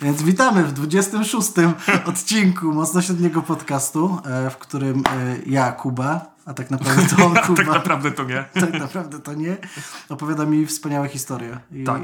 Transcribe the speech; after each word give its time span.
Więc 0.00 0.22
witamy 0.22 0.64
w 0.64 0.72
26 0.72 1.52
odcinku 2.06 2.72
Mocno 2.72 3.02
Średniego 3.02 3.42
Podcastu, 3.42 4.18
e, 4.24 4.50
w 4.50 4.56
którym 4.56 4.98
e, 5.06 5.36
ja, 5.46 5.72
Kuba, 5.72 6.34
a 6.46 6.54
tak 6.54 6.70
naprawdę 6.70 7.02
to 7.16 7.26
on, 7.26 7.34
Kuba, 7.46 7.56
tak 7.56 7.66
naprawdę 7.66 8.10
to 8.10 8.24
nie. 8.24 8.44
tak 8.54 8.72
naprawdę 8.72 9.18
to 9.18 9.34
nie, 9.34 9.56
opowiada 10.08 10.44
mi 10.46 10.66
wspaniałe 10.66 11.08
historie. 11.08 11.58
I 11.72 11.84
Tak. 11.84 12.02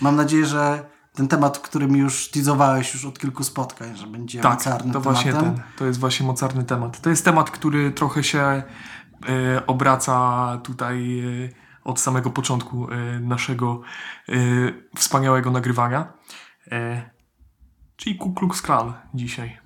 Mam 0.00 0.16
nadzieję, 0.16 0.46
że 0.46 0.84
ten 1.14 1.28
temat, 1.28 1.58
który 1.58 1.86
mi 1.86 1.98
już 1.98 2.30
teasowałeś 2.30 2.94
już 2.94 3.04
od 3.04 3.18
kilku 3.18 3.44
spotkań, 3.44 3.96
że 3.96 4.06
będzie 4.06 4.40
Tak, 4.40 4.52
mocarnym 4.52 4.92
to 4.92 5.00
tematem. 5.00 5.12
właśnie 5.12 5.32
ten. 5.32 5.62
To 5.78 5.86
jest 5.86 6.00
właśnie 6.00 6.26
mocarny 6.26 6.64
temat. 6.64 7.00
To 7.00 7.10
jest 7.10 7.24
temat, 7.24 7.50
który 7.50 7.90
trochę 7.90 8.24
się 8.24 8.40
e, 8.40 8.62
obraca 9.66 10.58
tutaj 10.62 11.22
od 11.84 12.00
samego 12.00 12.30
początku 12.30 12.86
naszego 13.20 13.80
wspaniałego 14.96 15.50
nagrywania. 15.50 16.12
E, 16.72 17.10
czyli 17.96 18.16
Ku 18.16 18.34
Klux 18.34 18.62
Klan 18.62 18.92
dzisiaj. 19.14 19.58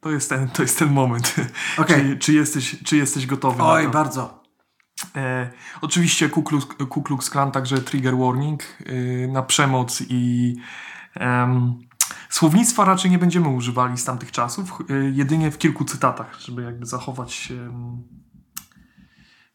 To 0.00 0.10
jest 0.10 0.28
ten, 0.28 0.48
to 0.48 0.62
jest 0.62 0.78
ten 0.78 0.92
moment. 0.92 1.34
Okej. 1.78 2.10
czy, 2.10 2.18
czy, 2.18 2.32
jesteś, 2.32 2.76
czy 2.84 2.96
jesteś 2.96 3.26
gotowy 3.26 3.62
Oj, 3.62 3.88
bardzo. 3.88 4.42
E, 5.16 5.50
oczywiście 5.80 6.28
Ku 6.28 6.42
Klux, 6.42 6.66
Ku 6.88 7.02
Klux 7.02 7.30
Klan 7.30 7.52
także 7.52 7.78
trigger 7.78 8.16
warning 8.16 8.62
e, 8.62 8.92
na 9.28 9.42
przemoc 9.42 10.02
i 10.08 10.54
em, 11.14 11.78
słownictwa 12.28 12.84
raczej 12.84 13.10
nie 13.10 13.18
będziemy 13.18 13.48
używali 13.48 13.98
z 13.98 14.04
tamtych 14.04 14.32
czasów, 14.32 14.78
e, 14.90 14.94
jedynie 14.94 15.50
w 15.50 15.58
kilku 15.58 15.84
cytatach, 15.84 16.40
żeby 16.40 16.62
jakby 16.62 16.86
zachować 16.86 17.52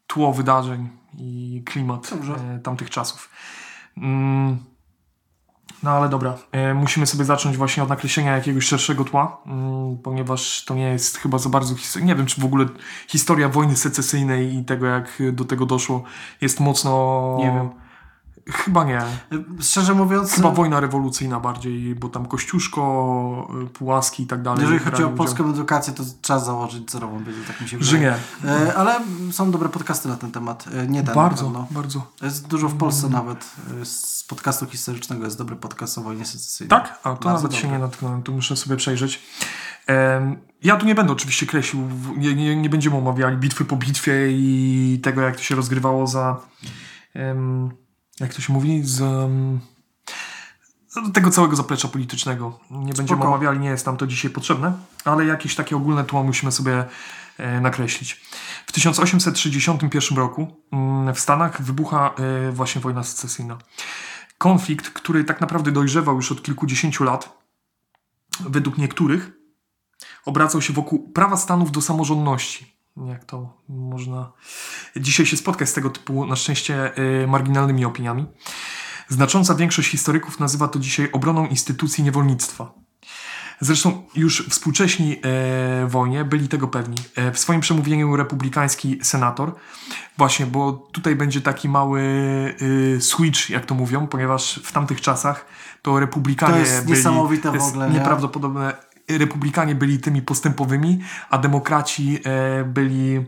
tło 0.06 0.32
wydarzeń 0.32 0.88
i 1.18 1.62
klimat 1.66 2.12
e, 2.12 2.58
tamtych 2.58 2.90
czasów. 2.90 3.30
Mm, 3.96 4.58
no 5.82 5.90
ale 5.90 6.08
dobra, 6.08 6.34
e, 6.52 6.74
musimy 6.74 7.06
sobie 7.06 7.24
zacząć 7.24 7.56
właśnie 7.56 7.82
od 7.82 7.88
nakreślenia 7.88 8.36
jakiegoś 8.36 8.64
szerszego 8.64 9.04
tła, 9.04 9.42
mm, 9.46 9.98
ponieważ 9.98 10.64
to 10.64 10.74
nie 10.74 10.88
jest 10.88 11.18
chyba 11.18 11.38
za 11.38 11.48
bardzo 11.48 11.74
historia. 11.74 12.06
Nie 12.06 12.14
wiem, 12.14 12.26
czy 12.26 12.40
w 12.40 12.44
ogóle 12.44 12.66
historia 13.08 13.48
wojny 13.48 13.76
secesyjnej 13.76 14.54
i 14.54 14.64
tego, 14.64 14.86
jak 14.86 15.22
do 15.32 15.44
tego 15.44 15.66
doszło, 15.66 16.02
jest 16.40 16.60
mocno. 16.60 17.34
Nie 17.38 17.52
wiem. 17.52 17.87
Chyba 18.52 18.84
nie. 18.84 19.00
Szczerze 19.60 19.94
mówiąc, 19.94 20.32
Chyba 20.32 20.50
wojna 20.50 20.80
rewolucyjna 20.80 21.40
bardziej, 21.40 21.94
bo 21.94 22.08
tam 22.08 22.26
Kościuszko, 22.26 23.48
y, 23.64 23.66
Pułaski 23.66 24.22
i 24.22 24.26
tak 24.26 24.42
dalej. 24.42 24.60
jeżeli 24.62 24.78
chodzi 24.78 24.88
o 24.88 24.90
brali 24.96 25.04
udział. 25.04 25.16
polską 25.16 25.50
edukację, 25.50 25.92
to 25.92 26.02
trzeba 26.22 26.38
założyć 26.38 26.90
zerową 26.90 27.24
wiedzę, 27.24 27.38
tak 27.46 27.60
mi 27.60 27.68
się 27.68 27.76
Że 27.80 27.96
wydaje. 27.98 28.14
nie. 28.44 28.50
E, 28.50 28.74
Ale 28.74 29.00
są 29.30 29.50
dobre 29.50 29.68
podcasty 29.68 30.08
na 30.08 30.16
ten 30.16 30.32
temat. 30.32 30.64
E, 30.74 30.86
Nie 30.86 31.02
ten 31.02 31.14
Bardzo, 31.14 31.44
pewno. 31.44 31.66
bardzo. 31.70 32.12
Jest 32.22 32.46
dużo 32.48 32.68
w 32.68 32.76
Polsce 32.76 33.06
Mm. 33.06 33.18
nawet 33.18 33.44
e, 33.82 33.84
z 33.84 34.24
podcastu 34.28 34.66
historycznego 34.66 35.24
jest 35.24 35.38
dobry 35.38 35.56
podcast 35.56 35.98
o 35.98 36.00
wojnie 36.02 36.24
secesyjnej. 36.26 36.68
Tak? 36.70 36.98
A 37.04 37.14
to 37.16 37.24
Bardzo 37.24 37.30
nawet 37.48 37.54
się 37.54 37.68
nie 37.68 37.78
natknąłem, 37.78 38.22
to 38.22 38.32
muszę 38.32 38.56
sobie 38.56 38.76
przejrzeć. 38.76 39.22
Ja 40.62 40.76
tu 40.76 40.86
nie 40.86 40.94
będę 40.94 41.12
oczywiście 41.12 41.46
kreślił, 41.46 41.82
nie, 42.16 42.34
nie, 42.34 42.56
nie 42.56 42.70
będziemy 42.70 42.96
omawiali 42.96 43.36
bitwy 43.36 43.64
po 43.64 43.76
bitwie 43.76 44.12
i 44.30 45.00
tego, 45.02 45.20
jak 45.20 45.36
to 45.36 45.42
się 45.42 45.54
rozgrywało 45.54 46.06
za. 46.06 46.36
em, 47.14 47.70
jak 48.20 48.34
to 48.34 48.42
się 48.42 48.52
mówi? 48.52 48.80
Z. 48.84 49.00
no, 50.96 51.10
tego 51.14 51.30
całego 51.30 51.56
zaplecza 51.56 51.88
politycznego. 51.88 52.60
Nie 52.70 52.92
będziemy 52.92 53.06
Spoko. 53.06 53.28
omawiali, 53.28 53.58
nie 53.58 53.68
jest 53.68 53.86
nam 53.86 53.96
to 53.96 54.06
dzisiaj 54.06 54.30
potrzebne, 54.30 54.72
ale 55.04 55.24
jakieś 55.24 55.54
takie 55.54 55.76
ogólne 55.76 56.04
tło 56.04 56.24
musimy 56.24 56.52
sobie 56.52 56.84
e, 57.38 57.60
nakreślić. 57.60 58.20
W 58.66 58.72
1861 58.72 60.18
roku 60.18 60.46
mm, 60.72 61.14
w 61.14 61.20
Stanach 61.20 61.62
wybucha 61.62 62.14
e, 62.48 62.52
właśnie 62.52 62.80
wojna 62.80 63.02
secesyjna. 63.02 63.58
Konflikt, 64.38 64.90
który 64.90 65.24
tak 65.24 65.40
naprawdę 65.40 65.72
dojrzewał 65.72 66.16
już 66.16 66.32
od 66.32 66.42
kilkudziesięciu 66.42 67.04
lat, 67.04 67.38
według 68.40 68.78
niektórych, 68.78 69.30
obracał 70.24 70.62
się 70.62 70.72
wokół 70.72 71.12
prawa 71.12 71.36
Stanów 71.36 71.72
do 71.72 71.82
samorządności. 71.82 72.77
Jak 73.06 73.24
to 73.24 73.56
można 73.68 74.32
dzisiaj 74.96 75.26
się 75.26 75.36
spotkać 75.36 75.68
z 75.68 75.72
tego 75.72 75.90
typu, 75.90 76.26
na 76.26 76.36
szczęście, 76.36 76.96
e, 76.96 77.26
marginalnymi 77.26 77.84
opiniami. 77.84 78.26
Znacząca 79.08 79.54
większość 79.54 79.90
historyków 79.90 80.40
nazywa 80.40 80.68
to 80.68 80.78
dzisiaj 80.78 81.12
obroną 81.12 81.46
instytucji 81.46 82.04
niewolnictwa. 82.04 82.74
Zresztą 83.60 84.02
już 84.14 84.48
współcześni 84.48 85.16
e, 85.22 85.86
wojnie 85.86 86.24
byli 86.24 86.48
tego 86.48 86.68
pewni. 86.68 86.96
E, 87.14 87.32
w 87.32 87.38
swoim 87.38 87.60
przemówieniu 87.60 88.16
republikański 88.16 88.98
senator, 89.02 89.54
właśnie, 90.18 90.46
bo 90.46 90.72
tutaj 90.72 91.16
będzie 91.16 91.40
taki 91.40 91.68
mały 91.68 92.00
y, 92.62 92.98
switch, 93.00 93.50
jak 93.50 93.66
to 93.66 93.74
mówią, 93.74 94.06
ponieważ 94.06 94.60
w 94.64 94.72
tamtych 94.72 95.00
czasach 95.00 95.46
to 95.82 96.00
republikanie 96.00 96.52
To 96.52 96.58
jest 96.58 96.84
byli... 96.84 96.96
niesamowite 96.96 97.50
w 97.50 97.54
jest 97.54 97.68
ogóle, 97.68 97.90
nie? 97.90 98.00
Republikanie 99.08 99.74
byli 99.74 99.98
tymi 99.98 100.22
postępowymi, 100.22 100.98
a 101.30 101.38
demokraci 101.38 102.18
e, 102.24 102.64
byli, 102.64 103.26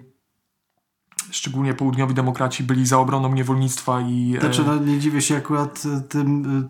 szczególnie 1.30 1.74
południowi 1.74 2.14
demokraci, 2.14 2.64
byli 2.64 2.86
za 2.86 2.98
obroną 2.98 3.32
niewolnictwa 3.34 4.00
i... 4.00 4.34
e, 4.36 4.40
Znaczy, 4.40 4.64
no, 4.66 4.76
nie 4.76 4.98
dziwię 4.98 5.22
się 5.22 5.36
akurat 5.36 5.82
e, 5.96 6.00
tym 6.00 6.68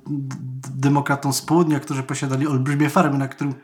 demokratom 0.74 1.32
z 1.32 1.42
południa, 1.42 1.80
którzy 1.80 2.02
posiadali 2.02 2.46
olbrzymie 2.46 2.90
farmy, 2.90 3.18
na 3.18 3.28
którym 3.28 3.54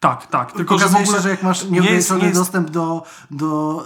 tak, 0.00 0.26
tak. 0.26 0.52
Tylko, 0.52 0.78
że 0.78 0.84
w 0.84 0.88
okazuje 0.88 1.02
ogóle 1.04 1.18
się, 1.18 1.22
że 1.22 1.28
jak 1.30 1.42
masz 1.42 1.64
nie 1.64 1.70
nieograniczony 1.70 2.20
nie 2.20 2.26
jest- 2.26 2.40
dostęp 2.40 2.70
do, 2.70 3.02
do 3.30 3.84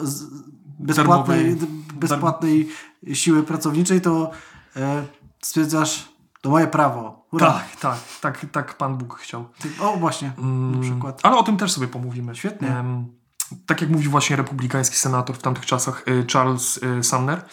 bezpłatnej, 0.78 1.56
bezpłatnej 1.94 2.68
siły 3.12 3.42
pracowniczej, 3.42 4.00
to 4.00 4.30
e, 4.76 5.02
stwierdzasz, 5.42 6.08
to 6.40 6.50
moje 6.50 6.66
prawo. 6.66 7.21
Hurra. 7.32 7.52
Tak, 7.52 7.76
tak, 7.80 7.98
tak, 8.20 8.46
tak 8.52 8.76
Pan 8.76 8.96
Bóg 8.96 9.18
chciał. 9.18 9.48
O, 9.80 9.96
właśnie, 9.96 10.32
Mm, 10.38 10.74
na 10.74 10.80
przykład. 10.82 11.20
Ale 11.22 11.36
o 11.36 11.42
tym 11.42 11.56
też 11.56 11.72
sobie 11.72 11.88
pomówimy. 11.88 12.36
Świetnie. 12.36 12.84
Tak 13.66 13.80
jak 13.80 13.90
mówił 13.90 14.10
właśnie 14.10 14.36
republikański 14.36 14.96
senator 14.96 15.36
w 15.36 15.42
tamtych 15.42 15.66
czasach 15.66 16.04
e, 16.06 16.26
Charles 16.32 16.80
e, 16.82 17.02
Sumner, 17.02 17.44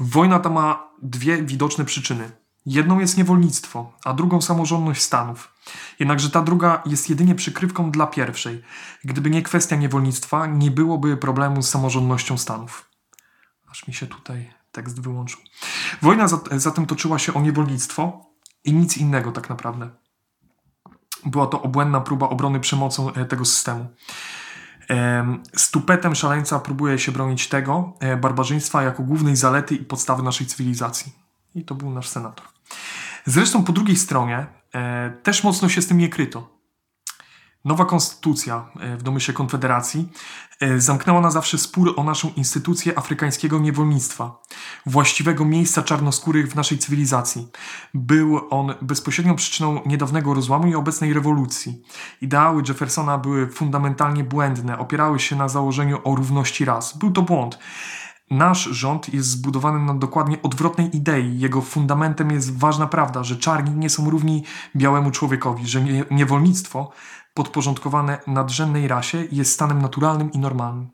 wojna 0.00 0.38
ta 0.38 0.50
ma 0.50 0.88
dwie 1.02 1.42
widoczne 1.42 1.84
przyczyny. 1.84 2.30
Jedną 2.66 2.98
jest 2.98 3.16
niewolnictwo, 3.18 3.92
a 4.04 4.12
drugą 4.14 4.40
samorządność 4.40 5.02
Stanów. 5.02 5.54
Jednakże 5.98 6.30
ta 6.30 6.42
druga 6.42 6.82
jest 6.86 7.10
jedynie 7.10 7.34
przykrywką 7.34 7.90
dla 7.90 8.06
pierwszej. 8.06 8.62
Gdyby 9.04 9.30
nie 9.30 9.42
kwestia 9.42 9.76
niewolnictwa, 9.76 10.46
nie 10.46 10.70
byłoby 10.70 11.16
problemu 11.16 11.62
z 11.62 11.68
samorządnością 11.70 12.38
Stanów. 12.38 12.88
Aż 13.70 13.86
mi 13.88 13.94
się 13.94 14.06
tutaj 14.06 14.50
tekst 14.72 15.00
wyłączył. 15.00 15.40
Wojna 16.02 16.26
zat- 16.26 16.58
zatem 16.58 16.86
toczyła 16.86 17.18
się 17.18 17.34
o 17.34 17.40
niewolnictwo 17.40 18.29
i 18.64 18.72
nic 18.72 18.96
innego 18.96 19.32
tak 19.32 19.48
naprawdę. 19.48 19.90
Była 21.26 21.46
to 21.46 21.62
obłędna 21.62 22.00
próba 22.00 22.28
obrony 22.28 22.60
przemocą 22.60 23.12
e, 23.12 23.24
tego 23.24 23.44
systemu. 23.44 23.86
Em, 24.88 25.42
Z 25.56 25.70
tupetem 25.70 26.14
szaleńca 26.14 26.58
próbuje 26.58 26.98
się 26.98 27.12
bronić 27.12 27.48
tego 27.48 27.92
e, 28.00 28.16
barbarzyństwa 28.16 28.82
jako 28.82 29.02
głównej 29.02 29.36
zalety 29.36 29.74
i 29.74 29.84
podstawy 29.84 30.22
naszej 30.22 30.46
cywilizacji. 30.46 31.12
I 31.54 31.64
to 31.64 31.74
był 31.74 31.90
nasz 31.90 32.08
senator. 32.08 32.46
Zresztą 33.24 33.64
po 33.64 33.72
drugiej 33.72 33.96
stronie 33.96 34.46
e, 34.74 35.10
też 35.22 35.44
mocno 35.44 35.68
się 35.68 35.82
z 35.82 35.86
tym 35.86 35.98
nie 35.98 36.08
kryto. 36.08 36.59
Nowa 37.64 37.84
konstytucja 37.84 38.66
e, 38.80 38.96
w 38.96 39.02
domyśle 39.02 39.34
Konfederacji 39.34 40.08
e, 40.60 40.80
zamknęła 40.80 41.20
na 41.20 41.30
zawsze 41.30 41.58
spór 41.58 41.94
o 41.96 42.04
naszą 42.04 42.30
instytucję 42.36 42.98
afrykańskiego 42.98 43.58
niewolnictwa, 43.58 44.42
właściwego 44.86 45.44
miejsca 45.44 45.82
czarnoskórych 45.82 46.48
w 46.48 46.54
naszej 46.54 46.78
cywilizacji. 46.78 47.48
Był 47.94 48.40
on 48.50 48.74
bezpośrednią 48.82 49.36
przyczyną 49.36 49.80
niedawnego 49.86 50.34
rozłamu 50.34 50.66
i 50.66 50.74
obecnej 50.74 51.12
rewolucji. 51.12 51.82
Ideały 52.20 52.62
Jeffersona 52.68 53.18
były 53.18 53.46
fundamentalnie 53.50 54.24
błędne, 54.24 54.78
opierały 54.78 55.18
się 55.18 55.36
na 55.36 55.48
założeniu 55.48 55.98
o 56.04 56.14
równości 56.14 56.64
ras. 56.64 56.98
Był 56.98 57.10
to 57.10 57.22
błąd. 57.22 57.58
Nasz 58.30 58.64
rząd 58.64 59.14
jest 59.14 59.28
zbudowany 59.28 59.78
na 59.78 59.94
dokładnie 59.94 60.42
odwrotnej 60.42 60.96
idei. 60.96 61.38
Jego 61.40 61.60
fundamentem 61.62 62.30
jest 62.30 62.58
ważna 62.58 62.86
prawda, 62.86 63.24
że 63.24 63.36
czarni 63.36 63.70
nie 63.76 63.90
są 63.90 64.10
równi 64.10 64.44
białemu 64.76 65.10
człowiekowi, 65.10 65.66
że 65.66 65.80
nie- 65.82 66.04
niewolnictwo 66.10 66.90
podporządkowane 67.34 68.18
nadrzędnej 68.26 68.88
rasie 68.88 69.24
jest 69.32 69.52
stanem 69.52 69.82
naturalnym 69.82 70.32
i 70.32 70.38
normalnym. 70.38 70.90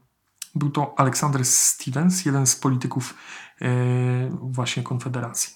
Był 0.54 0.70
to 0.70 0.94
Alexander 0.96 1.44
Stevens, 1.44 2.24
jeden 2.24 2.46
z 2.46 2.56
polityków 2.56 3.14
e, 3.62 3.66
właśnie 4.30 4.82
Konfederacji. 4.82 5.54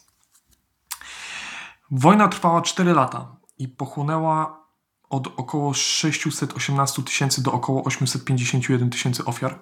Wojna 1.90 2.28
trwała 2.28 2.62
4 2.62 2.92
lata 2.92 3.36
i 3.58 3.68
pochłonęła 3.68 4.66
od 5.10 5.26
około 5.36 5.74
618 5.74 7.02
tysięcy 7.02 7.42
do 7.42 7.52
około 7.52 7.84
851 7.84 8.90
tysięcy 8.90 9.24
ofiar 9.24 9.58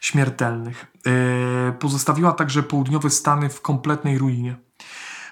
śmiertelnych. 0.00 0.86
E, 1.06 1.72
Pozostawiła 1.72 2.32
także 2.32 2.62
południowe 2.62 3.10
Stany 3.10 3.48
w 3.48 3.60
kompletnej 3.60 4.18
ruinie. 4.18 4.56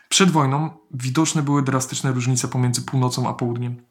Przed 0.08 0.30
wojną 0.30 0.70
widoczne 0.90 1.42
były 1.42 1.62
drastyczne 1.62 2.12
różnice 2.12 2.48
pomiędzy 2.48 2.82
północą 2.82 3.28
a 3.28 3.34
południem. 3.34 3.82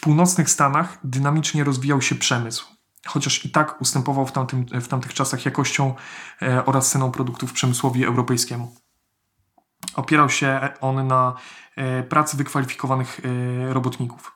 W 0.00 0.02
północnych 0.02 0.50
Stanach 0.50 0.98
dynamicznie 1.04 1.64
rozwijał 1.64 2.02
się 2.02 2.14
przemysł, 2.14 2.66
chociaż 3.06 3.44
i 3.44 3.50
tak 3.50 3.80
ustępował 3.80 4.26
w, 4.26 4.32
tamtym, 4.32 4.66
w 4.80 4.88
tamtych 4.88 5.14
czasach 5.14 5.44
jakością 5.44 5.94
e, 6.42 6.66
oraz 6.66 6.90
ceną 6.90 7.10
produktów 7.10 7.52
przemysłowi 7.52 8.04
europejskiemu. 8.04 8.74
Opierał 9.94 10.30
się 10.30 10.68
on 10.80 11.06
na 11.06 11.34
e, 11.76 12.02
pracy 12.02 12.36
wykwalifikowanych 12.36 13.20
e, 13.20 13.72
robotników. 13.72 14.32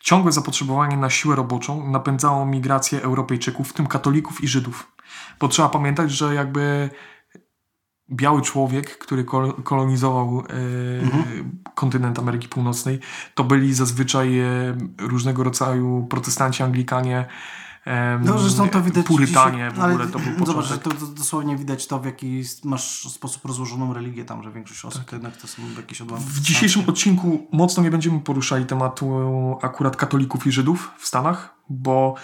Ciągłe 0.00 0.32
zapotrzebowanie 0.32 0.96
na 0.96 1.10
siłę 1.10 1.36
roboczą 1.36 1.90
napędzało 1.90 2.46
migrację 2.46 3.02
Europejczyków, 3.02 3.70
w 3.70 3.72
tym 3.72 3.86
katolików 3.86 4.44
i 4.44 4.48
Żydów. 4.48 4.92
Bo 5.38 5.48
trzeba 5.48 5.68
pamiętać, 5.68 6.10
że 6.10 6.34
jakby 6.34 6.90
biały 8.12 8.42
człowiek, 8.42 8.98
który 8.98 9.24
kol- 9.24 9.62
kolonizował 9.62 10.40
e, 10.40 11.72
kontynent 11.74 12.18
Ameryki 12.18 12.48
Północnej, 12.48 13.00
to 13.34 13.44
byli 13.44 13.74
zazwyczaj 13.74 14.38
e, 14.40 14.46
różnego 14.98 15.44
rodzaju 15.44 16.06
protestanci, 16.10 16.62
anglikanie, 16.62 17.26
No, 18.24 18.38
zresztą 18.38 18.68
to 18.68 18.80
widać 18.82 19.06
purytanie 19.06 19.70
w 19.70 19.80
ogóle, 19.80 20.06
to 20.06 20.18
był 20.18 20.46
Zobacz, 20.46 20.68
początek. 20.68 20.92
że 20.92 20.98
to, 21.00 21.06
to 21.06 21.12
dosłownie 21.12 21.56
widać 21.56 21.86
to, 21.86 21.98
w 21.98 22.04
jaki 22.04 22.42
masz 22.64 23.08
sposób 23.08 23.44
rozłożoną 23.44 23.94
religię 23.94 24.24
tam, 24.24 24.42
że 24.42 24.52
większość 24.52 24.84
osób 24.84 25.04
to 25.04 25.16
jednak 25.16 25.36
to 25.36 25.46
są 25.48 25.62
jakieś 25.76 26.00
odłamki. 26.00 26.26
Tak. 26.26 26.34
W 26.34 26.40
dzisiejszym 26.40 26.82
odcinku 26.86 27.48
mocno 27.52 27.82
nie 27.82 27.90
będziemy 27.90 28.20
poruszali 28.20 28.66
tematu 28.66 29.10
akurat 29.62 29.96
katolików 29.96 30.46
i 30.46 30.52
Żydów 30.52 30.90
w 30.98 31.06
Stanach, 31.06 31.54
bo 31.68 32.14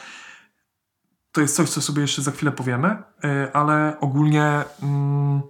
to 1.33 1.41
jest 1.41 1.57
coś, 1.57 1.71
co 1.71 1.83
sobie 1.83 2.03
jeszcze 2.03 2.23
za 2.23 2.31
chwilę 2.31 2.53
powiemy, 2.53 2.89
y, 2.89 3.53
ale 3.53 3.97
ogólnie 4.01 4.63
mm, 4.83 5.43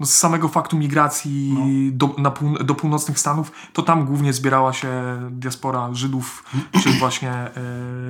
no 0.00 0.06
z 0.06 0.14
samego 0.14 0.48
faktu 0.48 0.76
migracji 0.76 1.54
do, 1.92 2.14
na 2.18 2.30
pół, 2.30 2.58
do 2.58 2.74
północnych 2.74 3.18
Stanów, 3.18 3.52
to 3.72 3.82
tam 3.82 4.04
głównie 4.04 4.32
zbierała 4.32 4.72
się 4.72 4.90
diaspora 5.30 5.94
Żydów 5.94 6.44
czy 6.82 6.90
właśnie 6.98 7.50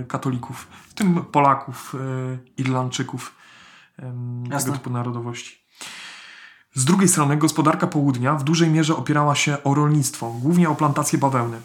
y, 0.01 0.05
katolików, 0.05 0.69
w 0.89 0.95
tym 0.95 1.25
Polaków, 1.25 1.95
y, 1.95 2.39
Irlandczyków, 2.57 3.35
ym, 4.03 4.45
tego 4.59 4.73
typu 4.73 4.91
narodowości. 4.91 5.61
Z 6.75 6.85
drugiej 6.85 7.09
strony 7.09 7.37
gospodarka 7.37 7.87
południa 7.87 8.35
w 8.35 8.45
dużej 8.45 8.71
mierze 8.71 8.97
opierała 8.97 9.35
się 9.35 9.63
o 9.65 9.75
rolnictwo, 9.75 10.31
głównie 10.31 10.71
o 10.71 10.75
plantacje 10.75 11.19
bawełny. 11.19 11.61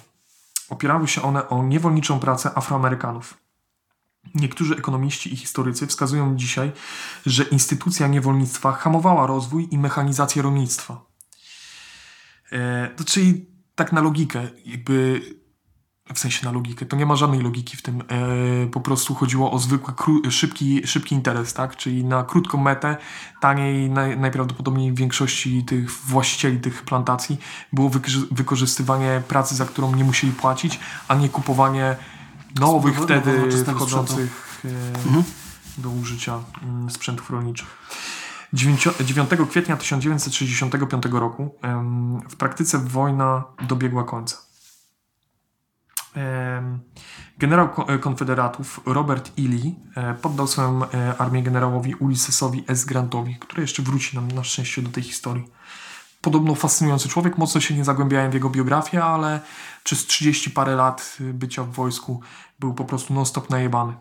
Opierały 0.69 1.07
się 1.07 1.21
one 1.21 1.49
o 1.49 1.63
niewolniczą 1.63 2.19
pracę 2.19 2.51
Afroamerykanów. 2.55 3.44
Niektórzy 4.33 4.75
ekonomiści 4.75 5.33
i 5.33 5.37
historycy 5.37 5.87
wskazują 5.87 6.35
dzisiaj, 6.35 6.71
że 7.25 7.43
instytucja 7.43 8.07
niewolnictwa 8.07 8.71
hamowała 8.71 9.27
rozwój 9.27 9.67
i 9.71 9.77
mechanizację 9.77 10.41
rolnictwa. 10.41 11.05
E, 12.51 12.89
to 12.95 13.03
czyli 13.03 13.45
tak 13.75 13.91
na 13.91 14.01
logikę, 14.01 14.47
jakby 14.65 15.21
w 16.13 16.19
sensie 16.19 16.45
na 16.45 16.51
logikę, 16.51 16.85
to 16.85 16.95
nie 16.97 17.05
ma 17.05 17.15
żadnej 17.15 17.41
logiki 17.41 17.77
w 17.77 17.81
tym. 17.81 18.01
E, 18.01 18.67
po 18.67 18.81
prostu 18.81 19.15
chodziło 19.15 19.51
o 19.51 19.59
zwykły, 19.59 19.93
kró- 19.93 20.31
szybki, 20.31 20.87
szybki 20.87 21.15
interes, 21.15 21.53
tak? 21.53 21.75
Czyli 21.75 22.03
na 22.03 22.23
krótką 22.23 22.57
metę, 22.57 22.97
taniej 23.41 23.89
naj, 23.89 24.17
najprawdopodobniej 24.17 24.91
w 24.91 24.95
większości 24.95 25.63
tych 25.63 25.91
właścicieli 25.91 26.59
tych 26.59 26.83
plantacji 26.83 27.37
było 27.73 27.89
wykorzy- 27.89 28.27
wykorzystywanie 28.31 29.21
pracy, 29.27 29.55
za 29.55 29.65
którą 29.65 29.95
nie 29.95 30.03
musieli 30.03 30.33
płacić, 30.33 30.79
a 31.07 31.15
nie 31.15 31.29
kupowanie 31.29 31.95
nowych 32.59 33.01
wtedy 33.01 33.49
wchodzących 33.65 34.61
e, 34.65 35.23
do 35.77 35.89
użycia 35.89 36.39
mm, 36.63 36.89
sprzętów 36.89 37.29
rolniczych. 37.29 37.67
9, 38.53 38.89
9 39.05 39.29
kwietnia 39.49 39.77
1965 39.77 41.05
roku 41.11 41.55
w 42.29 42.35
praktyce 42.35 42.77
wojna 42.77 43.43
dobiegła 43.67 44.03
końca. 44.03 44.37
Generał 47.37 47.69
e, 47.87 47.99
konfederatów 47.99 48.79
Robert 48.85 49.31
E. 49.39 49.41
Lee 49.41 49.75
e, 49.95 50.13
poddał 50.13 50.47
swoją 50.47 50.81
armię 51.17 51.43
generałowi 51.43 51.95
Ulyssesowi 51.95 52.63
S. 52.67 52.85
Grantowi, 52.85 53.35
który 53.39 53.61
jeszcze 53.61 53.83
wróci 53.83 54.15
nam 54.15 54.31
na 54.31 54.43
szczęście 54.43 54.81
do 54.81 54.89
tej 54.89 55.03
historii. 55.03 55.45
Podobno 56.25 56.55
fascynujący 56.55 57.09
człowiek, 57.09 57.37
mocno 57.37 57.61
się 57.61 57.75
nie 57.75 57.85
zagłębiałem 57.85 58.31
w 58.31 58.33
jego 58.33 58.49
biografię, 58.49 59.03
ale 59.03 59.39
przez 59.83 60.05
30 60.05 60.51
parę 60.51 60.75
lat 60.75 61.17
bycia 61.19 61.63
w 61.63 61.71
wojsku 61.71 62.21
był 62.59 62.73
po 62.73 62.85
prostu 62.85 63.13
non-stop 63.13 63.49
najebany. 63.49 63.93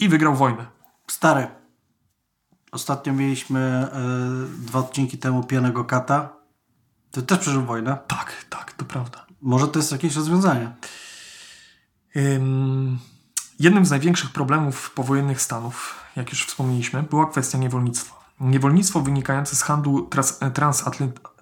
I 0.00 0.08
wygrał 0.08 0.34
wojnę. 0.34 0.66
Stary. 1.10 1.46
Ostatnio 2.72 3.12
mieliśmy 3.12 3.60
e, 3.60 3.88
dwa 4.58 4.78
odcinki 4.78 5.18
temu 5.18 5.44
Pijanego 5.44 5.84
Kata. 5.84 6.32
Ty 7.10 7.22
też 7.22 7.38
przeżył 7.38 7.64
wojnę. 7.64 7.98
Tak, 8.06 8.44
tak, 8.50 8.72
to 8.72 8.84
prawda. 8.84 9.26
Może 9.42 9.68
to 9.68 9.78
jest 9.78 9.92
jakieś 9.92 10.16
rozwiązanie. 10.16 10.72
Ym, 12.16 12.98
jednym 13.58 13.86
z 13.86 13.90
największych 13.90 14.32
problemów 14.32 14.90
powojennych 14.90 15.40
Stanów, 15.40 16.00
jak 16.16 16.30
już 16.30 16.46
wspomnieliśmy, 16.46 17.02
była 17.02 17.30
kwestia 17.30 17.58
niewolnictwa. 17.58 18.23
Niewolnictwo 18.44 19.00
wynikające 19.00 19.56
z 19.56 19.62
handlu 19.62 20.06
trans, 20.06 20.38
transatlantyckiego. 20.54 21.34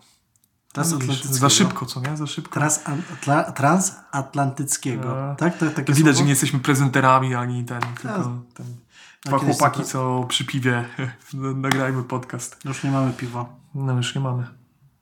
Transatlantyckiego. 0.72 1.34
Za 1.34 1.50
szybko, 1.50 1.86
co 1.86 2.00
nie? 2.00 2.16
Za 2.16 2.26
szybko. 2.26 2.60
Transatla- 2.60 3.52
transatlantyckiego. 3.52 5.30
A. 5.30 5.34
tak? 5.34 5.58
To, 5.58 5.70
takie 5.70 5.92
Widać, 5.92 6.12
że 6.12 6.12
słowo? 6.14 6.24
nie 6.24 6.30
jesteśmy 6.30 6.58
prezenterami 6.60 7.34
ani 7.34 7.64
ten, 7.64 7.80
tylko 8.02 8.42
ten, 8.54 8.66
dwa 9.24 9.38
chłopaki, 9.38 9.84
co 9.84 10.24
przy 10.28 10.44
piwie 10.44 10.88
nagrajmy 11.56 12.02
podcast. 12.02 12.56
Już 12.64 12.84
nie 12.84 12.90
mamy 12.90 13.12
piwa. 13.12 13.46
No 13.74 13.92
już 13.92 14.14
nie 14.14 14.20
mamy. 14.20 14.46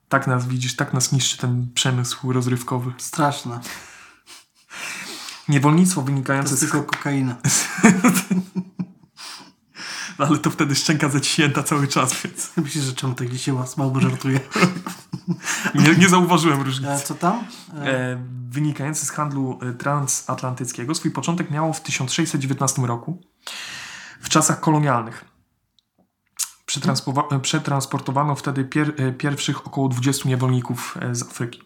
Tak 0.09 0.27
nas 0.27 0.47
widzisz, 0.47 0.75
tak 0.75 0.93
nas 0.93 1.11
niszczy 1.11 1.37
ten 1.37 1.69
przemysł 1.73 2.31
rozrywkowy. 2.33 2.93
Straszne. 2.97 3.59
Niewolnictwo 5.49 6.01
To 6.01 6.05
wynikające 6.05 6.49
jest 6.53 6.63
z... 6.67 6.71
tylko 6.71 6.83
kokaina. 6.83 7.35
Ale 10.17 10.37
to 10.37 10.49
wtedy 10.49 10.75
szczęka 10.75 11.09
zaciśnięta 11.09 11.63
cały 11.63 11.87
czas, 11.87 12.23
więc 12.23 12.51
Myślisz, 12.57 12.83
że 12.83 12.93
czemu 12.93 13.13
tak 13.13 13.33
się 13.33 13.67
słabo 13.67 13.99
żartuje? 13.99 14.39
nie, 15.75 15.95
nie 15.95 16.09
zauważyłem 16.09 16.61
różnicy. 16.61 16.91
E, 16.91 16.99
co 16.99 17.15
tam? 17.15 17.43
E, 17.73 17.87
e, 17.87 18.25
wynikający 18.49 19.05
z 19.05 19.11
handlu 19.11 19.59
e, 19.61 19.73
transatlantyckiego 19.73 20.95
swój 20.95 21.11
początek 21.11 21.51
miało 21.51 21.73
w 21.73 21.81
1619 21.81 22.81
roku, 22.81 23.21
w 24.21 24.29
czasach 24.29 24.59
kolonialnych. 24.59 25.25
Przetransportowano 27.41 28.35
wtedy 28.35 28.63
pier- 28.65 29.17
pierwszych 29.17 29.67
około 29.67 29.89
20 29.89 30.29
niewolników 30.29 30.97
z 31.11 31.23
Afryki. 31.23 31.61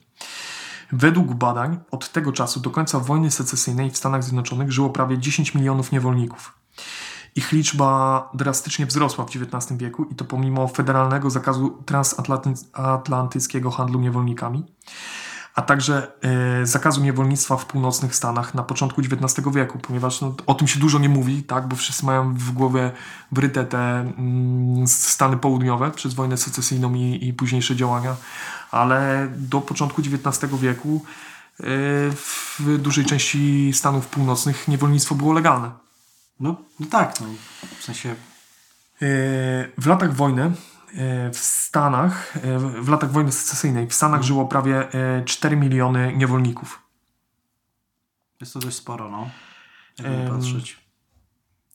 Według 0.92 1.34
badań 1.34 1.80
od 1.92 2.12
tego 2.12 2.32
czasu 2.32 2.60
do 2.60 2.70
końca 2.70 3.00
wojny 3.00 3.32
secesyjnej 3.32 3.92
w 3.92 3.98
Stanach 3.98 4.24
Zjednoczonych 4.24 4.72
żyło 4.72 4.90
prawie 4.90 5.18
10 5.18 5.54
milionów 5.56 5.92
niewolników. 5.92 6.60
Ich 7.36 7.52
liczba 7.52 8.30
drastycznie 8.34 8.86
wzrosła 8.86 9.26
w 9.26 9.28
XIX 9.28 9.80
wieku 9.80 10.04
i 10.04 10.16
to 10.16 10.26
pomimo 10.26 10.68
federalnego 10.68 11.30
zakazu 11.30 11.84
transatlantyckiego 11.86 13.72
handlu 13.72 14.00
niewolnikami 14.00 14.66
a 15.56 15.62
także 15.62 16.12
e, 16.22 16.66
zakazu 16.66 17.02
niewolnictwa 17.02 17.58
w 17.58 17.66
północnych 17.66 18.16
Stanach 18.16 18.54
na 18.54 18.64
początku 18.64 19.02
XIX 19.02 19.48
wieku, 19.54 19.80
ponieważ 19.80 20.22
no, 20.22 20.36
o 20.46 20.54
tym 20.54 20.68
się 20.68 20.80
dużo 20.80 21.00
nie 21.00 21.10
mówi, 21.10 21.44
tak, 21.44 21.68
bo 21.68 21.76
wszyscy 21.76 22.06
mają 22.06 22.34
w 22.34 22.52
głowie 22.52 22.92
wryte 23.32 23.66
te 23.66 24.00
mm, 24.00 24.88
Stany 24.88 25.38
Południowe 25.38 25.92
przez 25.92 26.14
wojnę 26.14 26.38
secesyjną 26.38 26.94
i, 26.94 27.28
i 27.28 27.34
późniejsze 27.34 27.76
działania, 27.76 28.16
ale 28.72 29.28
do 29.38 29.62
początku 29.62 30.02
XIX 30.02 30.54
wieku 30.62 31.06
e, 31.60 31.64
w 32.12 32.78
dużej 32.80 33.06
części 33.06 33.72
Stanów 33.74 34.08
Północnych 34.08 34.68
niewolnictwo 34.68 35.16
było 35.16 35.34
legalne. 35.34 35.85
No, 36.40 36.56
no 36.80 36.88
tak, 36.92 37.22
no. 37.22 37.28
W 37.80 37.84
sensie 37.84 38.16
E, 39.02 39.08
W 39.78 39.88
latach 39.88 40.14
wojny 40.14 40.44
e, 40.44 41.32
w 41.32 41.38
Stanach, 41.38 42.38
e, 42.38 42.60
w 42.60 42.90
latach 42.90 43.12
wojny 43.12 43.32
secesyjnej 43.32 43.88
w 43.88 43.94
Stanach 43.94 44.24
żyło 44.24 44.46
prawie 44.46 44.94
e, 44.94 45.24
4 45.26 45.56
miliony 45.56 46.14
niewolników. 46.16 46.82
jest 48.42 48.54
to 48.54 48.60
dość 48.60 48.78
sporo, 48.78 49.10
no. 49.10 49.30
Jakby 50.00 50.30
patrzeć. 50.32 50.86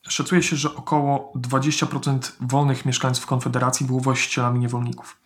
Szacuje 0.08 0.42
się, 0.42 0.56
że 0.56 0.74
około 0.74 1.32
20% 1.36 2.32
wolnych 2.40 2.84
mieszkańców 2.84 3.26
Konfederacji 3.26 3.86
było 3.86 4.00
właścicielami 4.00 4.60
niewolników. 4.60 5.20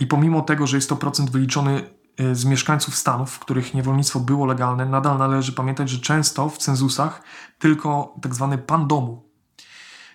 I 0.00 0.06
pomimo 0.06 0.42
tego, 0.42 0.66
że 0.66 0.76
jest 0.76 0.88
to 0.88 0.96
procent 0.96 1.30
wyliczony 1.30 1.90
z 2.32 2.44
mieszkańców 2.44 2.96
Stanów, 2.96 3.30
w 3.30 3.38
których 3.38 3.74
niewolnictwo 3.74 4.20
było 4.20 4.46
legalne, 4.46 4.86
nadal 4.86 5.18
należy 5.18 5.52
pamiętać, 5.52 5.90
że 5.90 5.98
często 5.98 6.48
w 6.48 6.58
cenzusach 6.58 7.22
tylko 7.58 8.14
tak 8.22 8.34
zwany 8.34 8.58
pan 8.58 8.88
domu 8.88 9.30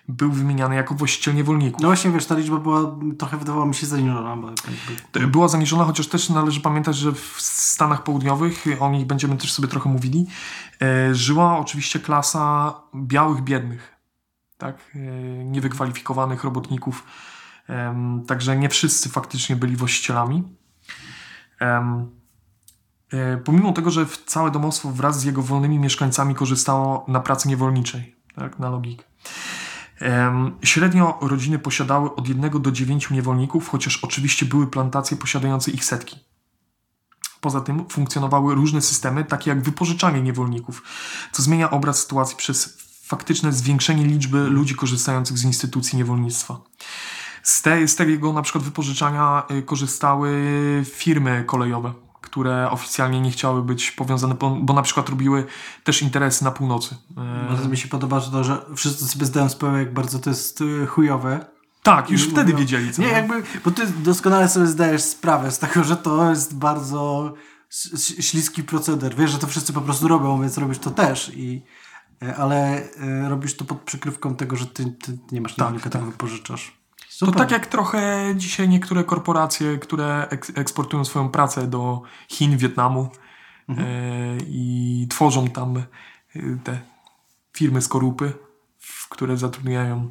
był 0.08 0.32
wymieniany 0.32 0.74
jako 0.74 0.94
właściciel 0.94 1.34
niewolników. 1.34 1.82
No 1.82 1.88
właśnie, 1.88 2.10
wiesz, 2.10 2.26
ta 2.26 2.34
liczba 2.34 2.56
była, 2.56 2.96
trochę 3.18 3.36
wydawała 3.36 3.66
mi 3.66 3.74
się 3.74 3.86
zaniżona, 3.86 4.36
bo 4.36 4.50
Była 5.26 5.48
zaniżona, 5.48 5.84
chociaż 5.84 6.06
też 6.06 6.28
należy 6.28 6.60
pamiętać, 6.60 6.96
że 6.96 7.12
w 7.12 7.36
Stanach 7.38 8.02
Południowych, 8.02 8.64
o 8.80 8.90
nich 8.90 9.06
będziemy 9.06 9.36
też 9.36 9.52
sobie 9.52 9.68
trochę 9.68 9.90
mówili, 9.90 10.26
e, 10.82 11.14
żyła 11.14 11.58
oczywiście 11.58 12.00
klasa 12.00 12.74
białych, 12.94 13.42
biednych, 13.42 13.96
tak? 14.58 14.76
E, 14.94 14.98
niewykwalifikowanych 15.44 16.44
robotników. 16.44 17.04
Także 18.26 18.56
nie 18.56 18.68
wszyscy 18.68 19.08
faktycznie 19.08 19.56
byli 19.56 19.76
właścicielami. 19.76 20.42
E, 21.60 23.36
pomimo 23.44 23.72
tego, 23.72 23.90
że 23.90 24.06
całe 24.26 24.50
domostwo 24.50 24.90
wraz 24.90 25.20
z 25.20 25.24
jego 25.24 25.42
wolnymi 25.42 25.78
mieszkańcami 25.78 26.34
korzystało 26.34 27.04
na 27.08 27.20
pracy 27.20 27.48
niewolniczej, 27.48 28.16
tak? 28.34 28.58
na 28.58 28.70
logikę. 28.70 29.04
Średnio 30.62 31.18
rodziny 31.20 31.58
posiadały 31.58 32.14
od 32.14 32.28
1 32.28 32.62
do 32.62 32.72
9 32.72 33.10
niewolników, 33.10 33.68
chociaż 33.68 34.04
oczywiście 34.04 34.46
były 34.46 34.66
plantacje 34.66 35.16
posiadające 35.16 35.70
ich 35.70 35.84
setki. 35.84 36.16
Poza 37.40 37.60
tym 37.60 37.88
funkcjonowały 37.88 38.54
różne 38.54 38.82
systemy, 38.82 39.24
takie 39.24 39.50
jak 39.50 39.62
wypożyczanie 39.62 40.22
niewolników, 40.22 40.82
co 41.32 41.42
zmienia 41.42 41.70
obraz 41.70 41.98
sytuacji 41.98 42.36
przez 42.36 42.78
faktyczne 43.02 43.52
zwiększenie 43.52 44.04
liczby 44.04 44.38
ludzi 44.38 44.74
korzystających 44.74 45.38
z 45.38 45.44
instytucji 45.44 45.98
niewolnictwa. 45.98 46.60
Z, 47.46 47.62
te, 47.62 47.88
z 47.88 47.96
tego 47.96 48.32
na 48.32 48.42
przykład 48.42 48.64
wypożyczania 48.64 49.42
y, 49.50 49.62
korzystały 49.62 50.32
firmy 50.84 51.44
kolejowe, 51.46 51.92
które 52.20 52.70
oficjalnie 52.70 53.20
nie 53.20 53.30
chciały 53.30 53.62
być 53.62 53.90
powiązane, 53.90 54.34
bo, 54.34 54.50
bo 54.50 54.74
na 54.74 54.82
przykład 54.82 55.08
robiły 55.08 55.46
też 55.84 56.02
interesy 56.02 56.44
na 56.44 56.50
północy. 56.50 56.96
E, 57.16 57.48
Bardzo 57.48 57.68
mi 57.68 57.76
się 57.76 57.88
podoba, 57.88 58.20
że 58.20 58.30
to, 58.30 58.44
że 58.44 58.64
wszyscy 58.76 59.08
sobie 59.08 59.26
zdają 59.26 59.48
sprawę, 59.48 59.78
jak 59.78 59.94
bardzo 59.94 60.18
to 60.18 60.30
jest 60.30 60.60
y, 60.60 60.86
chujowe. 60.86 61.46
tak, 61.82 62.10
już 62.10 62.26
I 62.26 62.30
wtedy 62.30 62.52
mówią- 62.52 62.58
wiedzieli, 62.58 62.92
co 62.92 63.02
Nie, 63.02 63.08
jakby, 63.08 63.42
bo 63.64 63.70
ty 63.70 63.86
doskonale 63.86 64.48
sobie 64.48 64.66
zdajesz 64.66 65.02
sprawę 65.02 65.50
z 65.50 65.58
tego, 65.58 65.84
że 65.84 65.96
to 65.96 66.30
jest 66.30 66.54
bardzo 66.56 67.34
śliski 68.20 68.62
proceder. 68.64 69.14
Wiesz, 69.16 69.30
że 69.30 69.38
to 69.38 69.46
wszyscy 69.46 69.72
po 69.72 69.80
prostu 69.80 70.08
robią, 70.08 70.40
więc 70.40 70.58
robisz 70.58 70.78
to 70.78 70.90
też. 70.90 71.32
I, 71.34 71.62
ale 72.38 72.82
e, 72.96 73.28
robisz 73.28 73.56
to 73.56 73.64
pod 73.64 73.80
przykrywką 73.80 74.34
tego, 74.36 74.56
że 74.56 74.66
ty, 74.66 74.84
ty 75.02 75.18
nie 75.32 75.40
masz 75.40 75.58
niewolnika, 75.58 75.90
tak, 75.90 76.04
wypożyczasz. 76.04 76.85
To 77.18 77.26
Super. 77.26 77.34
tak 77.40 77.50
jak 77.50 77.66
trochę 77.66 78.32
dzisiaj 78.36 78.68
niektóre 78.68 79.04
korporacje, 79.04 79.78
które 79.78 80.26
eks- 80.30 80.52
eksportują 80.58 81.04
swoją 81.04 81.28
pracę 81.28 81.66
do 81.66 82.02
Chin, 82.28 82.56
Wietnamu 82.56 83.10
e, 83.68 83.74
i 84.46 85.06
tworzą 85.10 85.48
tam 85.48 85.76
e, 85.76 85.82
te 86.64 86.78
firmy 87.56 87.82
skorupy, 87.82 88.32
w- 88.78 89.08
które 89.08 89.36
zatrudniają, 89.36 90.10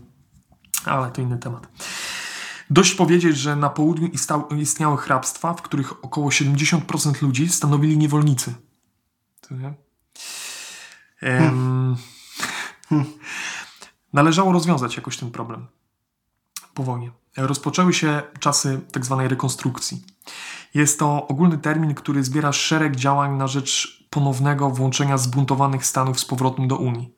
ale 0.86 1.12
to 1.12 1.22
inny 1.22 1.38
temat. 1.38 1.68
Dość 2.70 2.96
powiedzieć, 2.96 3.38
że 3.38 3.56
na 3.56 3.70
południu 3.70 4.10
istniały 4.58 4.98
hrabstwa, 4.98 5.54
w 5.54 5.62
których 5.62 6.06
około 6.06 6.30
70% 6.30 7.22
ludzi 7.22 7.50
stanowili 7.50 7.98
niewolnicy. 7.98 8.54
Co 9.42 9.56
nie? 9.56 9.74
Em, 11.22 11.96
Należało 14.14 14.52
rozwiązać 14.52 14.96
jakoś 14.96 15.18
ten 15.18 15.32
problem 15.32 15.68
po 16.75 16.84
wojnie. 16.84 17.12
Rozpoczęły 17.38 17.94
się 17.94 18.22
czasy 18.39 18.82
tzw. 18.94 19.24
rekonstrukcji. 19.27 20.03
Jest 20.74 21.00
to 21.00 21.27
ogólny 21.27 21.58
termin, 21.58 21.94
który 21.96 22.24
zbiera 22.24 22.51
szereg 22.51 22.96
działań 22.96 23.38
na 23.38 23.48
rzecz 23.48 24.03
ponownego 24.10 24.70
włączenia 24.70 25.17
zbuntowanych 25.17 25.86
Stanów 25.86 26.20
z 26.20 26.25
powrotem 26.25 26.67
do 26.67 26.75
Unii. 26.77 27.13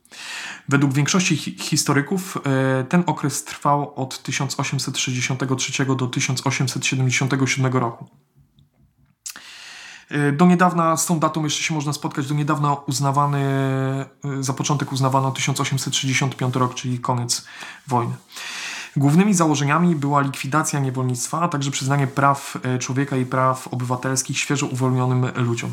Według 0.70 0.94
większości 0.94 1.38
hi- 1.38 1.58
historyków 1.60 2.38
e, 2.38 2.84
ten 2.84 3.04
okres 3.06 3.44
trwał 3.44 3.96
od 3.96 4.24
1863 4.24 5.86
do 5.96 6.08
1877 6.08 7.74
roku. 7.74 8.10
E, 10.10 10.32
Do 10.32 10.46
niedawna, 10.46 10.98
z 10.98 11.06
tą 11.06 11.20
datą 11.20 11.44
jeszcze 11.44 11.64
się 11.64 11.74
można 11.74 11.94
spotkać, 11.94 12.28
do 12.28 12.36
niedawna 12.36 12.74
uznawany, 12.74 13.40
e, 13.40 14.08
za 14.40 14.54
początek 14.54 14.92
uznawano 14.92 15.32
1865 15.32 16.56
rok, 16.56 16.76
czyli 16.76 17.00
koniec 17.00 17.46
wojny. 17.88 18.14
Głównymi 18.98 19.34
założeniami 19.34 19.96
była 19.96 20.22
likwidacja 20.22 20.80
niewolnictwa, 20.80 21.42
a 21.42 21.48
także 21.48 21.72
przyznanie 21.72 22.08
praw 22.08 22.58
e, 22.64 22.80
człowieka 22.80 23.18
i 23.18 23.26
praw 23.26 23.68
obywatelskich 23.68 24.38
świeżo 24.38 24.66
uwolnionym 24.66 25.26
ludziom. 25.36 25.72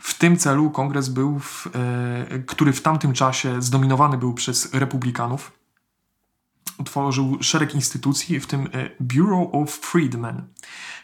W 0.00 0.18
tym 0.18 0.36
celu 0.36 0.70
kongres 0.70 1.08
był, 1.08 1.38
w, 1.38 1.66
e, 1.66 2.38
który 2.38 2.72
w 2.72 2.82
tamtym 2.82 3.12
czasie 3.12 3.62
zdominowany 3.62 4.18
był 4.18 4.34
przez 4.34 4.74
republikanów, 4.74 5.52
utworzył 6.78 7.38
szereg 7.40 7.74
instytucji, 7.74 8.40
w 8.40 8.46
tym 8.46 8.68
e, 8.72 8.90
Bureau 9.00 9.62
of 9.62 9.70
Freedmen, 9.70 10.42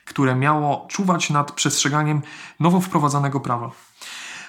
które 0.05 0.35
miało 0.35 0.87
czuwać 0.91 1.31
nad 1.31 1.53
przestrzeganiem 1.53 2.23
nowo 2.61 2.81
wprowadzanego 2.81 3.41
prawa. 3.41 3.71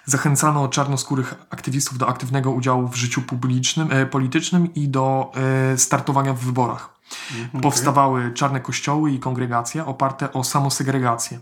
Zachęcano 0.05 0.67
czarnoskórych 0.67 1.35
aktywistów 1.49 1.97
do 1.97 2.07
aktywnego 2.07 2.51
udziału 2.51 2.87
w 2.87 2.95
życiu 2.95 3.21
publicznym, 3.21 3.89
politycznym 4.11 4.73
i 4.73 4.89
do 4.89 5.31
startowania 5.77 6.33
w 6.33 6.39
wyborach. 6.39 6.92
Powstawały 7.61 8.31
czarne 8.33 8.61
kościoły 8.61 9.11
i 9.11 9.19
kongregacje 9.19 9.85
oparte 9.85 10.33
o 10.33 10.43
samosegregację. 10.43 11.39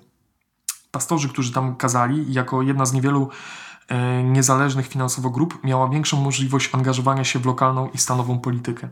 Pastorzy, 0.91 1.29
którzy 1.29 1.53
tam 1.53 1.75
kazali, 1.75 2.33
jako 2.33 2.61
jedna 2.61 2.85
z 2.85 2.93
niewielu 2.93 3.29
e, 3.87 4.23
niezależnych 4.23 4.87
finansowo 4.87 5.29
grup, 5.29 5.63
miała 5.63 5.89
większą 5.89 6.21
możliwość 6.21 6.69
angażowania 6.73 7.23
się 7.23 7.39
w 7.39 7.45
lokalną 7.45 7.89
i 7.89 7.97
stanową 7.97 8.39
politykę. 8.39 8.89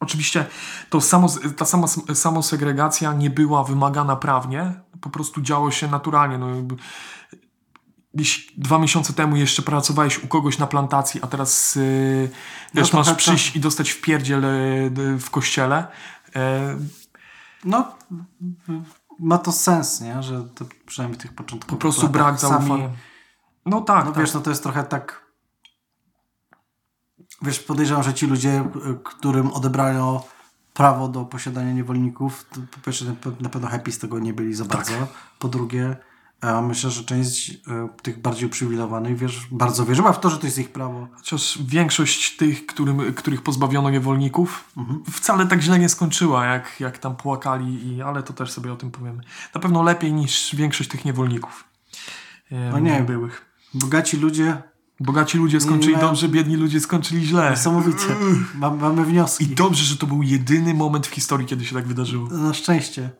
Oczywiście 0.00 0.46
to 0.90 1.00
samo, 1.00 1.28
ta 1.56 1.64
sama 1.64 1.86
samosegregacja 2.14 3.12
nie 3.12 3.30
była 3.30 3.64
wymagana 3.64 4.16
prawnie, 4.16 4.72
po 5.00 5.10
prostu 5.10 5.40
działo 5.40 5.70
się 5.70 5.88
naturalnie. 5.88 6.38
No, 6.38 6.46
dwa 8.56 8.78
miesiące 8.78 9.12
temu 9.12 9.36
jeszcze 9.36 9.62
pracowałeś 9.62 10.24
u 10.24 10.28
kogoś 10.28 10.58
na 10.58 10.66
plantacji, 10.66 11.20
a 11.22 11.26
teraz 11.26 11.74
yy, 11.74 12.30
No 12.74 12.82
masz 12.92 13.06
tak, 13.06 13.16
przyjść 13.16 13.56
i 13.56 13.60
dostać 13.60 13.90
w 13.90 14.00
pierdziel 14.00 14.42
yy, 14.42 15.18
w 15.18 15.30
kościele. 15.30 15.86
e, 16.36 16.76
No, 17.64 17.94
ma 19.18 19.38
to 19.38 19.52
sens, 19.52 20.00
nie? 20.00 20.22
Że 20.22 20.44
to 20.54 20.64
przynajmniej 20.86 21.18
w 21.18 21.22
tych 21.22 21.32
początkowych 21.32 21.70
po 21.70 21.76
prostu 21.80 22.08
brak 22.08 22.38
zaufania. 22.40 22.90
No 23.66 23.80
tak, 23.80 24.04
No 24.04 24.12
tak. 24.12 24.20
wiesz, 24.22 24.34
no 24.34 24.40
to 24.40 24.50
jest 24.50 24.62
trochę 24.62 24.84
tak... 24.84 25.22
Wiesz, 27.42 27.60
podejrzewam, 27.60 28.02
że 28.02 28.14
ci 28.14 28.26
ludzie, 28.26 28.60
y, 28.90 28.98
którym 29.04 29.50
odebrano 29.52 30.24
prawo 30.74 31.08
do 31.08 31.24
posiadania 31.24 31.72
niewolników, 31.72 32.46
to 32.52 32.60
po 32.70 32.78
pierwsze 32.84 33.04
na 33.04 33.12
pe- 33.12 33.40
na 33.42 33.48
pewno 33.48 33.68
happy 33.68 33.92
z 33.92 33.98
tego 33.98 34.18
nie 34.18 34.32
byli 34.32 34.54
za 34.54 34.64
bardzo. 34.64 34.92
Po 35.38 35.48
drugie, 35.48 35.96
e, 36.42 36.62
myślę, 36.62 36.90
że 36.90 37.04
część 37.04 37.50
y, 37.50 37.56
tych 38.02 38.20
bardziej 38.20 38.46
uprzywilejowanych, 38.46 39.16
wiesz, 39.18 39.46
bardzo 39.50 39.86
wierzyła 39.86 40.12
w 40.12 40.20
to, 40.20 40.30
że 40.30 40.38
to 40.38 40.46
jest 40.46 40.58
ich 40.58 40.72
prawo. 40.72 41.08
Chociaż 41.16 41.58
większość 41.66 42.36
tych, 42.36 42.66
którym, 42.66 43.14
których 43.14 43.42
pozbawiono 43.42 43.90
niewolników, 43.90 44.64
Mhm. 44.76 45.02
wcale 45.12 45.46
tak 45.46 45.60
źle 45.62 45.78
nie 45.78 45.88
skończyła, 45.88 46.44
jak, 46.46 46.80
jak 46.80 46.98
tam 46.98 47.16
płakali, 47.16 47.88
i, 47.96 48.02
ale 48.02 48.22
to 48.22 48.32
też 48.32 48.52
sobie 48.52 48.72
o 48.72 48.76
tym 48.76 48.90
powiemy. 48.90 49.22
Na 49.54 49.60
pewno 49.60 49.82
lepiej 49.82 50.12
niż 50.12 50.54
większość 50.54 50.90
tych 50.90 51.04
niewolników. 51.04 51.64
E, 52.52 52.70
No 52.70 52.78
nie. 52.78 53.00
byłych. 53.02 53.46
Bogaci 53.74 54.16
ludzie, 54.16 54.62
Bogaci 55.00 55.38
ludzie 55.38 55.60
skończyli 55.60 55.94
Nie. 55.94 56.00
dobrze, 56.00 56.28
biedni 56.28 56.56
ludzie 56.56 56.80
skończyli 56.80 57.26
źle. 57.26 57.50
niesamowite. 57.50 58.04
Mam, 58.54 58.78
mamy 58.80 59.04
wnioski. 59.04 59.44
I 59.44 59.48
dobrze, 59.54 59.84
że 59.84 59.96
to 59.96 60.06
był 60.06 60.22
jedyny 60.22 60.74
moment 60.74 61.06
w 61.06 61.10
historii, 61.14 61.46
kiedy 61.46 61.64
się 61.64 61.74
tak 61.74 61.86
wydarzyło. 61.86 62.28
Na 62.28 62.54
szczęście. 62.54 63.10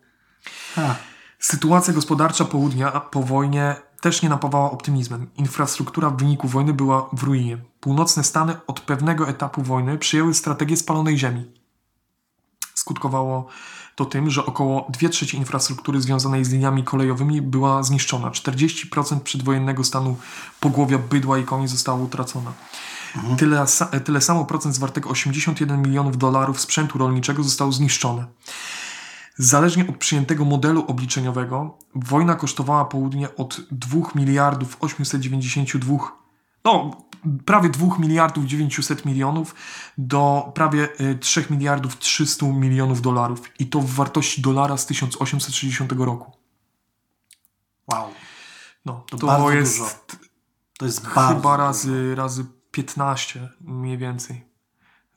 Ha. 0.75 0.95
Sytuacja 1.43 1.93
gospodarcza 1.93 2.45
południa 2.45 2.91
po 2.91 3.23
wojnie 3.23 3.77
też 4.01 4.23
nie 4.23 4.29
napawała 4.29 4.71
optymizmem. 4.71 5.31
Infrastruktura 5.37 6.11
w 6.11 6.17
wyniku 6.17 6.49
wojny 6.49 6.73
była 6.73 7.09
w 7.13 7.23
ruinie. 7.23 7.59
Północne 7.81 8.25
Stany 8.25 8.57
od 8.67 8.81
pewnego 8.81 9.29
etapu 9.29 9.63
wojny 9.63 9.99
przyjęły 9.99 10.35
strategię 10.35 10.77
spalonej 10.77 11.19
ziemi. 11.19 11.45
Skutkowało 12.75 13.47
to 13.97 14.05
tym, 14.05 14.31
że 14.31 14.47
około 14.47 14.87
2 14.91 15.09
trzecie 15.09 15.37
infrastruktury 15.39 16.01
związanej 16.01 16.45
z 16.45 16.53
liniami 16.53 16.85
kolejowymi 16.85 17.43
była 17.43 17.83
zniszczona. 17.83 18.31
40% 18.31 19.21
przedwojennego 19.21 19.85
stanu 19.85 20.17
pogłowia 20.61 20.99
bydła 20.99 21.39
i 21.39 21.45
koni 21.45 21.69
zostało 21.69 22.05
utracone. 22.05 22.53
Tyle, 23.39 23.63
sa- 23.67 24.01
tyle 24.01 24.21
samo 24.21 24.45
procent 24.45 24.75
zwartego 24.75 25.11
81 25.11 25.83
milionów 25.83 26.19
dolarów 26.19 26.61
sprzętu 26.61 26.99
rolniczego 26.99 27.43
zostało 27.43 27.73
zniszczone. 27.73 28.27
Zależnie 29.37 29.89
od 29.89 29.97
przyjętego 29.97 30.45
modelu 30.45 30.85
obliczeniowego, 30.87 31.79
wojna 31.95 32.35
kosztowała 32.35 32.85
południe 32.85 33.37
od 33.37 33.61
2 33.71 33.99
miliardów 34.15 34.77
892, 34.81 35.97
no 36.65 36.91
prawie 37.45 37.69
2 37.69 37.99
miliardów 37.99 38.45
900 38.45 39.05
milionów 39.05 39.55
do 39.99 40.53
prawie 40.55 40.89
y, 41.01 41.19
3 41.19 41.47
miliardów 41.51 41.99
300 41.99 42.47
milionów 42.47 43.03
dolarów. 43.03 43.43
I 43.59 43.67
to 43.67 43.81
w 43.81 43.91
wartości 43.91 44.43
dolara 44.43 44.77
z 44.77 44.87
1860 44.87 45.93
roku. 45.93 46.33
Wow. 47.93 48.09
No, 48.85 49.05
to, 49.11 49.17
To 49.17 49.27
bardzo 49.27 49.51
jest 49.51 49.79
dużo. 49.79 49.91
To 50.79 50.87
jest 50.87 51.05
bardzo 51.15 51.35
chyba 51.35 51.57
razy, 51.57 52.15
razy 52.15 52.45
15 52.71 53.49
mniej 53.61 53.99
więcej 53.99 54.51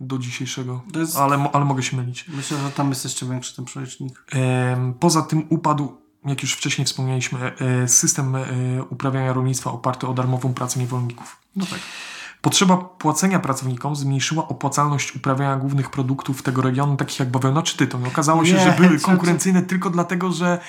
do 0.07 0.17
dzisiejszego. 0.17 0.81
Jest- 0.95 1.17
Ale, 1.17 1.50
ale 1.53 1.65
mogę 1.65 1.83
się 1.83 1.97
mylić. 1.97 2.25
Myślę, 2.27 2.57
że 2.57 2.71
tam 2.71 2.89
jest 2.89 3.03
jeszcze 3.03 3.25
większy 3.25 3.55
ten 3.55 3.65
przelicznik. 3.65 4.25
Poza 5.00 5.21
tym 5.21 5.45
upadł, 5.50 5.97
jak 6.25 6.41
już 6.41 6.53
wcześniej 6.53 6.85
wspomnieliśmy, 6.85 7.51
e, 7.83 7.88
system 7.88 8.35
e, 8.35 8.43
uprawiania 8.89 9.33
rolnictwa 9.33 9.71
oparty 9.71 10.07
o 10.07 10.13
darmową 10.13 10.53
pracę 10.53 10.79
niewolników. 10.79 11.38
No 11.55 11.65
tak. 11.65 11.79
Potrzeba 12.45 12.77
płacenia 12.77 13.39
pracownikom 13.39 13.95
zmniejszyła 13.95 14.47
opłacalność 14.47 15.15
uprawiania 15.15 15.55
głównych 15.55 15.89
produktów 15.89 16.43
tego 16.43 16.61
regionu, 16.61 16.97
takich 16.97 17.19
jak 17.19 17.29
bawełna 17.29 17.61
czy 17.61 17.77
tytoń. 17.77 18.07
Okazało 18.07 18.45
się, 18.45 18.53
Nie, 18.53 18.59
że 18.59 18.71
były 18.71 18.99
konkurencyjne 18.99 19.61
tylko 19.61 19.89
dlatego, 19.89 20.31
że 20.31 20.59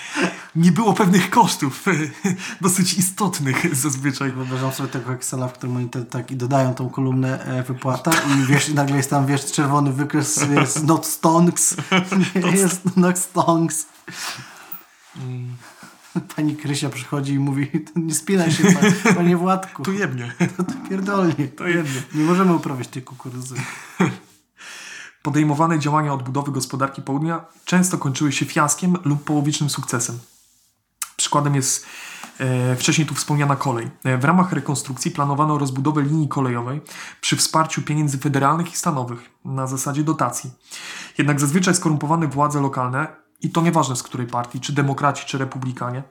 nie 0.57 0.73
było 0.73 0.93
pewnych 0.93 1.31
kosztów 1.31 1.85
dosyć 2.61 2.95
istotnych 2.95 3.77
zazwyczaj. 3.77 4.33
Wyobrażam 4.33 4.73
sobie 4.73 4.89
tego 4.89 5.13
Excela, 5.13 5.49
w 5.49 5.53
którym 5.53 5.77
oni 5.77 5.89
te, 5.89 6.05
tak 6.05 6.31
i 6.31 6.37
dodają 6.37 6.75
tą 6.75 6.91
kolumnę 6.91 7.45
e, 7.45 7.63
wypłata 7.63 8.11
i 8.11 8.47
wiesz, 8.47 8.69
i 8.69 8.75
nagle 8.75 8.97
jest 8.97 9.11
tam, 9.11 9.27
wiesz, 9.27 9.53
czerwony 9.53 9.93
wykres, 9.93 10.47
jest 10.51 10.85
not 10.85 11.07
stonks, 11.07 11.77
nie, 12.35 12.51
jest 12.51 12.97
not 12.97 13.19
stonks. 13.19 13.87
Pani 16.37 16.57
Krysia 16.57 16.89
przychodzi 16.89 17.33
i 17.33 17.39
mówi, 17.39 17.71
nie 17.97 18.15
spinaj 18.15 18.53
się, 18.53 18.65
panie, 18.65 19.15
panie 19.15 19.37
Władku, 19.37 19.83
To 19.83 19.93
jebnie. 19.93 20.33
to, 20.57 20.65
to 20.65 20.73
pierdolnie. 20.89 21.49
To 21.49 21.67
jebnie. 21.69 22.03
Nie 22.15 22.25
możemy 22.25 22.55
uprawiać 22.55 22.89
tej 22.89 23.03
kukurydzy. 23.03 23.55
Podejmowane 25.23 25.79
działania 25.79 26.13
odbudowy 26.15 26.53
gospodarki 26.53 27.03
południa 27.03 27.45
często 27.65 27.99
kończyły 27.99 28.33
się 28.33 28.47
fiaskiem 28.47 28.97
lub 29.05 29.25
połowicznym 29.25 29.71
sukcesem. 29.71 30.19
Przykładem 31.17 31.55
jest 31.55 31.87
e, 32.39 32.77
wcześniej 32.77 33.07
tu 33.07 33.15
wspomniana 33.15 33.57
kolej. 33.57 33.91
E, 34.05 34.19
w 34.19 34.25
ramach 34.25 34.53
rekonstrukcji 34.53 35.11
planowano 35.11 35.59
rozbudowę 35.59 36.03
linii 36.03 36.29
kolejowej 36.29 36.81
przy 37.21 37.37
wsparciu 37.37 37.83
pieniędzy 37.83 38.19
federalnych 38.19 38.73
i 38.73 38.77
stanowych 38.77 39.31
na 39.45 39.67
zasadzie 39.67 40.05
dotacji. 40.05 40.51
Jednak 41.19 41.41
zazwyczaj 41.41 41.75
skorumpowane 41.75 42.29
władze 42.29 42.61
lokalne, 42.61 43.26
i 43.41 43.51
to 43.51 43.63
nieważne 43.63 43.97
z 43.97 44.03
której 44.03 44.27
partii, 44.27 44.61
czy 44.61 44.73
demokraci, 44.73 45.27
czy 45.27 45.39
republikanie, 45.39 46.03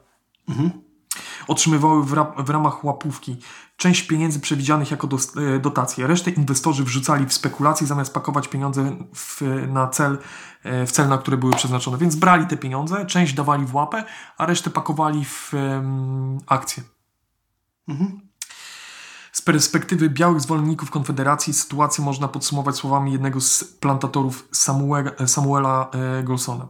otrzymywały 1.48 2.04
w, 2.04 2.14
ra- 2.14 2.34
w 2.38 2.50
ramach 2.50 2.84
łapówki 2.84 3.38
część 3.78 4.08
pieniędzy 4.08 4.40
przewidzianych 4.40 4.92
jako 4.92 5.08
dos- 5.08 5.38
e, 5.38 5.60
dotacje. 5.60 6.08
Resztę 6.08 6.32
inwestorzy 6.32 6.84
wrzucali 6.84 7.26
w 7.26 7.34
spekulacje 7.34 7.88
zamiast 7.88 8.14
pakować 8.14 8.48
pieniądze 8.48 8.98
w, 9.16 9.42
na 9.68 9.88
cel, 9.88 10.18
e, 10.64 10.86
w 10.86 10.92
cel, 10.92 11.08
na 11.10 11.18
które 11.18 11.38
były 11.38 11.54
przeznaczone. 11.54 11.98
Więc 11.98 12.16
brali 12.16 12.48
te 12.48 12.58
pieniądze, 12.58 13.06
część 13.06 13.34
dawali 13.34 13.66
w 13.66 13.76
łapę, 13.76 14.04
a 14.38 14.46
resztę 14.46 14.70
pakowali 14.70 15.26
w 15.26 15.54
em, 15.54 16.38
akcje. 16.48 16.84
Z 19.32 19.42
perspektywy 19.42 20.10
białych 20.10 20.42
zwolenników 20.42 20.92
Konfederacji 20.92 21.54
sytuację 21.54 22.04
można 22.04 22.28
podsumować 22.28 22.76
słowami 22.76 23.12
jednego 23.12 23.42
z 23.42 23.64
plantatorów 23.64 24.48
Samuela, 24.52 25.12
Samuela 25.28 25.90
e, 26.20 26.24
Golsona. 26.24 26.68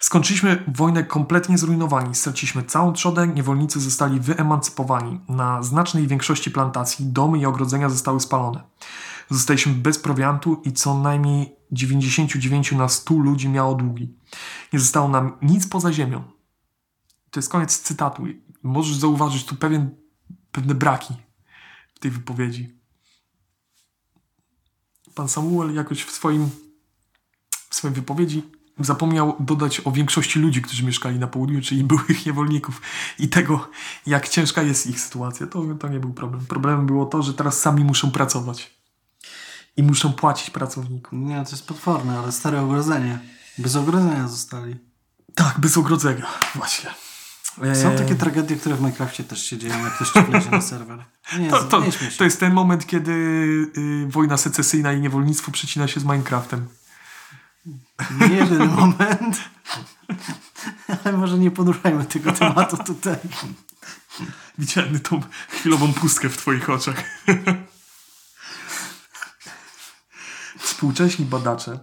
Skończyliśmy 0.00 0.64
wojnę 0.68 1.04
kompletnie 1.04 1.58
zrujnowani, 1.58 2.14
straciliśmy 2.14 2.62
całą 2.62 2.92
trzodę, 2.92 3.26
niewolnicy 3.26 3.80
zostali 3.80 4.20
wyemancypowani. 4.20 5.20
Na 5.28 5.62
znacznej 5.62 6.06
większości 6.06 6.50
plantacji 6.50 7.06
domy 7.06 7.38
i 7.38 7.46
ogrodzenia 7.46 7.88
zostały 7.88 8.20
spalone. 8.20 8.62
Zostaliśmy 9.30 9.72
bez 9.72 9.98
prowiantu 9.98 10.62
i 10.64 10.72
co 10.72 10.98
najmniej 10.98 11.56
99 11.72 12.72
na 12.72 12.88
100 12.88 13.14
ludzi 13.14 13.48
miało 13.48 13.74
długi. 13.74 14.14
Nie 14.72 14.78
zostało 14.78 15.08
nam 15.08 15.38
nic 15.42 15.68
poza 15.68 15.92
ziemią. 15.92 16.22
To 17.30 17.40
jest 17.40 17.50
koniec 17.50 17.80
cytatu. 17.80 18.24
Możesz 18.62 18.96
zauważyć 18.96 19.44
tu 19.44 19.56
pewien, 19.56 19.90
pewne 20.52 20.74
braki 20.74 21.14
w 21.94 21.98
tej 21.98 22.10
wypowiedzi. 22.10 22.80
Pan 25.14 25.28
Samuel 25.28 25.74
jakoś 25.74 26.04
w 26.04 26.10
swoim 26.10 26.50
w 27.70 27.74
swojej 27.74 27.94
wypowiedzi 27.94 28.59
zapomniał 28.80 29.36
dodać 29.40 29.80
o 29.84 29.92
większości 29.92 30.38
ludzi, 30.38 30.62
którzy 30.62 30.84
mieszkali 30.84 31.18
na 31.18 31.26
południu, 31.26 31.60
czyli 31.62 31.84
byłych 31.84 32.26
niewolników 32.26 32.80
i 33.18 33.28
tego, 33.28 33.68
jak 34.06 34.28
ciężka 34.28 34.62
jest 34.62 34.86
ich 34.86 35.00
sytuacja. 35.00 35.46
To, 35.46 35.62
to 35.80 35.88
nie 35.88 36.00
był 36.00 36.12
problem. 36.12 36.46
Problemem 36.46 36.86
było 36.86 37.06
to, 37.06 37.22
że 37.22 37.34
teraz 37.34 37.60
sami 37.60 37.84
muszą 37.84 38.10
pracować 38.10 38.80
i 39.76 39.82
muszą 39.82 40.12
płacić 40.12 40.50
pracownikom. 40.50 41.26
Nie, 41.26 41.44
to 41.44 41.50
jest 41.50 41.66
potworne, 41.66 42.18
ale 42.18 42.32
stare 42.32 42.62
ogrodzenie. 42.62 43.18
Bez 43.58 43.76
ogrodzenia 43.76 44.28
zostali. 44.28 44.76
Tak, 45.34 45.60
bez 45.60 45.76
ogrodzenia. 45.76 46.26
Właśnie. 46.54 46.90
Są 47.56 47.90
Eee, 47.90 47.98
takie 47.98 48.14
tragedie, 48.14 48.56
które 48.56 48.76
w 48.76 48.80
Minecrafcie 48.80 49.24
też 49.24 49.42
się 49.42 49.58
dzieją, 49.58 49.84
jak 49.84 49.94
ktoś 49.94 50.10
ci 50.44 50.50
na 50.50 50.60
serwer. 50.60 51.04
Nie, 51.38 51.50
to, 51.50 51.64
to, 51.64 51.80
nie 51.80 51.92
to 52.18 52.24
jest 52.24 52.40
ten 52.40 52.52
moment, 52.52 52.86
kiedy 52.86 53.12
y, 53.12 54.06
wojna 54.08 54.36
secesyjna 54.36 54.92
i 54.92 55.00
niewolnictwo 55.00 55.52
przecina 55.52 55.88
się 55.88 56.00
z 56.00 56.04
Minecraftem. 56.04 56.66
Nie 58.20 58.36
jedyny 58.36 58.66
moment. 58.66 59.36
Ale 61.04 61.16
może 61.16 61.38
nie 61.38 61.50
poruszajmy 61.50 62.04
tego 62.04 62.32
tematu 62.32 62.76
tutaj. 62.76 63.16
Widziałem 64.58 65.00
tą 65.00 65.20
chwilową 65.48 65.92
pustkę 65.92 66.28
w 66.28 66.36
twoich 66.36 66.70
oczach. 66.70 67.04
Współcześni 70.58 71.24
badacze 71.24 71.80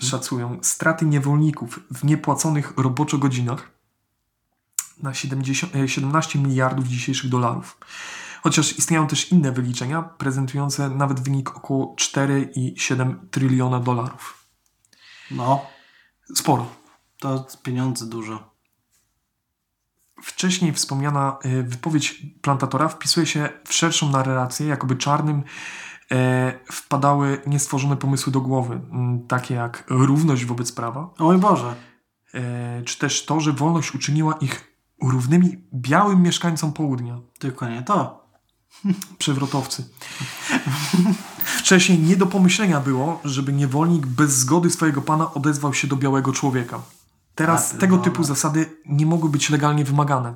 szacują 0.00 0.58
straty 0.62 1.06
niewolników 1.06 1.80
w 1.90 2.04
niepłaconych 2.04 2.72
roboczo 2.76 3.18
godzinach 3.18 3.70
na 5.02 5.14
70, 5.14 5.76
e, 5.76 5.88
17 5.88 6.38
miliardów 6.38 6.88
dzisiejszych 6.88 7.30
dolarów. 7.30 7.78
Chociaż 8.42 8.78
istnieją 8.78 9.06
też 9.06 9.32
inne 9.32 9.52
wyliczenia 9.52 10.02
prezentujące 10.02 10.90
nawet 10.90 11.20
wynik 11.20 11.56
około 11.56 11.94
4,7 11.96 13.14
tryliona 13.30 13.80
dolarów. 13.80 14.43
No, 15.30 15.66
Sporo. 16.34 16.66
to 17.20 17.46
pieniądze 17.62 18.06
dużo. 18.06 18.54
Wcześniej 20.22 20.72
wspomniana 20.72 21.38
e, 21.42 21.62
wypowiedź 21.62 22.22
plantatora 22.42 22.88
wpisuje 22.88 23.26
się 23.26 23.48
w 23.66 23.72
szerszą 23.74 24.10
narrację, 24.10 24.66
jakoby 24.66 24.96
czarnym 24.96 25.42
e, 26.12 26.52
wpadały 26.72 27.42
niestworzone 27.46 27.96
pomysły 27.96 28.32
do 28.32 28.40
głowy, 28.40 28.80
takie 29.28 29.54
jak 29.54 29.84
równość 29.88 30.44
wobec 30.44 30.72
prawa, 30.72 31.10
O 31.18 31.24
mój 31.24 31.38
Boże. 31.38 31.74
e, 32.34 32.82
czy 32.82 32.98
też 32.98 33.24
to, 33.26 33.40
że 33.40 33.52
wolność 33.52 33.94
uczyniła 33.94 34.34
ich 34.40 34.74
równymi 35.02 35.56
białym 35.74 36.22
mieszkańcom 36.22 36.72
południa, 36.72 37.18
Tylko 37.38 37.68
nie 37.68 37.82
to. 37.82 38.24
przewrotowcy. 39.18 39.84
Wcześniej 41.64 41.98
nie 41.98 42.16
do 42.16 42.26
pomyślenia 42.26 42.80
było, 42.80 43.20
żeby 43.24 43.52
niewolnik 43.52 44.06
bez 44.06 44.32
zgody 44.32 44.70
swojego 44.70 45.02
pana 45.02 45.34
odezwał 45.34 45.74
się 45.74 45.88
do 45.88 45.96
białego 45.96 46.32
człowieka. 46.32 46.80
Teraz 47.34 47.74
A, 47.74 47.78
tego 47.78 47.96
dobra. 47.96 48.10
typu 48.10 48.24
zasady 48.24 48.70
nie 48.86 49.06
mogły 49.06 49.30
być 49.30 49.50
legalnie 49.50 49.84
wymagane. 49.84 50.34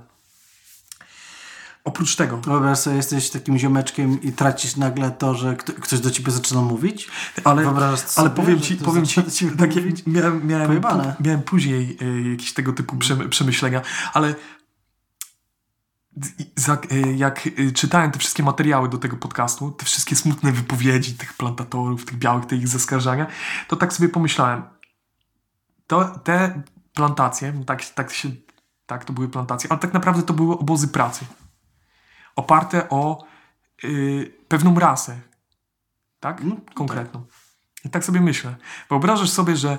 Oprócz 1.84 2.16
tego, 2.16 2.36
Wyobraź 2.36 2.78
sobie, 2.78 2.96
jesteś 2.96 3.30
takim 3.30 3.58
ziomeczkiem 3.58 4.22
i 4.22 4.32
tracisz 4.32 4.76
nagle 4.76 5.10
to, 5.10 5.34
że 5.34 5.56
kto, 5.56 5.72
ktoś 5.72 6.00
do 6.00 6.10
ciebie 6.10 6.32
zaczyna 6.32 6.60
mówić. 6.62 7.08
Ale, 7.44 7.68
ale 7.68 7.96
sobie, 7.96 8.30
powiem 8.30 8.58
że 8.58 8.64
ci, 8.64 8.76
powiem 8.76 9.06
ci, 9.06 9.22
takie, 9.58 9.82
miałem, 10.06 10.46
miałem, 10.46 10.80
miałem 11.20 11.42
później 11.42 11.98
y, 12.02 12.30
jakieś 12.30 12.52
tego 12.52 12.72
typu 12.72 12.96
przemy- 12.96 13.28
przemyślenia, 13.28 13.82
ale 14.12 14.34
jak 17.16 17.46
y, 17.46 17.72
czytałem 17.72 18.10
te 18.10 18.18
wszystkie 18.18 18.42
materiały 18.42 18.88
do 18.88 18.98
tego 18.98 19.16
podcastu, 19.16 19.70
te 19.70 19.84
wszystkie 19.84 20.16
smutne 20.16 20.52
wypowiedzi 20.52 21.14
tych 21.14 21.32
plantatorów, 21.32 22.04
tych 22.04 22.16
białych, 22.18 22.46
te 22.46 22.56
ich 22.56 22.68
zaskarżania, 22.68 23.26
to 23.68 23.76
tak 23.76 23.92
sobie 23.92 24.08
pomyślałem, 24.08 24.62
to, 25.86 26.04
te 26.04 26.62
plantacje, 26.94 27.64
tak, 27.66 27.84
tak, 27.84 28.12
się, 28.12 28.28
tak 28.86 29.04
to 29.04 29.12
były 29.12 29.28
plantacje, 29.28 29.70
ale 29.70 29.80
tak 29.80 29.94
naprawdę 29.94 30.22
to 30.22 30.34
były 30.34 30.58
obozy 30.58 30.88
pracy, 30.88 31.26
oparte 32.36 32.88
o 32.88 33.24
y, 33.84 34.34
pewną 34.48 34.78
rasę, 34.78 35.20
tak? 36.20 36.44
No, 36.44 36.56
Konkretną. 36.74 37.26
I 37.84 37.90
tak 37.90 38.04
sobie 38.04 38.20
myślę. 38.20 38.56
Wyobrażasz 38.88 39.30
sobie, 39.30 39.56
że 39.56 39.78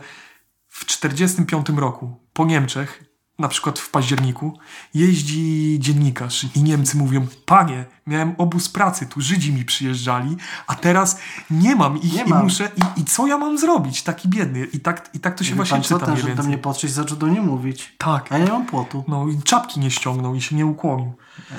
w 0.67 0.85
1945 0.85 1.79
roku 1.79 2.19
po 2.33 2.45
Niemczech, 2.45 3.03
na 3.39 3.47
przykład 3.47 3.79
w 3.79 3.89
październiku, 3.89 4.57
jeździ 4.93 5.77
dziennikarz 5.79 6.45
i 6.55 6.63
Niemcy 6.63 6.97
mówią: 6.97 7.27
Panie, 7.45 7.85
miałem 8.07 8.35
obóz 8.37 8.69
pracy, 8.69 9.05
tu 9.05 9.21
Żydzi 9.21 9.53
mi 9.53 9.65
przyjeżdżali, 9.65 10.37
a 10.67 10.75
teraz 10.75 11.19
nie 11.51 11.75
mam 11.75 11.97
ich 11.97 12.13
Nie 12.13 12.23
i 12.23 12.29
mam. 12.29 12.43
muszę. 12.43 12.71
I, 12.97 13.01
I 13.01 13.05
co 13.05 13.27
ja 13.27 13.37
mam 13.37 13.57
zrobić? 13.57 14.03
Taki 14.03 14.29
biedny. 14.29 14.65
I 14.65 14.79
tak, 14.79 15.09
i 15.13 15.19
tak 15.19 15.35
to 15.35 15.43
się 15.43 15.49
Wie 15.49 15.55
właśnie 15.55 15.77
pan 15.77 15.83
czyta 15.83 15.99
ten, 16.05 16.17
że 16.17 16.35
do 16.35 16.43
mnie 16.43 16.57
podszedł 16.57 16.93
zaczął 16.93 17.17
do 17.17 17.25
mnie 17.27 17.41
mówić. 17.41 17.95
Tak. 17.97 18.31
A 18.31 18.37
ja 18.37 18.45
nie 18.45 18.51
mam 18.51 18.65
płotu. 18.65 19.03
No 19.07 19.27
i 19.27 19.41
czapki 19.43 19.79
nie 19.79 19.91
ściągnął 19.91 20.35
i 20.35 20.41
się 20.41 20.55
nie 20.55 20.65
ukłonił. 20.65 21.13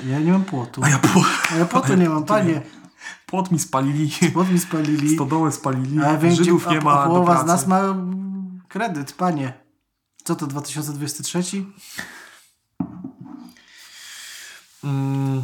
Ja 0.09 0.19
nie 0.19 0.31
mam 0.31 0.43
płotu. 0.43 0.81
A 0.83 0.89
ja 0.89 0.99
płot, 0.99 1.25
A 1.51 1.55
ja 1.55 1.65
płotu 1.65 1.93
nie 2.01 2.09
mam, 2.09 2.23
panie. 2.23 2.61
płot 3.27 3.51
mi 3.51 3.59
spalili, 3.59 4.11
Płot 4.33 4.51
mi 4.51 4.59
spalili. 4.59 5.15
stodołę 5.15 5.51
spalili, 5.51 6.03
A 6.03 6.17
większość, 6.17 6.45
Żydów 6.45 6.67
nie 6.69 6.81
ma 6.81 6.99
a 7.03 7.05
połowa 7.07 7.43
z 7.43 7.45
nas 7.45 7.67
ma 7.67 7.81
kredyt, 8.67 9.13
panie. 9.13 9.60
Co 10.23 10.35
to, 10.35 10.47
2023? 10.47 11.43
Mm, 14.83 15.43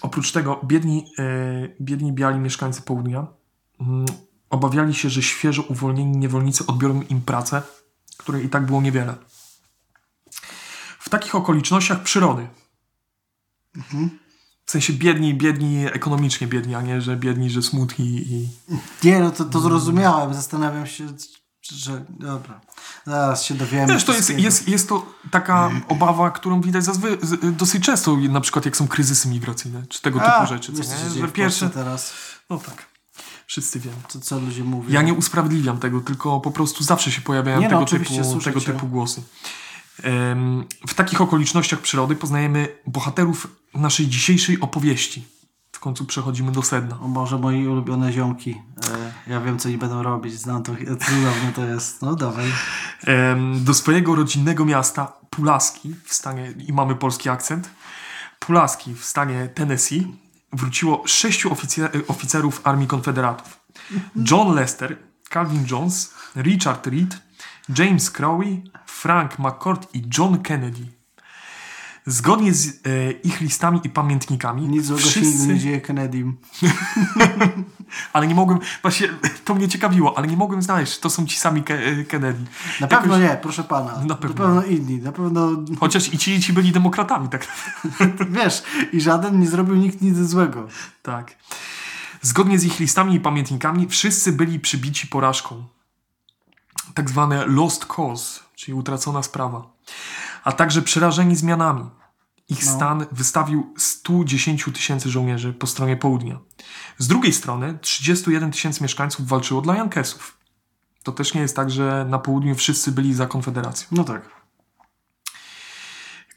oprócz 0.00 0.32
tego 0.32 0.60
biedni, 0.64 1.04
e, 1.18 1.22
biedni 1.80 2.12
biali 2.12 2.38
mieszkańcy 2.38 2.82
południa 2.82 3.26
mm, 3.80 4.06
obawiali 4.50 4.94
się, 4.94 5.10
że 5.10 5.22
świeżo 5.22 5.62
uwolnieni 5.62 6.16
niewolnicy 6.16 6.66
odbiorą 6.66 7.02
im 7.02 7.22
pracę, 7.22 7.62
której 8.16 8.44
i 8.44 8.48
tak 8.48 8.66
było 8.66 8.82
niewiele. 8.82 9.14
W 10.98 11.08
takich 11.08 11.34
okolicznościach 11.34 12.02
przyrody, 12.02 12.48
sensie 14.74 14.92
biedni, 14.92 15.34
biedni, 15.34 15.86
ekonomicznie 15.86 16.46
biedni, 16.46 16.74
a 16.74 16.82
nie, 16.82 17.00
że 17.00 17.16
biedni, 17.16 17.50
że 17.50 17.62
smutni 17.62 18.06
i... 18.06 18.48
Nie, 19.04 19.20
no 19.20 19.30
to, 19.30 19.44
to 19.44 19.60
zrozumiałem. 19.60 20.34
Zastanawiam 20.34 20.86
się, 20.86 21.06
że... 21.70 22.04
Dobra. 22.08 22.60
Zaraz 23.06 23.44
się 23.44 23.54
dowiemy. 23.54 23.92
Wiesz, 23.92 24.04
to 24.04 24.12
jest, 24.12 24.30
jest, 24.30 24.68
jest 24.68 24.88
to 24.88 25.06
taka 25.30 25.70
obawa, 25.88 26.30
którą 26.30 26.60
widać 26.60 26.84
zazwy, 26.84 27.18
dosyć 27.42 27.84
często, 27.84 28.16
na 28.16 28.40
przykład 28.40 28.64
jak 28.64 28.76
są 28.76 28.88
kryzysy 28.88 29.28
migracyjne, 29.28 29.82
czy 29.88 30.02
tego 30.02 30.18
typu 30.18 30.32
A, 30.32 30.46
rzeczy, 30.46 30.72
co 30.72 30.78
wiesz, 30.78 31.14
nie? 31.14 31.20
Że 31.20 31.28
pierwsze... 31.28 31.70
Teraz. 31.70 32.12
No 32.50 32.58
tak, 32.58 32.86
wszyscy 33.46 33.80
wiemy. 33.80 33.96
Co, 34.08 34.20
co 34.20 34.38
ludzie 34.38 34.64
mówią. 34.64 34.90
Ja 34.90 35.02
nie 35.02 35.14
usprawiedliwiam 35.14 35.78
tego, 35.78 36.00
tylko 36.00 36.40
po 36.40 36.50
prostu 36.50 36.84
zawsze 36.84 37.12
się 37.12 37.20
pojawiają 37.20 37.60
Nie 37.60 37.68
no, 37.68 37.84
tego, 37.84 38.04
typu, 38.04 38.40
tego 38.40 38.60
typu 38.60 38.86
głosy. 38.86 39.22
W 40.86 40.94
takich 40.94 41.20
okolicznościach 41.20 41.80
przyrody 41.80 42.16
poznajemy 42.16 42.68
bohaterów 42.86 43.46
naszej 43.74 44.06
dzisiejszej 44.06 44.60
opowieści. 44.60 45.33
W 45.84 45.86
końcu 45.86 46.04
przechodzimy 46.04 46.52
do 46.52 46.62
sedna. 46.62 47.00
O 47.00 47.08
Boże, 47.08 47.38
moi 47.38 47.66
ulubione 47.66 48.12
ziomki. 48.12 48.50
E, 49.28 49.30
ja 49.32 49.40
wiem, 49.40 49.58
co 49.58 49.68
oni 49.68 49.78
będą 49.78 50.02
robić. 50.02 50.34
Znam 50.34 50.62
to. 50.62 50.72
Cudowne 50.76 51.52
to 51.54 51.64
jest. 51.64 52.02
No 52.02 52.14
dawaj. 52.16 52.46
Do 53.60 53.74
swojego 53.74 54.14
rodzinnego 54.14 54.64
miasta 54.64 55.12
Pulaski 55.30 55.94
w 56.04 56.14
stanie, 56.14 56.54
i 56.68 56.72
mamy 56.72 56.96
polski 56.96 57.28
akcent, 57.28 57.70
Pulaski 58.38 58.94
w 58.94 59.04
stanie 59.04 59.48
Tennessee 59.48 60.16
wróciło 60.52 61.02
sześciu 61.06 61.52
oficer, 61.52 61.90
oficerów 62.08 62.60
Armii 62.64 62.86
Konfederatów. 62.86 63.60
John 64.30 64.54
Lester, 64.54 64.98
Calvin 65.30 65.66
Jones, 65.70 66.14
Richard 66.36 66.86
Reed, 66.86 67.16
James 67.78 68.10
Crowley, 68.10 68.62
Frank 68.86 69.38
McCord 69.38 69.94
i 69.94 70.02
John 70.18 70.42
Kennedy. 70.42 71.03
Zgodnie 72.06 72.54
z 72.54 72.66
e, 72.86 73.10
ich 73.10 73.40
listami 73.40 73.80
i 73.84 73.90
pamiętnikami, 73.90 74.68
Nic 74.68 74.84
złego 74.84 75.02
się 75.02 75.20
nigdy 75.20 75.36
nie 75.36 75.44
wszyscy, 75.44 75.58
dzieje 75.58 75.80
Kennedym. 75.80 76.36
ale 78.12 78.26
nie 78.26 78.34
mogłem, 78.34 78.58
właśnie 78.82 79.08
to 79.44 79.54
mnie 79.54 79.68
ciekawiło, 79.68 80.18
ale 80.18 80.26
nie 80.26 80.36
mogłem 80.36 80.62
znaleźć, 80.62 80.98
to 80.98 81.10
są 81.10 81.26
ci 81.26 81.38
sami 81.38 81.62
Ke- 81.62 81.78
e, 81.78 82.04
Kennedy. 82.04 82.44
Na 82.80 82.86
pewno 82.86 83.18
nie, 83.18 83.38
proszę 83.42 83.64
pana. 83.64 84.04
Na 84.04 84.14
pewno. 84.14 84.48
Na 84.48 84.62
pewno 84.62 84.64
inni. 84.64 84.98
Na 84.98 85.12
pewno, 85.12 85.50
Chociaż 85.80 86.14
i 86.14 86.18
ci, 86.18 86.30
i 86.34 86.40
ci 86.40 86.52
byli 86.52 86.72
demokratami, 86.72 87.28
tak 87.28 87.46
wiesz, 88.36 88.62
i 88.92 89.00
żaden 89.00 89.40
nie 89.40 89.48
zrobił 89.48 89.74
nikt 89.74 90.02
nic 90.02 90.16
złego. 90.18 90.68
Tak. 91.02 91.36
Zgodnie 92.22 92.58
z 92.58 92.64
ich 92.64 92.80
listami 92.80 93.14
i 93.14 93.20
pamiętnikami, 93.20 93.88
wszyscy 93.88 94.32
byli 94.32 94.60
przybici 94.60 95.06
porażką. 95.06 95.64
Tak 96.94 97.10
zwane 97.10 97.46
lost 97.46 97.86
cause, 97.86 98.40
czyli 98.54 98.74
utracona 98.74 99.22
sprawa. 99.22 99.74
A 100.44 100.52
także 100.52 100.82
przerażeni 100.82 101.36
zmianami. 101.36 101.90
Ich 102.48 102.66
No. 102.66 102.72
stan 102.72 103.06
wystawił 103.12 103.74
110 103.78 104.64
tysięcy 104.72 105.10
żołnierzy 105.10 105.52
po 105.52 105.66
stronie 105.66 105.96
południa. 105.96 106.38
Z 106.98 107.06
drugiej 107.06 107.32
strony 107.32 107.78
31 107.80 108.50
tysięcy 108.50 108.82
mieszkańców 108.82 109.26
walczyło 109.28 109.60
dla 109.60 109.76
Jankesów. 109.76 110.38
To 111.02 111.12
też 111.12 111.34
nie 111.34 111.40
jest 111.40 111.56
tak, 111.56 111.70
że 111.70 112.06
na 112.08 112.18
południu 112.18 112.54
wszyscy 112.54 112.92
byli 112.92 113.14
za 113.14 113.26
Konfederacją. 113.26 113.88
No 113.90 114.04
tak. 114.04 114.44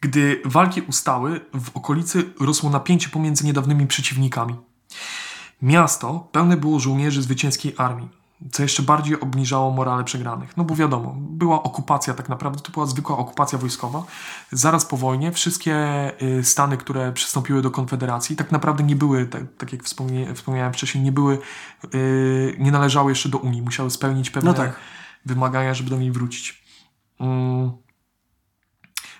Gdy 0.02 0.41
walki 0.46 0.82
ustały, 0.82 1.46
w 1.54 1.70
okolicy 1.78 2.34
rosło 2.39 2.70
napięcie 2.70 3.10
pomiędzy 3.10 3.46
niedawnymi 3.46 3.88
przeciwnikami. 3.88 4.56
Miasto 5.62 6.30
pełne 6.32 6.58
było 6.58 6.80
żołnierzy 6.80 7.22
zwycięskiej 7.22 7.74
armii, 7.78 8.10
co 8.52 8.63
jeszcze 8.63 8.84
bardziej 8.84 9.19
obniżało 9.19 9.71
morale 9.71 10.04
przegranych. 10.04 10.58
No 10.58 10.63
bo 10.63 10.76
wiadomo, 10.76 11.15
była 11.19 11.63
okupacja 11.63 12.13
tak 12.13 12.30
naprawdę, 12.30 12.60
to 12.60 12.71
była 12.71 12.86
zwykła 12.86 13.17
okupacja 13.17 13.58
wojskowa. 13.58 14.04
Zaraz 14.52 14.86
po 14.86 14.97
wojnie 14.97 15.32
wszystkie 15.32 15.76
y, 16.21 16.43
stany, 16.43 16.78
które 16.78 17.12
przystąpiły 17.12 17.62
do 17.62 17.71
Konfederacji, 17.71 18.36
tak 18.36 18.52
naprawdę 18.52 18.84
nie 18.84 18.95
były, 18.95 19.26
tak, 19.26 19.43
tak 19.58 19.73
jak 19.73 19.84
wspomniałem 20.36 20.73
wcześniej, 20.73 21.04
nie 21.04 21.12
były, 21.12 21.39
y, 21.93 22.56
nie 22.60 22.71
należały 22.71 23.12
jeszcze 23.12 23.30
do 23.30 23.38
Unii. 23.38 23.62
Musiały 23.62 23.91
spełnić 23.91 24.30
pewne 24.30 24.52
No 24.52 24.58
tak. 24.58 24.80
wymagania, 25.26 25.73
żeby 25.73 25.89
do 25.89 25.97
niej 25.97 26.12
wrócić. 26.12 26.63
Mm. 27.19 27.71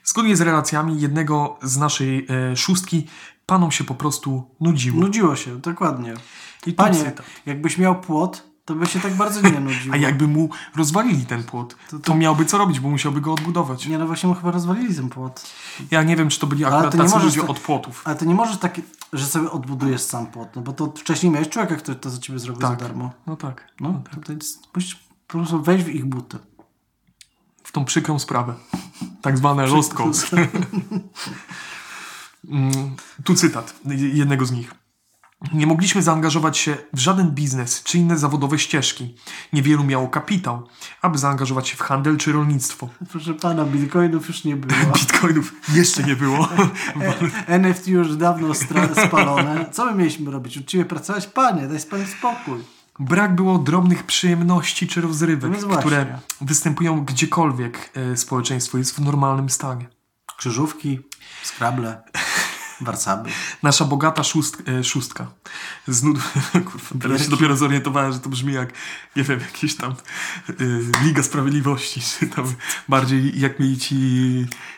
Zgodnie 0.04 0.36
z 0.36 0.42
relacjami 0.42 1.02
jednego 1.02 1.60
z 1.62 1.78
naszej 1.78 2.28
e, 2.30 2.56
szóstki, 2.56 3.08
panom 3.46 3.72
się 3.72 3.84
po 3.84 3.96
prostu 3.96 4.56
nudziło. 4.60 5.02
Nudziło 5.02 5.36
się, 5.36 5.60
dokładnie. 5.60 6.14
I 6.66 6.74
Panie, 6.74 7.12
jakbyś 7.46 7.78
miał 7.78 8.02
płot, 8.02 8.48
to 8.68 8.76
by 8.76 8.86
się 8.86 9.00
tak 9.00 9.16
bardzo 9.16 9.42
nie 9.42 9.60
nudziło. 9.60 9.94
A 9.96 9.98
jakby 9.98 10.28
mu 10.28 10.50
rozwalili 10.76 11.26
ten 11.26 11.44
płot, 11.44 11.76
to, 11.90 11.98
To- 12.00 12.04
to- 12.04 12.16
miałby 12.16 12.46
co 12.46 12.58
robić, 12.58 12.80
bo 12.80 12.90
musiałby 12.90 13.22
go 13.22 13.34
odbudować. 13.34 13.86
Nie, 13.88 13.98
no 13.98 14.08
właśnie 14.08 14.30
mu 14.30 14.36
chyba 14.36 14.52
rozwalili 14.52 14.96
ten 14.96 15.10
płot. 15.10 15.44
Ja 15.92 16.04
nie 16.04 16.16
wiem, 16.16 16.30
czy 16.30 16.40
to 16.40 16.48
byli 16.48 16.66
akurat 16.66 16.92
to 16.92 16.98
nie 17.04 17.10
tacy 17.10 17.26
ludzie 17.26 17.42
tak- 17.42 17.50
od 17.50 17.60
płotów. 17.60 18.02
Ale 18.06 18.16
to 18.16 18.26
nie 18.26 18.36
możesz 18.36 18.58
tak, 18.58 18.82
że 19.14 19.26
sobie 19.26 19.52
odbudujesz 19.52 20.02
sam 20.02 20.28
płot, 20.28 20.50
no 20.56 20.62
bo 20.62 20.74
to 20.74 20.94
wcześniej 20.98 21.32
miałeś 21.32 21.50
człowieka, 21.50 21.76
który 21.76 21.98
to 21.98 22.10
za 22.10 22.18
ciebie 22.20 22.40
zrobił 22.40 22.62
Tak. 22.62 22.70
za 22.70 22.76
darmo. 22.76 23.12
No 23.28 23.36
tak. 23.36 23.68
No, 23.80 24.02
to 24.26 24.34
jest, 24.34 24.60
musisz 24.76 24.96
po 25.28 25.38
prostu 25.38 25.62
wejść 25.62 25.86
w 25.86 25.90
ich 25.90 26.06
buty. 26.06 26.38
W 27.64 27.72
tą 27.72 27.86
przykrą 27.86 28.20
sprawę. 28.20 28.54
Tak 29.22 29.38
zwane 29.38 29.68
lost 29.68 29.94
cause. 29.94 30.28
Mm, 32.50 32.96
tu 33.24 33.36
cytat 33.36 33.76
jednego 34.14 34.46
z 34.46 34.52
nich. 34.52 34.74
Nie 35.54 35.68
mogliśmy 35.68 36.02
zaangażować 36.02 36.58
się 36.58 36.78
w 36.94 37.00
żaden 37.00 37.32
biznes 37.32 37.84
czy 37.84 37.98
inne 37.98 38.18
zawodowe 38.18 38.60
ścieżki. 38.60 39.16
Niewielu 39.54 39.84
miało 39.84 40.08
kapitał, 40.08 40.68
aby 41.02 41.18
zaangażować 41.18 41.68
się 41.68 41.76
w 41.76 41.82
handel 41.82 42.18
czy 42.18 42.32
rolnictwo. 42.32 42.90
Proszę 43.10 43.34
pana, 43.34 43.66
bitcoinów 43.66 44.28
już 44.28 44.44
nie 44.44 44.56
było. 44.56 44.92
Bitcoinów 45.00 45.54
jeszcze 45.74 46.04
nie 46.04 46.16
było. 46.16 46.48
E, 47.48 47.48
NFT 47.48 47.88
już 47.88 48.16
dawno 48.16 48.54
spalone. 49.08 49.70
Co 49.72 49.86
my 49.86 49.96
mieliśmy 49.96 50.32
robić? 50.32 50.58
Uczciwie 50.58 50.86
pracować? 50.86 51.28
Panie, 51.28 51.68
daj 51.68 51.80
pan 51.80 52.08
spokój. 52.08 52.64
Brak 53.00 53.36
było 53.36 53.58
drobnych 53.58 54.04
przyjemności 54.04 54.88
czy 54.88 55.02
rozrywek, 55.02 55.52
No 55.62 55.78
które 55.78 56.20
występują 56.42 57.06
gdziekolwiek 57.06 57.92
e, 57.96 58.18
społeczeństwo 58.18 58.78
jest 58.78 58.96
w 58.96 59.00
normalnym 59.00 59.50
stanie. 59.50 59.88
Krzyżówki, 60.38 61.00
skrable, 61.44 62.02
warcaby. 62.82 63.30
Nasza 63.64 63.86
bogata 63.86 64.24
szóst, 64.24 64.64
e, 64.68 64.84
szóstka. 64.84 65.28
Z 65.88 66.04
nud... 66.04 66.18
Kurwa, 66.72 67.02
teraz 67.02 67.24
się 67.24 67.30
dopiero 67.30 67.58
zorientowałem, 67.58 68.14
że 68.14 68.20
to 68.20 68.30
brzmi 68.30 68.54
jak, 68.54 68.74
nie 69.16 69.24
wiem, 69.24 69.40
jakiś 69.40 69.76
tam 69.76 69.92
e, 69.92 70.54
Liga 71.04 71.24
Sprawiedliwości, 71.24 72.02
czy 72.02 72.28
tam 72.28 72.46
bardziej 72.90 73.40
jak 73.40 73.60
mieli 73.60 73.78
ci 73.78 73.96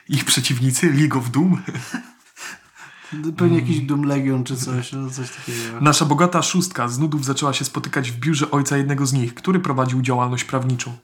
ich 0.10 0.26
przeciwnicy, 0.26 0.94
League 0.94 1.18
of 1.18 1.30
Doom. 1.30 1.62
Pewnie 3.38 3.60
jakiś 3.60 3.80
Doom 3.80 4.04
Legion 4.04 4.44
czy 4.44 4.58
coś, 4.58 4.92
no 4.92 5.10
coś 5.10 5.30
takiego. 5.30 5.82
Nasza 5.82 6.06
bogata 6.06 6.42
szóstka 6.42 6.88
z 6.88 7.00
nudów 7.00 7.26
zaczęła 7.26 7.54
się 7.54 7.66
spotykać 7.66 8.12
w 8.12 8.20
biurze 8.20 8.52
ojca 8.52 8.78
jednego 8.78 9.06
z 9.06 9.14
nich, 9.14 9.34
który 9.34 9.60
prowadził 9.60 10.02
działalność 10.02 10.44
prawniczą. 10.44 10.98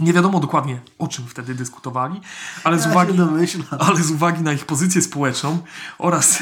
Nie 0.00 0.12
wiadomo 0.12 0.40
dokładnie, 0.40 0.80
o 0.98 1.08
czym 1.08 1.26
wtedy 1.26 1.54
dyskutowali, 1.54 2.20
ale 2.64 2.78
z 2.78 2.86
uwagi, 2.86 3.18
ale 3.78 4.02
z 4.02 4.10
uwagi 4.10 4.42
na 4.42 4.52
ich 4.52 4.66
pozycję 4.66 5.02
społeczną 5.02 5.58
oraz 5.98 6.38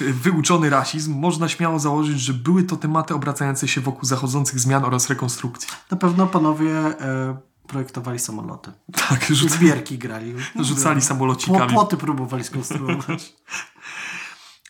wyuczony 0.00 0.70
rasizm, 0.70 1.14
można 1.18 1.48
śmiało 1.48 1.78
założyć, 1.78 2.20
że 2.20 2.34
były 2.34 2.62
to 2.62 2.76
tematy 2.76 3.14
obracające 3.14 3.68
się 3.68 3.80
wokół 3.80 4.04
zachodzących 4.04 4.60
zmian 4.60 4.84
oraz 4.84 5.08
rekonstrukcji. 5.08 5.68
Na 5.90 5.96
pewno 5.96 6.26
panowie 6.26 6.70
e, 7.00 7.36
projektowali 7.66 8.18
samoloty. 8.18 8.72
Tak, 9.08 9.24
rzuc, 9.30 9.52
Zbierki 9.52 9.98
grali. 9.98 10.34
rzucali 10.60 11.00
Pło- 11.00 11.04
samolocikami. 11.04 11.72
Płoty 11.72 11.96
próbowali 11.96 12.44
skonstruować. 12.44 13.32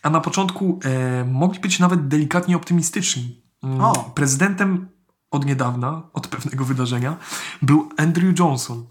A 0.03 0.09
na 0.09 0.21
początku 0.21 0.79
e, 0.83 1.25
mogli 1.25 1.59
być 1.59 1.79
nawet 1.79 2.07
delikatnie 2.07 2.55
optymistyczni. 2.55 3.41
Mm, 3.63 3.81
O. 3.81 3.93
Prezydentem 4.15 4.89
od 5.31 5.45
niedawna, 5.45 6.01
od 6.13 6.27
pewnego 6.27 6.65
wydarzenia, 6.65 7.17
był 7.61 7.89
Andrew 7.97 8.39
Johnson. 8.39 8.87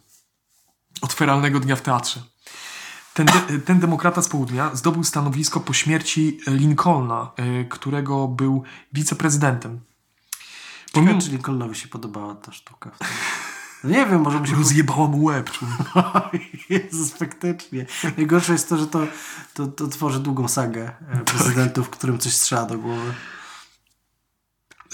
Od 1.00 1.12
feralnego 1.12 1.60
dnia 1.60 1.76
w 1.76 1.82
teatrze. 1.82 2.22
Ten, 3.14 3.26
de, 3.26 3.58
ten 3.58 3.80
demokrata 3.80 4.22
z 4.22 4.28
południa 4.28 4.74
zdobył 4.74 5.04
stanowisko 5.04 5.60
po 5.60 5.72
śmierci 5.72 6.40
Lincolna, 6.46 7.32
e, 7.36 7.64
którego 7.64 8.28
był 8.28 8.62
wiceprezydentem. 8.92 9.80
Pomimo, 10.92 11.12
Ciekawe, 11.12 11.26
czy 11.26 11.30
Lincolnowi 11.30 11.74
się 11.74 11.88
podobała 11.88 12.34
ta 12.34 12.52
sztuka. 12.52 12.90
No 13.84 13.90
nie 13.90 14.06
wiem, 14.06 14.20
może 14.20 14.38
mu 14.40 14.46
się 14.46 14.54
rozjebała 14.54 15.08
mu 15.08 15.24
łeb. 15.24 15.50
człowiek. 15.50 16.70
Jezus, 16.70 17.12
faktycznie. 17.12 17.86
Najgorsze 18.16 18.52
jest 18.52 18.68
to, 18.68 18.76
że 18.76 18.86
to, 18.86 19.06
to, 19.54 19.66
to 19.66 19.88
tworzy 19.88 20.20
długą 20.20 20.48
sagę 20.48 20.92
e, 21.08 21.24
prezydentów, 21.24 21.90
którym 21.90 22.18
coś 22.18 22.32
strzela 22.32 22.66
do 22.66 22.78
głowy. 22.78 23.14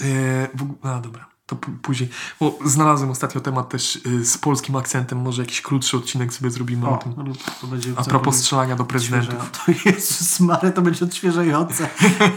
E, 0.01 0.47
w, 0.53 0.75
a 0.87 0.99
dobra, 0.99 1.36
to 1.47 1.55
później. 1.81 2.09
Bo 2.39 2.59
znalazłem 2.65 3.09
ostatnio 3.11 3.41
temat 3.41 3.69
też 3.69 3.95
y, 4.05 4.25
z 4.25 4.37
polskim 4.37 4.75
akcentem. 4.75 5.21
Może 5.21 5.41
jakiś 5.41 5.61
krótszy 5.61 5.97
odcinek 5.97 6.33
sobie 6.33 6.51
zrobimy 6.51 6.87
o, 6.87 6.91
O, 6.91 6.97
tym. 6.97 7.13
to 7.61 7.67
będzie 7.67 7.89
A 7.95 8.03
propos 8.03 8.35
strzelania 8.37 8.75
do 8.75 8.85
prezydentów. 8.85 9.51
To 9.51 9.71
Jezus 9.85 10.39
Mary, 10.39 10.71
to 10.71 10.81
będzie 10.81 11.05
odświeżające. 11.05 11.89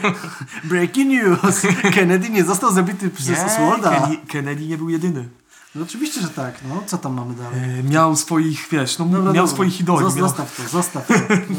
Breaking 0.64 1.08
news! 1.08 1.62
Kennedy 1.94 2.30
nie 2.30 2.44
został 2.44 2.72
zabity 2.72 3.10
przez 3.10 3.38
Oswalda. 3.38 3.90
Kennedy, 3.90 4.16
Kennedy 4.26 4.66
nie 4.66 4.78
był 4.78 4.88
jedyny. 4.88 5.28
No 5.74 5.82
oczywiście, 5.82 6.20
że 6.20 6.28
tak. 6.28 6.54
No, 6.68 6.82
co 6.86 6.98
tam 6.98 7.14
mamy 7.14 7.34
dalej? 7.34 7.80
E, 7.80 7.82
miał 7.82 8.16
swoich, 8.16 8.68
wiesz, 8.72 8.98
no, 8.98 9.04
Dobra, 9.04 9.20
miał 9.20 9.32
dobra. 9.32 9.46
swoich 9.46 9.80
idoli. 9.80 10.06
Zos- 10.06 10.16
miał... 10.16 10.28
Zostaw 10.28 10.56
to, 10.56 10.68
zostaw 10.68 11.06
to. 11.06 11.14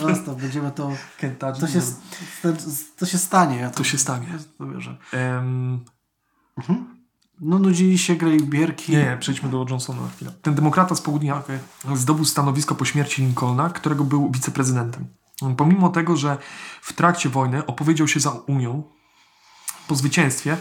Zostaw, 0.07 0.35
będziemy 0.41 0.71
to... 0.71 0.91
Kentucky, 1.17 1.61
To 1.61 1.67
się, 1.67 1.81
to, 2.41 2.49
to 2.97 3.05
się 3.05 3.17
stanie. 3.17 3.57
Ja 3.57 3.69
To 3.69 3.83
się 3.83 3.97
stanie. 3.97 4.27
To 4.57 4.67
wierzę. 4.67 4.97
Em, 5.11 5.79
No 7.41 7.59
nudzili 7.59 7.97
się, 7.97 8.15
grali 8.15 8.43
bierki. 8.43 8.91
Nie, 8.91 8.97
nie, 8.97 9.17
przejdźmy 9.19 9.49
do 9.49 9.65
Johnsona 9.69 10.01
na 10.01 10.09
chwilę. 10.09 10.31
Ten 10.41 10.55
demokrata 10.55 10.95
z 10.95 11.01
południa 11.01 11.43
zdobył 11.95 12.25
stanowisko 12.25 12.75
po 12.75 12.85
śmierci 12.85 13.21
Lincolna, 13.21 13.69
którego 13.69 14.03
był 14.03 14.31
wiceprezydentem. 14.31 15.07
Pomimo 15.57 15.89
tego, 15.89 16.17
że 16.17 16.37
w 16.81 16.93
trakcie 16.93 17.29
wojny 17.29 17.65
opowiedział 17.65 18.07
się 18.07 18.19
za 18.19 18.29
Unią, 18.29 18.83
po 19.87 19.95
zwycięstwie 19.95 20.57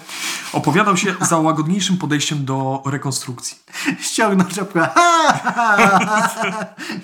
opowiadał 0.53 0.97
się 0.97 1.14
za 1.21 1.38
łagodniejszym 1.38 1.97
podejściem 1.97 2.45
do 2.45 2.83
rekonstrukcji. 2.87 3.59
Ściągnął 4.11 4.49
czapkę. 4.49 4.88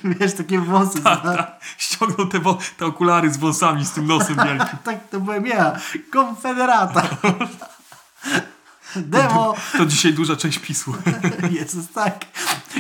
Wiesz, 0.05 0.35
takie 0.35 0.59
włosy. 0.59 1.03
Tak, 1.03 1.61
Ściągnął 1.79 2.27
te, 2.27 2.41
te 2.79 2.87
okulary 2.87 3.33
z 3.33 3.37
włosami, 3.37 3.85
z 3.85 3.93
tym 3.93 4.07
nosem 4.07 4.37
wielkim. 4.37 4.79
tak 4.85 5.09
to 5.09 5.21
byłem 5.21 5.47
ja. 5.47 5.77
Konfederata. 6.13 7.03
Demo. 9.03 9.55
To 9.73 9.87
dzisiaj 9.87 10.15
duża 10.15 10.37
część 10.37 10.59
PiSu. 10.59 10.95
Jezus, 11.61 11.89
tak. 11.95 12.25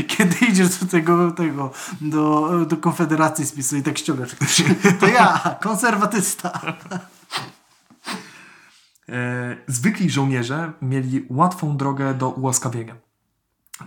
Kiedy 0.06 0.36
idziesz 0.46 0.68
do 0.68 0.86
tego, 0.86 1.30
tego 1.30 1.70
do, 2.00 2.50
do 2.68 2.76
Konfederacji 2.76 3.46
spisu 3.46 3.76
i 3.76 3.82
tak 3.82 3.98
ściągasz. 3.98 4.30
To 5.00 5.06
ja, 5.06 5.56
konserwatysta. 5.62 6.60
E, 9.08 9.56
zwykli 9.66 10.10
żołnierze 10.10 10.72
mieli 10.82 11.26
łatwą 11.30 11.76
drogę 11.76 12.14
do 12.14 12.30
ułaskawienia. 12.30 12.96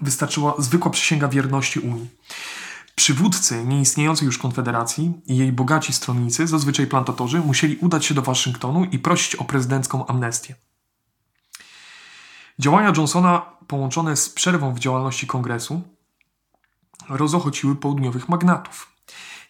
Wystarczyła 0.01 0.53
zwykła 0.57 0.91
przysięga 0.91 1.27
wierności 1.27 1.79
Unii. 1.79 2.09
Przywódcy 2.95 3.63
nieistniejącej 3.65 4.25
już 4.25 4.37
Konfederacji 4.37 5.13
i 5.27 5.37
jej 5.37 5.51
bogaci 5.51 5.93
stronnicy, 5.93 6.47
zazwyczaj 6.47 6.87
plantatorzy, 6.87 7.39
musieli 7.39 7.77
udać 7.77 8.05
się 8.05 8.13
do 8.13 8.21
Waszyngtonu 8.21 8.85
i 8.85 8.99
prosić 8.99 9.35
o 9.35 9.43
prezydencką 9.43 10.07
amnestię. 10.07 10.55
Działania 12.59 12.93
Johnsona, 12.97 13.41
połączone 13.67 14.15
z 14.15 14.29
przerwą 14.29 14.73
w 14.73 14.79
działalności 14.79 15.27
kongresu, 15.27 15.81
rozochociły 17.09 17.75
południowych 17.75 18.29
magnatów 18.29 18.91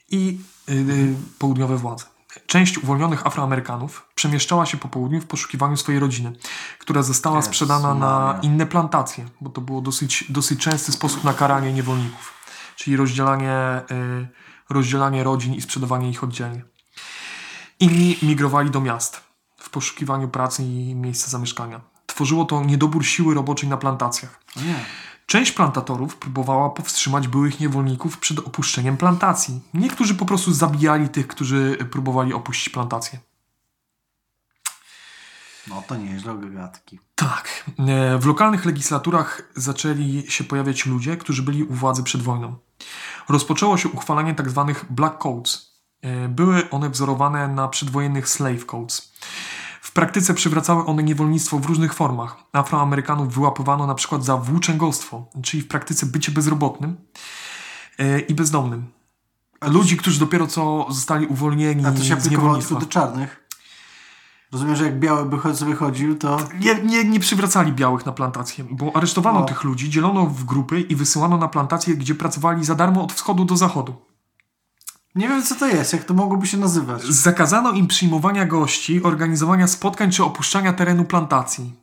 i 0.10 0.40
yy, 0.68 1.16
południowe 1.40 1.78
władze. 1.78 2.06
Część 2.48 2.78
uwolnionych 2.78 3.28
Afroamerykanów 3.28 4.10
przemieszczała 4.16 4.66
się 4.66 4.78
po 4.78 4.88
południu 4.88 5.22
w 5.22 5.26
poszukiwaniu 5.26 5.78
swojej 5.78 6.00
rodziny, 6.00 6.34
która 6.80 7.04
została 7.04 7.42
sprzedana 7.42 7.94
na 7.94 8.40
inne 8.42 8.66
plantacje, 8.66 9.26
bo 9.42 9.50
to 9.50 9.62
było 9.62 9.82
dosyć, 9.82 10.26
dosyć 10.30 10.60
częsty 10.60 10.92
sposób 10.92 11.24
na 11.24 11.34
karanie 11.34 11.74
niewolników, 11.74 12.34
czyli 12.76 12.98
rozdzielanie, 12.98 13.82
y, 13.92 14.28
rozdzielanie 14.70 15.24
rodzin 15.24 15.54
i 15.54 15.62
sprzedawanie 15.62 16.10
ich 16.10 16.24
oddzielnie. 16.24 16.64
Inni 17.80 18.18
migrowali 18.22 18.72
do 18.72 18.82
miast 18.82 19.22
w 19.58 19.70
poszukiwaniu 19.70 20.28
pracy 20.28 20.64
i 20.64 20.96
miejsca 20.96 21.30
zamieszkania. 21.30 21.89
Tworzyło 22.20 22.46
to 22.46 22.64
niedobór 22.64 23.06
siły 23.06 23.34
roboczej 23.36 23.70
na 23.70 23.78
plantacjach. 23.78 24.42
Nie. 24.56 24.86
Część 25.26 25.52
plantatorów 25.52 26.16
próbowała 26.16 26.70
powstrzymać 26.70 27.28
byłych 27.28 27.60
niewolników 27.60 28.18
przed 28.18 28.40
opuszczeniem 28.40 28.98
plantacji. 28.98 29.62
Niektórzy 29.74 30.16
po 30.16 30.26
prostu 30.26 30.54
zabijali 30.54 31.10
tych, 31.10 31.28
którzy 31.28 31.78
próbowali 31.92 32.34
opuścić 32.34 32.70
plantację. 32.70 33.20
No 35.68 35.84
to 35.88 35.96
nieźle, 35.96 36.36
gagatki. 36.36 37.00
Tak. 37.16 37.66
E, 37.88 38.18
W 38.18 38.26
lokalnych 38.26 38.66
legislaturach 38.66 39.42
zaczęli 39.56 40.24
się 40.30 40.44
pojawiać 40.44 40.86
ludzie, 40.86 41.18
którzy 41.18 41.44
byli 41.44 41.64
u 41.64 41.74
władzy 41.74 42.04
przed 42.04 42.22
wojną. 42.22 42.56
Rozpoczęło 43.30 43.78
się 43.78 43.90
uchwalanie 43.90 44.36
tzw. 44.36 44.74
Black 44.90 45.18
Codes. 45.18 45.72
E, 46.02 46.28
Były 46.28 46.70
one 46.70 46.90
wzorowane 46.90 47.48
na 47.48 47.68
przedwojennych 47.68 48.30
Slave 48.30 48.66
Codes. 48.66 49.12
W 49.90 49.92
praktyce 49.92 50.34
przywracały 50.34 50.86
one 50.86 51.04
niewolnictwo 51.04 51.60
w 51.60 51.66
różnych 51.66 51.94
formach. 51.94 52.38
Afroamerykanów 52.54 53.34
wyłapywano 53.34 53.88
na 53.88 53.96
przykład 53.96 54.26
za 54.26 54.38
włóczęgostwo, 54.38 55.30
czyli 55.44 55.64
w 55.64 55.68
praktyce 55.68 56.06
bycie 56.06 56.32
bezrobotnym 56.32 56.98
e, 57.98 58.20
i 58.20 58.34
bezdomnym. 58.34 58.86
Ludzi, 59.68 59.98
którzy 59.98 60.20
dopiero 60.20 60.48
co 60.48 60.86
zostali 60.90 61.28
uwolnieni 61.28 61.86
A 61.86 61.92
to 61.92 62.04
się 62.04 62.22
z 62.22 62.30
niewolnictwa. 62.30 62.80
do 62.80 62.86
czarnych. 62.86 63.48
Rozumiem, 64.52 64.76
że 64.76 64.84
jak 64.84 65.00
biały 65.00 65.26
by 65.26 65.56
sobie 65.56 65.76
chodził, 65.76 66.18
to... 66.18 66.38
Nie, 66.60 66.76
nie, 66.76 67.04
nie 67.04 67.20
przywracali 67.20 67.74
białych 67.74 68.06
na 68.06 68.12
plantację, 68.12 68.66
bo 68.72 68.96
aresztowano 68.96 69.40
O. 69.40 69.46
tych 69.46 69.64
ludzi, 69.64 69.90
dzielono 69.90 70.26
w 70.26 70.44
grupy 70.44 70.82
i 70.82 70.96
wysyłano 70.96 71.38
na 71.38 71.48
plantacje, 71.48 71.96
gdzie 71.96 72.16
pracowali 72.16 72.66
za 72.66 72.76
darmo 72.76 73.04
od 73.04 73.14
wschodu 73.14 73.46
do 73.46 73.58
zachodu. 73.58 74.09
Nie 75.16 75.28
wiem, 75.30 75.44
co 75.44 75.56
to 75.56 75.68
jest, 75.68 75.94
jak 75.94 76.04
to 76.04 76.14
mogłoby 76.14 76.48
się 76.48 76.58
nazywać. 76.58 77.04
Zakazano 77.04 77.72
im 77.72 77.88
przyjmowania 77.88 78.46
gości, 78.46 79.04
organizowania 79.04 79.68
spotkań 79.68 80.12
czy 80.12 80.24
opuszczania 80.24 80.74
terenu 80.74 81.06
plantacji. 81.06 81.74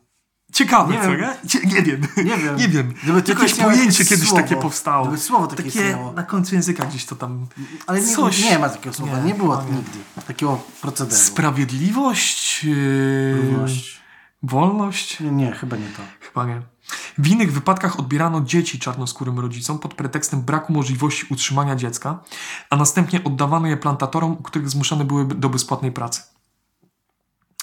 Ciekawe, 0.53 0.93
Nie 0.93 1.01
co 1.01 1.11
wiem. 1.11 1.19
nie? 1.21 1.75
Nie 1.75 1.81
wiem. 1.81 2.01
Nie 2.17 2.37
wiem. 2.37 2.55
Nie 2.57 2.67
wiem. 2.67 2.93
Gdyby 3.03 3.23
Jakieś 3.27 3.53
pojęcie 3.53 3.85
jakieś 3.85 4.09
kiedyś 4.09 4.29
słowo. 4.29 4.43
takie 4.43 4.55
powstało. 4.55 5.03
Gdyby 5.05 5.17
słowo 5.21 5.47
takie 5.47 5.63
takie 5.63 5.79
istniało. 5.79 6.11
na 6.13 6.23
końcu 6.23 6.55
języka 6.55 6.85
gdzieś 6.85 7.05
to 7.05 7.15
tam... 7.15 7.47
Ale 7.87 8.01
nie, 8.01 8.07
Coś. 8.15 8.43
nie 8.43 8.59
ma 8.59 8.69
takiego 8.69 8.93
słowa, 8.95 9.17
Nie, 9.19 9.23
nie, 9.23 9.33
było 9.33 9.55
no 9.55 9.63
nie. 9.63 9.71
nigdy 9.77 9.99
takiego 10.27 10.59
procederu. 10.81 11.17
Sprawiedliwość? 11.21 12.63
Yy... 12.63 13.35
Równość. 13.37 14.01
Wolność? 14.43 15.19
Nie, 15.19 15.31
nie, 15.31 15.51
chyba 15.51 15.77
nie 15.77 15.87
to. 15.87 16.01
Chyba 16.19 16.45
nie. 16.45 16.61
W 17.17 17.27
innych 17.27 17.53
wypadkach 17.53 17.99
odbierano 17.99 18.41
dzieci 18.41 18.79
czarnoskórym 18.79 19.39
rodzicom 19.39 19.79
pod 19.79 19.93
pretekstem 19.93 20.41
braku 20.41 20.73
możliwości 20.73 21.25
utrzymania 21.29 21.75
dziecka, 21.75 22.19
a 22.69 22.75
następnie 22.75 23.23
oddawano 23.23 23.67
je 23.67 23.77
plantatorom, 23.77 24.31
u 24.31 24.43
których 24.43 24.69
zmuszane 24.69 25.05
były 25.05 25.25
do 25.25 25.49
bezpłatnej 25.49 25.91
pracy. 25.91 26.36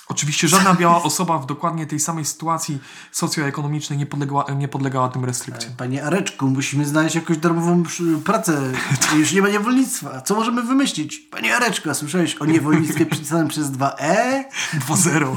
Oczywiście 0.09 0.49
żadna 0.49 0.75
biała 0.75 1.03
osoba 1.03 1.39
w 1.39 1.47
dokładnie 1.47 1.87
tej 1.87 2.01
samej 2.01 2.25
sytuacji 2.25 2.79
socjoekonomicznej 3.13 3.99
nie, 3.99 4.07
podległa, 4.07 4.47
nie 4.57 4.69
podlegała 4.69 5.09
tym 5.09 5.25
restrykcjom. 5.25 5.73
Panie 5.77 6.05
Areczku, 6.05 6.47
musimy 6.47 6.87
znaleźć 6.87 7.15
jakąś 7.15 7.39
darmową 7.39 7.83
pracę. 8.25 8.73
Już 9.19 9.33
nie 9.33 9.43
ma 9.43 9.49
niewolnictwa. 9.49 10.21
Co 10.21 10.35
możemy 10.35 10.63
wymyślić? 10.63 11.19
Panie 11.19 11.57
Areczku, 11.57 11.91
a 11.91 11.95
słyszałeś 11.95 12.37
o 12.37 12.47
niewolnictwie 12.47 13.07
przypisanym 13.07 13.49
przez 13.49 13.71
dwa 13.71 13.97
E? 13.99 14.45
2-0. 14.89 15.37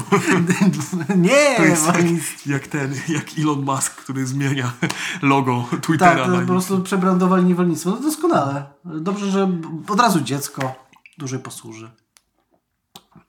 nie, 1.16 1.56
To 1.56 1.64
jest 1.64 1.86
jak, 1.86 2.46
jak 2.46 2.66
ten, 2.66 2.94
jak 3.08 3.24
Elon 3.38 3.62
Musk, 3.62 3.94
który 3.94 4.26
zmienia 4.26 4.72
logo 5.22 5.64
Tak, 5.70 5.80
Twittera 5.80 6.24
to 6.24 6.30
na 6.30 6.40
po 6.40 6.46
prostu 6.46 6.82
przebrandowali 6.82 7.44
niewolnictwo. 7.44 7.90
No 7.90 7.96
doskonale. 7.96 8.66
Dobrze, 8.84 9.30
że 9.30 9.50
od 9.88 10.00
razu 10.00 10.20
dziecko 10.20 10.74
dłużej 11.18 11.38
posłuży. 11.38 11.90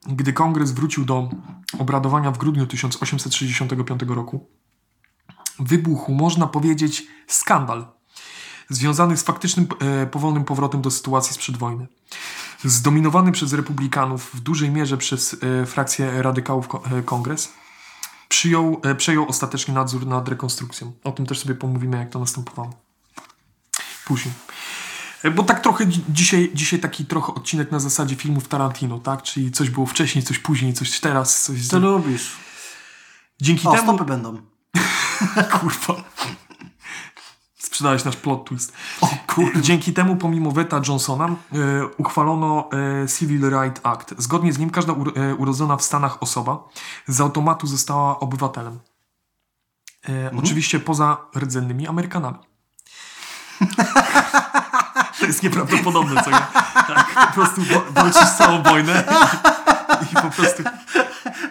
Gdy 0.08 0.34
kongres 0.34 0.72
wrócił 0.72 1.06
do 1.06 1.30
obradowania 1.80 2.32
w 2.32 2.38
grudniu 2.38 2.68
1865 2.68 4.02
roku, 4.08 4.50
wybuchł, 5.60 6.12
można 6.12 6.48
powiedzieć, 6.48 7.08
skandal 7.28 7.88
związany 8.70 9.18
z 9.18 9.24
faktycznym 9.24 9.68
e, 9.80 10.08
powolnym 10.08 10.46
powrotem 10.46 10.82
do 10.82 10.92
sytuacji 10.92 11.34
sprzed 11.34 11.58
wojny. 11.58 11.88
Zdominowany 12.64 13.32
przez 13.32 13.54
republikanów, 13.54 14.32
w 14.34 14.40
dużej 14.40 14.70
mierze 14.70 14.98
przez 14.98 15.36
e, 15.62 15.66
frakcję 15.66 16.22
radykałów 16.22 16.68
e, 16.92 17.02
kongres, 17.04 17.54
przyjął, 18.28 18.82
e, 18.84 18.96
przejął 18.96 19.28
ostatecznie 19.28 19.74
nadzór 19.74 20.08
nad 20.08 20.30
rekonstrukcją. 20.30 20.92
O 21.04 21.12
tym 21.12 21.26
też 21.26 21.40
sobie 21.40 21.56
pomówimy, 21.56 21.98
jak 21.98 22.10
to 22.10 22.20
następowało. 22.20 22.74
Później. 24.06 24.34
Bo 25.36 25.44
tak 25.44 25.60
trochę 25.60 25.86
dzi- 25.86 26.04
dzisiaj, 26.10 26.52
dzisiaj 26.54 26.80
taki 26.80 27.06
trochę 27.06 27.34
odcinek 27.34 27.72
na 27.72 27.80
zasadzie 27.80 28.16
filmów 28.16 28.48
Tarantino, 28.48 29.00
tak? 29.00 29.24
Czyli 29.24 29.52
coś 29.52 29.70
było 29.70 29.86
wcześniej, 29.86 30.24
coś 30.24 30.40
później, 30.40 30.74
coś 30.74 31.00
teraz, 31.00 31.42
coś... 31.44 31.68
Co 31.68 31.80
lubisz? 31.80 32.32
Dzięki 33.42 33.68
O, 33.68 33.72
temu... 33.72 33.84
stopy 33.84 34.06
będą. 34.06 34.38
Kurwa. 35.60 36.04
Sprzedałeś 37.58 38.04
nasz 38.06 38.16
plot 38.16 38.46
twist. 38.46 38.74
O 39.02 39.10
kurde. 39.28 39.62
Dzięki 39.62 39.94
temu, 39.94 40.16
pomimo 40.16 40.52
weta 40.52 40.82
Johnsona, 40.88 41.28
e, 41.28 41.36
uchwalono 41.98 42.70
e, 43.04 43.08
Civil 43.08 43.50
Rights 43.50 43.82
Act. 43.84 44.14
Zgodnie 44.18 44.54
z 44.54 44.58
nim 44.60 44.70
każda 44.70 44.94
e, 44.94 45.36
urodzona 45.36 45.78
w 45.78 45.84
Stanach 45.84 46.24
osoba 46.24 46.64
z 47.08 47.22
automatu 47.22 47.68
została 47.68 48.20
obywatelem. 48.20 48.80
E, 50.10 50.32
Oczywiście 50.38 50.80
poza 50.80 51.18
rdzennymi 51.38 51.88
Amerykanami. 51.88 52.38
to 55.20 55.26
jest 55.26 55.44
nieprawdopodobne, 55.44 56.24
co 56.24 56.32
nie? 56.32 56.38
Tak, 56.74 57.28
po 57.28 57.34
prostu 57.34 57.62
walczysz 57.92 58.30
całą 58.38 58.64
wojnę 58.64 59.04
i, 60.02 60.06
i 60.12 60.16
po 60.16 60.30
prostu 60.30 60.64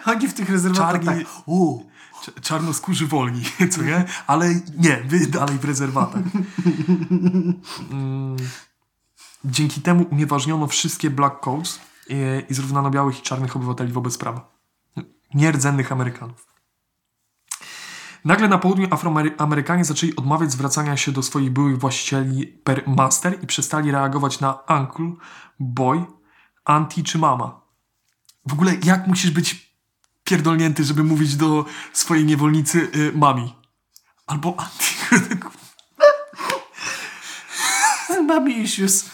Chodzi 0.03 0.27
w 0.27 0.33
tych 0.33 0.49
rezerwatach 0.49 1.01
Czarni- 1.01 1.05
tak. 1.05 1.43
U, 1.45 1.83
Cz- 2.23 2.41
czarnoskórzy 2.41 3.07
wolni, 3.07 3.43
co 3.71 3.81
nie? 3.81 4.05
Ale 4.27 4.49
nie, 4.77 4.97
wy 5.05 5.27
dalej 5.27 5.57
w 5.57 5.65
rezerwatach. 5.65 6.21
Mm. 7.91 8.35
Dzięki 9.45 9.81
temu 9.81 10.05
unieważniono 10.11 10.67
wszystkie 10.67 11.09
black 11.09 11.39
codes 11.39 11.79
i, 12.09 12.15
i 12.49 12.53
zrównano 12.53 12.89
białych 12.91 13.19
i 13.19 13.21
czarnych 13.21 13.55
obywateli 13.55 13.91
wobec 13.91 14.17
prawa. 14.17 14.51
Nierdzennych 15.33 15.91
Amerykanów. 15.91 16.48
Nagle 18.25 18.47
na 18.47 18.57
południu 18.57 18.87
Afroamerykanie 18.91 19.85
zaczęli 19.85 20.15
odmawiać 20.15 20.51
zwracania 20.51 20.97
się 20.97 21.11
do 21.11 21.23
swoich 21.23 21.51
byłych 21.51 21.79
właścicieli 21.79 22.47
per 22.47 22.87
master 22.87 23.43
i 23.43 23.47
przestali 23.47 23.91
reagować 23.91 24.39
na 24.39 24.53
uncle, 24.53 25.11
boy, 25.59 26.05
auntie 26.65 27.03
czy 27.03 27.17
mama. 27.17 27.61
W 28.45 28.53
ogóle 28.53 28.75
jak 28.83 29.07
musisz 29.07 29.31
być 29.31 29.75
pierdolnięty, 30.23 30.83
żeby 30.83 31.03
mówić 31.03 31.35
do 31.35 31.65
swojej 31.93 32.25
niewolnicy 32.25 32.89
y, 32.95 33.11
mami? 33.15 33.55
Albo 34.27 34.55
auntie. 34.59 35.29
Mami 38.27 38.59
issues. 38.59 39.09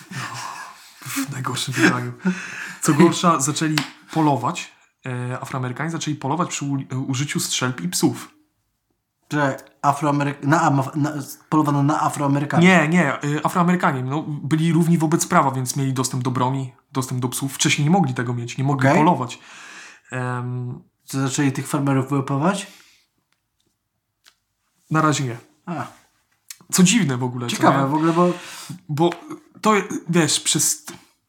w 1.02 1.32
najgorszym 1.32 1.74
wydaniu. 1.74 2.14
Co 2.82 2.94
gorsza, 2.94 3.40
zaczęli 3.40 3.76
polować, 4.12 4.72
e, 5.06 5.42
Afroamerykanie 5.42 5.90
zaczęli 5.90 6.16
polować 6.16 6.50
przy 6.50 6.66
użyciu 7.08 7.40
strzelb 7.40 7.82
i 7.82 7.90
psów. 7.90 8.35
Że 9.34 9.58
Afroameryk... 9.82 10.44
Na, 10.44 10.70
na, 10.96 11.14
polowano 11.50 11.84
na 11.84 12.02
Afroamerykanów. 12.02 12.64
Nie, 12.66 12.88
nie, 12.88 13.14
e, 13.14 13.20
Afroamerykanie 13.44 14.04
no, 14.04 14.22
byli 14.28 14.74
równi 14.74 14.98
wobec 14.98 15.28
prawa, 15.28 15.52
więc 15.52 15.76
mieli 15.76 15.94
dostęp 15.94 16.24
do 16.24 16.32
broni, 16.32 16.74
dostęp 16.92 17.22
do 17.22 17.30
psów. 17.30 17.54
Wcześniej 17.54 17.86
nie 17.86 17.92
mogli 17.92 18.14
tego 18.14 18.34
mieć, 18.34 18.58
nie 18.58 18.64
mogli 18.64 18.88
Okej. 18.88 19.00
polować. 19.00 19.40
Em, 20.12 20.80
Czy 21.10 21.22
zaczęli 21.22 21.52
tych 21.52 21.68
farmerów 21.68 22.10
wyłapywać? 22.10 22.68
na 24.92 25.02
razie 25.02 25.24
nie. 25.24 25.38
A, 25.66 25.88
Co 26.72 26.84
dziwne 26.84 27.18
w 27.18 27.24
ogóle. 27.24 27.48
ciekawe 27.48 27.88
w 27.88 27.94
ogóle, 27.94 28.14
bo... 28.14 28.30
Bo 28.90 29.10
to, 29.62 29.74
wiesz, 30.10 30.40
przez 30.40 30.86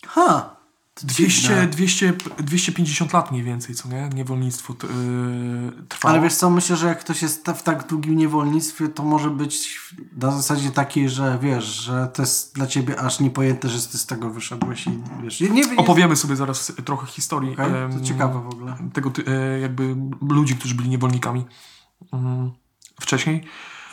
Ha! 0.07 0.56
To 1.01 1.07
200, 1.07 1.41
dziwne. 1.41 1.67
200, 1.67 2.13
250 2.39 3.13
lat 3.13 3.31
mniej 3.33 3.43
więcej, 3.43 3.75
co 3.75 3.89
nie? 3.89 4.09
Niewolnictwo 4.15 4.73
yy, 4.73 5.73
trwało. 5.89 6.15
Ale 6.15 6.23
wiesz 6.23 6.35
co, 6.35 6.51
myślę, 6.51 6.77
że 6.77 6.87
jak 6.87 7.01
ktoś 7.01 7.23
jest 7.23 7.49
w 7.49 7.63
tak 7.63 7.87
długim 7.87 8.17
niewolnictwie, 8.17 8.89
to 8.89 9.03
może 9.03 9.31
być 9.31 9.81
na 10.17 10.31
zasadzie 10.31 10.71
takiej, 10.71 11.09
że 11.09 11.39
wiesz, 11.43 11.65
że 11.65 12.09
to 12.15 12.23
jest 12.23 12.55
dla 12.55 12.67
ciebie 12.67 13.01
aż 13.01 13.21
niepojęte, 13.21 13.69
że 13.69 13.89
ty 13.89 13.99
z 13.99 14.07
tego 14.07 14.31
wyszedłeś 14.31 14.87
i 14.87 14.91
wiesz... 15.23 15.41
Nie, 15.41 15.49
nie, 15.49 15.77
Opowiemy 15.77 16.17
sobie 16.17 16.37
zaraz 16.37 16.73
trochę 16.85 17.07
historii. 17.07 17.53
Okej, 17.53 17.73
to 17.99 18.01
ciekawe 18.01 18.43
w 18.43 18.49
ogóle. 18.49 18.77
Tego 18.93 19.13
e, 19.27 19.61
jakby 19.61 19.97
ludzi, 20.29 20.57
którzy 20.57 20.75
byli 20.75 20.89
niewolnikami 20.89 21.45
mm, 22.13 22.53
wcześniej. 23.01 23.45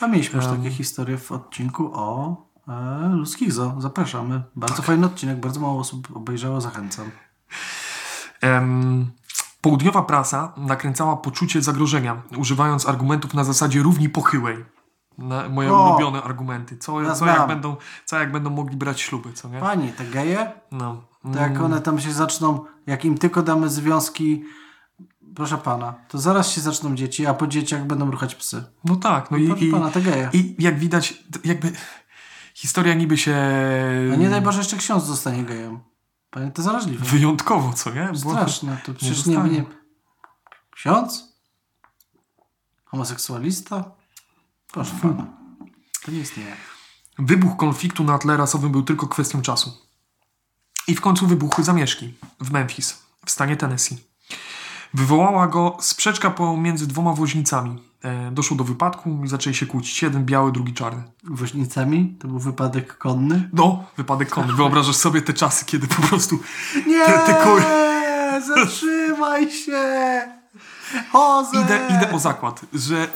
A 0.01 0.07
mieliśmy 0.07 0.37
już 0.37 0.45
takie 0.45 0.71
historie 0.71 1.17
w 1.17 1.31
odcinku 1.31 1.91
o 1.93 2.52
ludzkich 3.12 3.52
zoo. 3.54 3.73
Zapraszamy. 3.82 4.43
Bardzo 4.56 4.82
fajny 4.82 5.06
odcinek, 5.06 5.39
bardzo 5.39 5.60
mało 5.60 5.80
osób 5.80 6.08
obejrzało, 6.15 6.62
zachęcam. 6.62 7.12
Em, 8.41 9.12
południowa 9.62 10.02
prasa 10.02 10.54
nakręcała 10.58 11.17
poczucie 11.17 11.62
zagrożenia, 11.62 12.21
używając 12.38 12.88
argumentów 12.88 13.34
na 13.34 13.43
zasadzie 13.43 13.82
równi 13.82 14.10
pochyłej. 14.10 14.65
Na, 15.17 15.49
moje 15.49 15.73
O! 15.73 15.89
ulubione 15.89 16.23
argumenty. 16.23 16.78
Co, 16.78 17.02
Ja 17.02 17.15
co, 17.15 17.26
jak 17.26 17.47
będą, 17.47 17.76
co 18.06 18.19
jak 18.19 18.32
będą 18.32 18.49
mogli 18.49 18.78
brać 18.78 19.02
śluby, 19.02 19.34
co 19.34 19.49
nie? 19.49 19.60
Pani, 19.60 19.89
te 19.91 20.06
geje, 20.06 20.52
No. 20.71 21.04
to 21.34 21.39
jak 21.39 21.62
one 21.62 21.82
tam 21.82 21.99
się 21.99 22.12
zaczną, 22.13 22.65
jak 22.88 23.06
im 23.06 23.17
tylko 23.17 23.41
damy 23.41 23.69
związki, 23.69 24.43
proszę 25.36 25.58
pana, 25.58 25.93
to 26.08 26.17
zaraz 26.19 26.52
się 26.52 26.62
zaczną 26.62 26.95
dzieci, 26.95 27.26
a 27.26 27.34
po 27.34 27.47
dzieciach 27.47 27.86
będą 27.88 28.12
ruchać 28.12 28.36
psy. 28.36 28.63
No 28.86 28.95
tak, 28.95 29.32
no 29.32 29.38
i, 29.38 29.47
Proszę 29.47 29.65
i, 29.65 29.71
pana, 29.71 29.89
te 29.91 30.02
geje. 30.02 30.30
i 30.34 30.56
jak 30.60 30.80
widać, 30.80 31.23
jakby 31.43 31.71
historia 32.63 32.93
niby 32.93 33.17
się 33.17 33.36
A 34.13 34.15
nie 34.15 34.30
daj 34.30 34.41
Boże, 34.41 34.58
jeszcze 34.58 34.78
ksiądz 34.78 35.04
zostanie 35.04 35.43
gejem. 35.43 35.80
Panie, 36.30 36.52
to 36.52 36.62
zaraźliwe. 36.62 37.06
wyjątkowo, 37.06 37.73
co 37.73 37.91
nie? 37.93 38.10
Bo- 38.23 38.32
Straszne. 38.32 38.78
To 38.86 38.93
przecież 38.97 39.26
nie, 39.26 39.34
zostanie. 39.36 39.52
nie... 39.60 39.63
Ksiądz? 40.76 41.34
Homoseksualista? 42.86 43.91
Proszę 44.71 44.91
pana. 45.02 45.28
To 46.06 46.12
nie 46.12 46.19
istnieje. 46.19 46.56
Wybuch 47.19 47.58
konfliktu 47.58 48.04
na 48.04 48.17
tle 48.17 48.38
rasowym 48.38 48.71
był 48.71 48.84
tylko 48.84 49.08
kwestią 49.08 49.41
czasu. 49.41 49.78
I 50.88 50.95
w 50.95 51.02
końcu 51.02 51.28
wybuchły 51.28 51.63
zamieszki 51.63 52.13
w 52.39 52.52
Memphis, 52.52 53.04
w 53.26 53.32
stanie 53.32 53.58
Tennessee. 53.58 53.97
Wywołała 54.93 55.47
go 55.47 55.78
sprzeczka 55.82 56.32
pomiędzy 56.32 56.88
dwoma 56.88 57.13
woźnicami. 57.13 57.84
E, 58.03 58.31
doszło 58.31 58.57
do 58.57 58.63
wypadku 58.63 59.21
i 59.25 59.27
zaczęli 59.27 59.55
się 59.55 59.65
kłócić. 59.65 60.01
Jeden 60.01 60.25
biały, 60.25 60.51
drugi 60.51 60.73
czarny. 60.73 61.03
Woźnicami? 61.23 62.15
To 62.19 62.27
był 62.27 62.39
wypadek 62.39 62.97
konny? 62.97 63.49
No, 63.53 63.83
wypadek 63.97 64.29
konny. 64.29 64.53
Wyobrażasz 64.53 64.95
sobie 64.95 65.21
te 65.21 65.33
czasy, 65.33 65.65
kiedy 65.65 65.87
po 65.87 66.01
prostu 66.01 66.39
Nie! 66.87 67.05
Te- 67.05 67.19
te 67.19 67.33
kury. 67.33 67.63
Zatrzymaj 68.47 69.51
się! 69.51 69.81
Idę, 71.63 71.79
idę 71.97 72.11
o 72.11 72.19
zakład, 72.19 72.61
że 72.73 73.07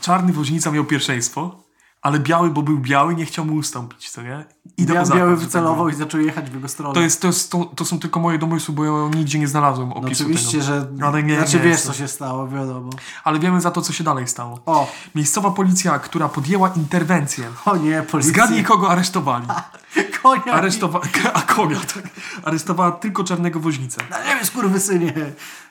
czarny 0.00 0.32
woźnica 0.32 0.70
miał 0.70 0.84
pierwszeństwo, 0.84 1.61
ale 2.02 2.20
biały, 2.20 2.50
bo 2.50 2.62
był 2.62 2.78
biały, 2.78 3.14
nie 3.14 3.26
chciał 3.26 3.44
mu 3.44 3.54
ustąpić, 3.54 4.10
co 4.10 4.22
nie? 4.22 4.44
Idę 4.76 4.94
Bia- 4.94 5.00
o 5.02 5.06
zakład, 5.06 5.24
Biały 5.24 5.36
wycelował 5.36 5.88
i 5.88 5.94
zaczął 5.94 6.20
jechać 6.20 6.50
w 6.50 6.54
jego 6.54 6.68
stronę. 6.68 6.94
To, 6.94 7.00
jest, 7.00 7.20
to, 7.20 7.26
jest, 7.26 7.52
to, 7.52 7.64
to 7.64 7.84
są 7.84 7.98
tylko 7.98 8.20
moje 8.20 8.38
domysły, 8.38 8.74
bo 8.74 8.84
ja 8.84 9.08
nigdzie 9.14 9.38
nie 9.38 9.48
znalazłem 9.48 9.88
no 9.88 9.94
opisu 9.94 10.24
oczywiście, 10.24 10.50
tego. 10.50 10.62
że... 10.62 10.88
Ale 11.02 11.22
nie, 11.22 11.36
znaczy 11.36 11.56
nie, 11.56 11.62
wiesz, 11.62 11.80
co 11.80 11.92
się 11.92 12.08
stało, 12.08 12.48
wiadomo. 12.48 12.90
Ale 13.24 13.38
wiemy 13.38 13.60
za 13.60 13.70
to, 13.70 13.82
co 13.82 13.92
się 13.92 14.04
dalej 14.04 14.28
stało. 14.28 14.60
O, 14.66 14.90
Miejscowa 15.14 15.50
policja, 15.50 15.98
która 15.98 16.28
podjęła 16.28 16.68
interwencję. 16.68 17.44
o 17.64 17.76
nie, 17.76 18.02
policja. 18.02 18.32
Zgadnij, 18.32 18.64
kogo 18.64 18.90
aresztowali. 18.90 19.46
Konia! 20.22 20.52
Aresztowa... 20.52 21.00
A 21.34 21.42
konia, 21.42 21.80
tak. 21.80 22.04
Aresztowała 22.44 22.92
tylko 22.92 23.24
czarnego 23.24 23.60
woźnicę. 23.60 24.02
Na 24.10 24.26
ziemię, 24.26 24.44
skurwysynie! 24.44 25.12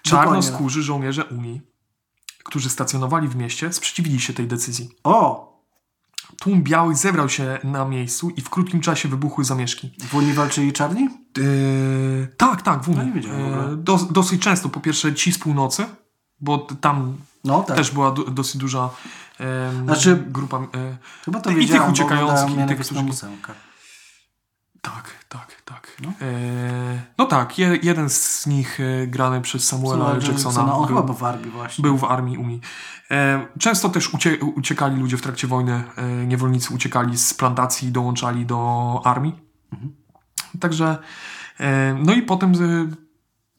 Czarnoskórzy 0.01 0.83
żołnierze 0.83 1.25
Unii, 1.25 1.61
którzy 2.43 2.69
stacjonowali 2.69 3.27
w 3.27 3.35
mieście, 3.35 3.73
sprzeciwili 3.73 4.19
się 4.19 4.33
tej 4.33 4.47
decyzji. 4.47 4.89
O! 5.03 5.50
Tłum 6.41 6.63
białych 6.63 6.97
zebrał 6.97 7.29
się 7.29 7.59
na 7.63 7.85
miejscu 7.85 8.29
i 8.29 8.41
w 8.41 8.49
krótkim 8.49 8.81
czasie 8.81 9.09
wybuchły 9.09 9.45
zamieszki. 9.45 9.91
W 9.99 10.15
Unii 10.15 10.33
walczyli 10.33 10.73
czarni? 10.73 11.09
Yy, 11.37 12.27
tak, 12.37 12.61
tak, 12.61 12.83
w 12.83 12.87
Unii. 12.89 12.99
No 12.99 13.05
nie 13.05 13.11
wiedziałem 13.11 13.41
w 13.41 13.47
ogóle. 13.53 13.69
Yy, 13.71 13.77
dos, 13.77 14.11
dosyć 14.11 14.41
często, 14.41 14.69
po 14.69 14.79
pierwsze 14.79 15.13
ci 15.13 15.31
z 15.31 15.39
północy, 15.39 15.85
bo 16.39 16.57
tam 16.57 17.17
No 17.43 17.63
tak. 17.63 17.77
też 17.77 17.91
była 17.91 18.11
do, 18.11 18.23
dosyć 18.23 18.57
duża 18.57 18.89
em, 19.39 19.85
Znaczy- 19.85 20.23
grupa. 20.27 20.57
e, 20.57 20.97
Chyba 21.25 21.39
to 21.41 21.49
i 21.49 21.67
tych 21.67 21.89
uciekających, 21.89 22.49
i 22.51 22.67
tych, 22.67 22.79
którzy- 22.79 23.01
tak, 24.81 25.15
tak. 25.73 25.97
No. 26.01 26.07
No, 26.07 26.25
no 27.17 27.25
tak, 27.25 27.57
je, 27.59 27.79
jeden 27.83 28.09
z 28.09 28.47
nich 28.47 28.79
e, 28.79 29.07
grany 29.07 29.41
przez 29.41 29.67
Samuela 29.67 29.97
Samuela 29.97 30.15
L. 30.15 30.15
Jacksona 30.15 30.33
Jacksona, 30.33 30.75
On 30.75 30.87
chyba 30.87 31.01
był, 31.01 31.07
był 31.07 31.15
w 31.15 31.23
armii 31.23 31.51
właśnie. 31.51 31.81
był 31.81 31.97
w 31.97 32.03
armii 32.03 32.37
Unii. 32.37 32.61
E, 33.11 33.47
często 33.59 33.89
też 33.89 34.13
ucie, 34.13 34.37
uciekali 34.39 34.99
ludzie 34.99 35.17
w 35.17 35.21
trakcie 35.21 35.47
wojny, 35.47 35.83
e, 35.95 36.07
niewolnicy 36.25 36.73
uciekali 36.73 37.17
z 37.17 37.33
plantacji 37.33 37.87
i 37.87 37.91
dołączali 37.91 38.45
do 38.45 39.01
armii. 39.05 39.35
Mhm. 39.73 39.95
Także, 40.59 40.97
e, 41.59 41.93
no 41.93 42.13
i 42.13 42.21
potem 42.21 42.53
e, 42.53 42.57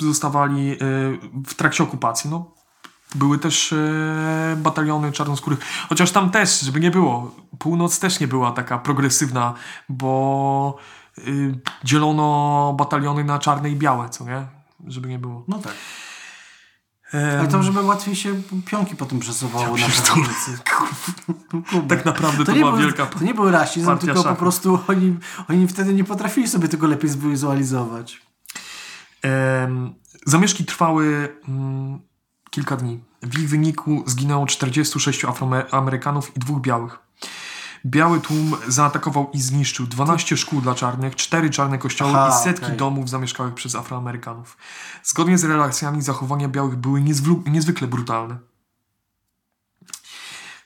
zostawali 0.05 0.73
e, 0.73 0.77
w 1.47 1.55
trakcie 1.55 1.85
okupacji. 1.85 2.31
No, 2.31 2.55
były 3.15 3.39
też 3.39 3.73
e, 3.73 4.57
bataliony 4.57 5.13
czarnoskórych, 5.13 5.59
chociaż 5.89 6.13
tam 6.13 6.31
też, 6.31 6.61
żeby 6.61 6.81
nie 6.81 6.91
było, 6.91 7.35
północ 7.59 7.99
też 7.99 8.21
nie 8.21 8.29
była 8.29 8.53
taka 8.53 8.79
progresywna, 8.79 9.55
bo 9.89 10.77
dzielono 11.85 12.75
bataliony 12.79 13.25
na 13.25 13.39
czarne 13.39 13.71
i 13.71 13.77
białe, 13.77 14.09
co 14.09 14.25
nie? 14.25 14.47
Żeby 14.87 15.09
nie 15.09 15.19
było. 15.19 15.45
No 15.49 15.59
tak. 15.59 15.73
Ale 17.13 17.49
to, 17.49 17.63
żeby 17.63 17.83
łatwiej 17.83 18.17
się 18.17 18.43
pionki 18.67 18.97
potem 18.97 19.19
przesuwało 19.19 19.77
Ja 19.77 19.89
na 19.89 19.95
pracownicy. 19.95 20.59
tak 21.89 22.05
naprawdę 22.05 22.45
to, 22.45 22.53
nie 22.53 22.59
była 22.59 22.73
był, 22.73 22.81
wielka... 22.81 23.07
to 23.07 23.25
nie 23.25 23.35
był 23.35 23.51
rasizm, 23.51 23.99
tylko 23.99 24.25
po 24.25 24.35
prostu 24.35 24.79
oni, 24.89 25.17
oni 25.49 25.69
wtedy 25.69 25.95
nie 25.95 26.05
potrafili 26.05 26.49
sobie 26.49 26.69
tego 26.69 26.87
lepiej 26.87 27.11
zwizualizować. 27.11 28.23
Em, 29.23 29.95
zamieszki 30.27 30.65
trwały 30.65 31.37
mm, 31.49 32.01
kilka 32.51 32.77
dni. 32.77 33.01
W 33.23 33.39
ich 33.39 33.49
wyniku 33.49 34.03
zginęło 34.07 34.47
46 34.47 35.25
Afroamerykanów 35.25 36.37
i 36.37 36.41
dwóch 36.41 36.61
białych. 36.61 36.99
Biały 37.87 38.21
tłum 38.21 38.57
zaatakował 38.69 39.31
i 39.33 39.41
zniszczył 39.41 39.87
12 39.87 40.37
szkół 40.37 40.61
dla 40.61 40.75
czarnych, 40.75 41.17
4 41.17 41.51
czarne 41.51 41.79
kościoły 41.79 42.13
Aha, 42.15 42.41
i 42.41 42.45
setki 42.45 42.65
okej. 42.65 42.77
domów 42.77 43.09
zamieszkałych 43.09 43.55
przez 43.55 43.75
Afroamerykanów. 43.75 44.57
Zgodnie 45.03 45.39
z 45.39 45.45
relacjami 45.45 46.03
zachowania 46.03 46.49
białych 46.49 46.77
były 46.77 47.03
niezwykle 47.47 47.89
brutalne. 47.89 48.39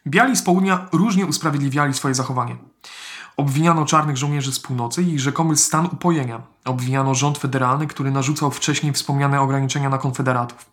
Biali 0.07 0.37
z 0.37 0.43
południa 0.43 0.87
różnie 0.93 1.27
usprawiedliwiali 1.27 1.95
swoje 1.95 2.15
zachowanie. 2.15 2.57
Obwiniano 3.37 3.85
czarnych 3.85 4.17
żołnierzy 4.17 4.53
z 4.53 4.61
północy 4.61 5.03
i 5.03 5.13
ich 5.13 5.21
rzekomy 5.21 5.57
stan 5.57 5.87
upojenia. 5.87 6.43
Obwiniano 6.65 7.15
rząd 7.15 7.39
federalny, 7.39 7.87
który 7.87 8.11
narzucał 8.11 8.51
wcześniej 8.51 8.93
wspomniane 8.93 9.41
ograniczenia 9.41 9.89
na 9.89 9.99
konfederatów. 9.99 10.67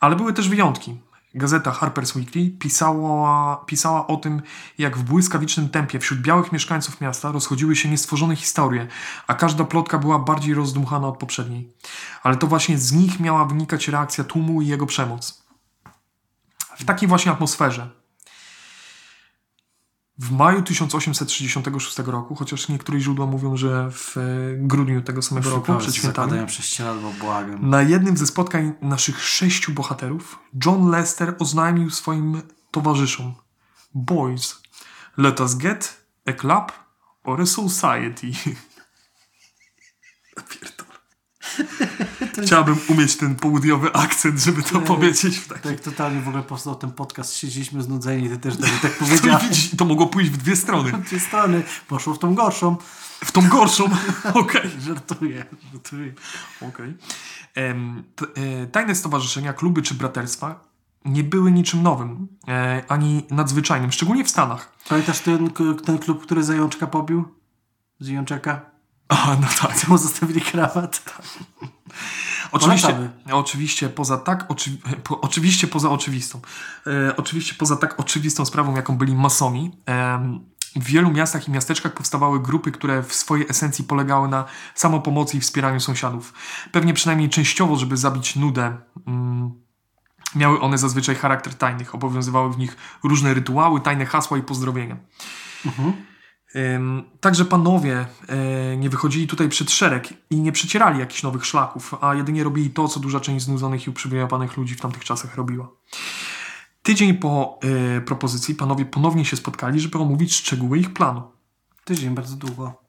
Ale 0.00 0.16
były 0.16 0.32
też 0.32 0.48
wyjątki. 0.48 1.00
Gazeta 1.34 1.70
Harper's 1.70 2.16
Weekly 2.16 2.50
pisała, 2.50 3.56
pisała 3.66 4.06
o 4.06 4.16
tym, 4.16 4.42
jak 4.78 4.98
w 4.98 5.02
błyskawicznym 5.02 5.68
tempie 5.68 5.98
wśród 5.98 6.20
białych 6.20 6.52
mieszkańców 6.52 7.00
miasta 7.00 7.32
rozchodziły 7.32 7.76
się 7.76 7.90
niestworzone 7.90 8.36
historie, 8.36 8.86
a 9.26 9.34
każda 9.34 9.64
plotka 9.64 9.98
była 9.98 10.18
bardziej 10.18 10.54
rozdmuchana 10.54 11.08
od 11.08 11.18
poprzedniej. 11.18 11.72
Ale 12.22 12.36
to 12.36 12.46
właśnie 12.46 12.78
z 12.78 12.92
nich 12.92 13.20
miała 13.20 13.44
wynikać 13.44 13.88
reakcja 13.88 14.24
tłumu 14.24 14.62
i 14.62 14.66
jego 14.66 14.86
przemoc. 14.86 15.44
W 16.78 16.84
takiej 16.84 17.08
właśnie 17.08 17.32
atmosferze 17.32 17.99
W 20.20 20.30
maju 20.30 20.62
1836 20.62 21.98
roku, 21.98 22.34
chociaż 22.34 22.68
niektóre 22.68 23.00
źródła 23.00 23.26
mówią, 23.26 23.56
że 23.56 23.90
w 23.90 24.16
e, 24.16 24.20
grudniu 24.56 25.02
tego 25.02 25.22
samego 25.22 25.50
roku, 25.50 25.76
przed 25.78 25.94
świętami. 25.94 26.32
Na 27.60 27.82
jednym 27.82 28.16
ze 28.16 28.26
spotkań 28.26 28.72
naszych 28.82 29.24
sześciu 29.24 29.72
bohaterów 29.72 30.38
John 30.66 30.90
Lester 30.90 31.36
oznajmił 31.38 31.90
swoim 31.90 32.42
towarzyszom 32.70 33.34
Boys, 33.94 34.62
let 35.16 35.40
us 35.40 35.54
get 35.54 36.06
a 36.26 36.32
club 36.32 36.72
or 37.24 37.40
a 37.40 37.46
society. 37.46 38.26
Pierdolę. 40.50 40.79
Chciałbym 42.46 42.76
umieć 42.88 43.16
ten 43.16 43.34
południowy 43.34 43.92
akcent, 43.92 44.40
żeby 44.40 44.62
to 44.62 44.80
powiedzieć 44.80 45.38
w 45.38 45.48
taki... 45.48 45.68
Tak 45.68 45.80
totalnie 45.80 46.20
w 46.20 46.28
ogóle 46.28 46.42
powstał 46.42 46.74
ten 46.74 46.92
podcast, 46.92 47.36
siedzieliśmy 47.36 47.82
znudzeni, 47.82 48.28
ty 48.28 48.38
też 48.38 48.56
tak, 48.56 48.70
tak 48.82 48.92
To, 48.98 49.04
powiedziałeś. 49.04 49.70
to 49.78 49.84
mogło 49.84 50.06
pójść 50.06 50.30
w 50.30 50.36
dwie 50.36 50.56
strony. 50.56 50.92
Dwie 51.06 51.20
strony, 51.20 51.62
poszło 51.88 52.14
w 52.14 52.18
tą 52.18 52.34
gorszą. 52.34 52.76
W 53.24 53.32
tą 53.32 53.48
gorszą. 53.48 53.84
Okej. 54.34 54.70
Żartuję, 54.80 55.44
żartuję. 55.72 56.12
Okej. 56.60 56.94
E, 57.56 57.74
Tajne 58.66 58.94
stowarzyszenia, 58.94 59.52
kluby 59.52 59.82
czy 59.82 59.94
braterstwa 59.94 60.70
nie 61.04 61.24
były 61.24 61.52
niczym 61.52 61.82
nowym, 61.82 62.28
e, 62.48 62.82
ani 62.88 63.26
nadzwyczajnym, 63.30 63.92
szczególnie 63.92 64.24
w 64.24 64.30
Stanach. 64.30 64.72
Pamiętasz 64.88 65.20
ten, 65.20 65.50
ten 65.84 65.98
klub, 65.98 66.22
który 66.22 66.44
Zajączka 66.44 66.86
pobił? 66.86 67.24
Z 68.00 68.08
Jączeka? 68.08 68.70
A, 69.10 69.36
no 69.40 69.46
tak. 69.60 69.76
Co 69.76 69.88
mu 69.88 69.98
zostawili 69.98 70.40
krawat? 70.40 71.02
Oczywiście, 72.52 72.88
Polecamy. 72.88 73.10
oczywiście 73.32 73.88
poza 73.88 74.18
tak, 74.18 74.50
oczywi, 74.50 74.78
po, 75.04 75.20
oczywiście 75.20 75.66
poza 75.66 75.90
oczywistą, 75.90 76.40
e, 76.86 77.16
oczywiście 77.16 77.54
poza 77.54 77.76
tak 77.76 78.00
oczywistą 78.00 78.44
sprawą, 78.44 78.76
jaką 78.76 78.98
byli 78.98 79.14
masomi, 79.14 79.70
em, 79.86 80.50
w 80.76 80.84
wielu 80.84 81.10
miastach 81.10 81.48
i 81.48 81.50
miasteczkach 81.50 81.94
powstawały 81.94 82.40
grupy, 82.42 82.72
które 82.72 83.02
w 83.02 83.14
swojej 83.14 83.46
esencji 83.48 83.84
polegały 83.84 84.28
na 84.28 84.44
samopomocy 84.74 85.36
i 85.36 85.40
wspieraniu 85.40 85.80
sąsiadów. 85.80 86.32
Pewnie 86.72 86.94
przynajmniej 86.94 87.28
częściowo, 87.30 87.76
żeby 87.76 87.96
zabić 87.96 88.36
nudę. 88.36 88.76
Mm, 89.06 89.52
miały 90.34 90.60
one 90.60 90.78
zazwyczaj 90.78 91.14
charakter 91.14 91.54
tajnych. 91.54 91.94
Obowiązywały 91.94 92.52
w 92.52 92.58
nich 92.58 92.76
różne 93.04 93.34
rytuały, 93.34 93.80
tajne 93.80 94.06
hasła 94.06 94.38
i 94.38 94.42
pozdrowienia. 94.42 94.96
Ym, 95.66 95.92
Także 97.20 97.44
panowie 97.44 98.06
e, 98.28 98.76
nie 98.76 98.90
wychodzili 98.90 99.26
tutaj 99.26 99.48
przed 99.48 99.70
szereg 99.70 100.08
i 100.30 100.40
nie 100.40 100.52
przecierali 100.52 100.98
jakichś 100.98 101.22
nowych 101.22 101.46
szlaków, 101.46 101.94
a 102.00 102.14
jedynie 102.14 102.44
robili 102.44 102.70
to, 102.70 102.88
co 102.88 103.00
duża 103.00 103.20
część 103.20 103.44
znudzonych 103.44 103.86
i 103.86 103.90
uprzywilejowanych 103.90 104.56
ludzi 104.56 104.74
w 104.74 104.80
tamtych 104.80 105.04
czasach 105.04 105.36
robiła. 105.36 105.68
Tydzień 106.82 107.14
po 107.14 107.58
e, 107.96 108.00
propozycji 108.00 108.54
panowie 108.54 108.84
ponownie 108.84 109.24
się 109.24 109.36
spotkali, 109.36 109.80
żeby 109.80 109.98
omówić 109.98 110.34
szczegóły 110.34 110.78
ich 110.78 110.92
planu. 110.92 111.22
Tydzień, 111.84 112.14
bardzo 112.14 112.36
długo. 112.36 112.82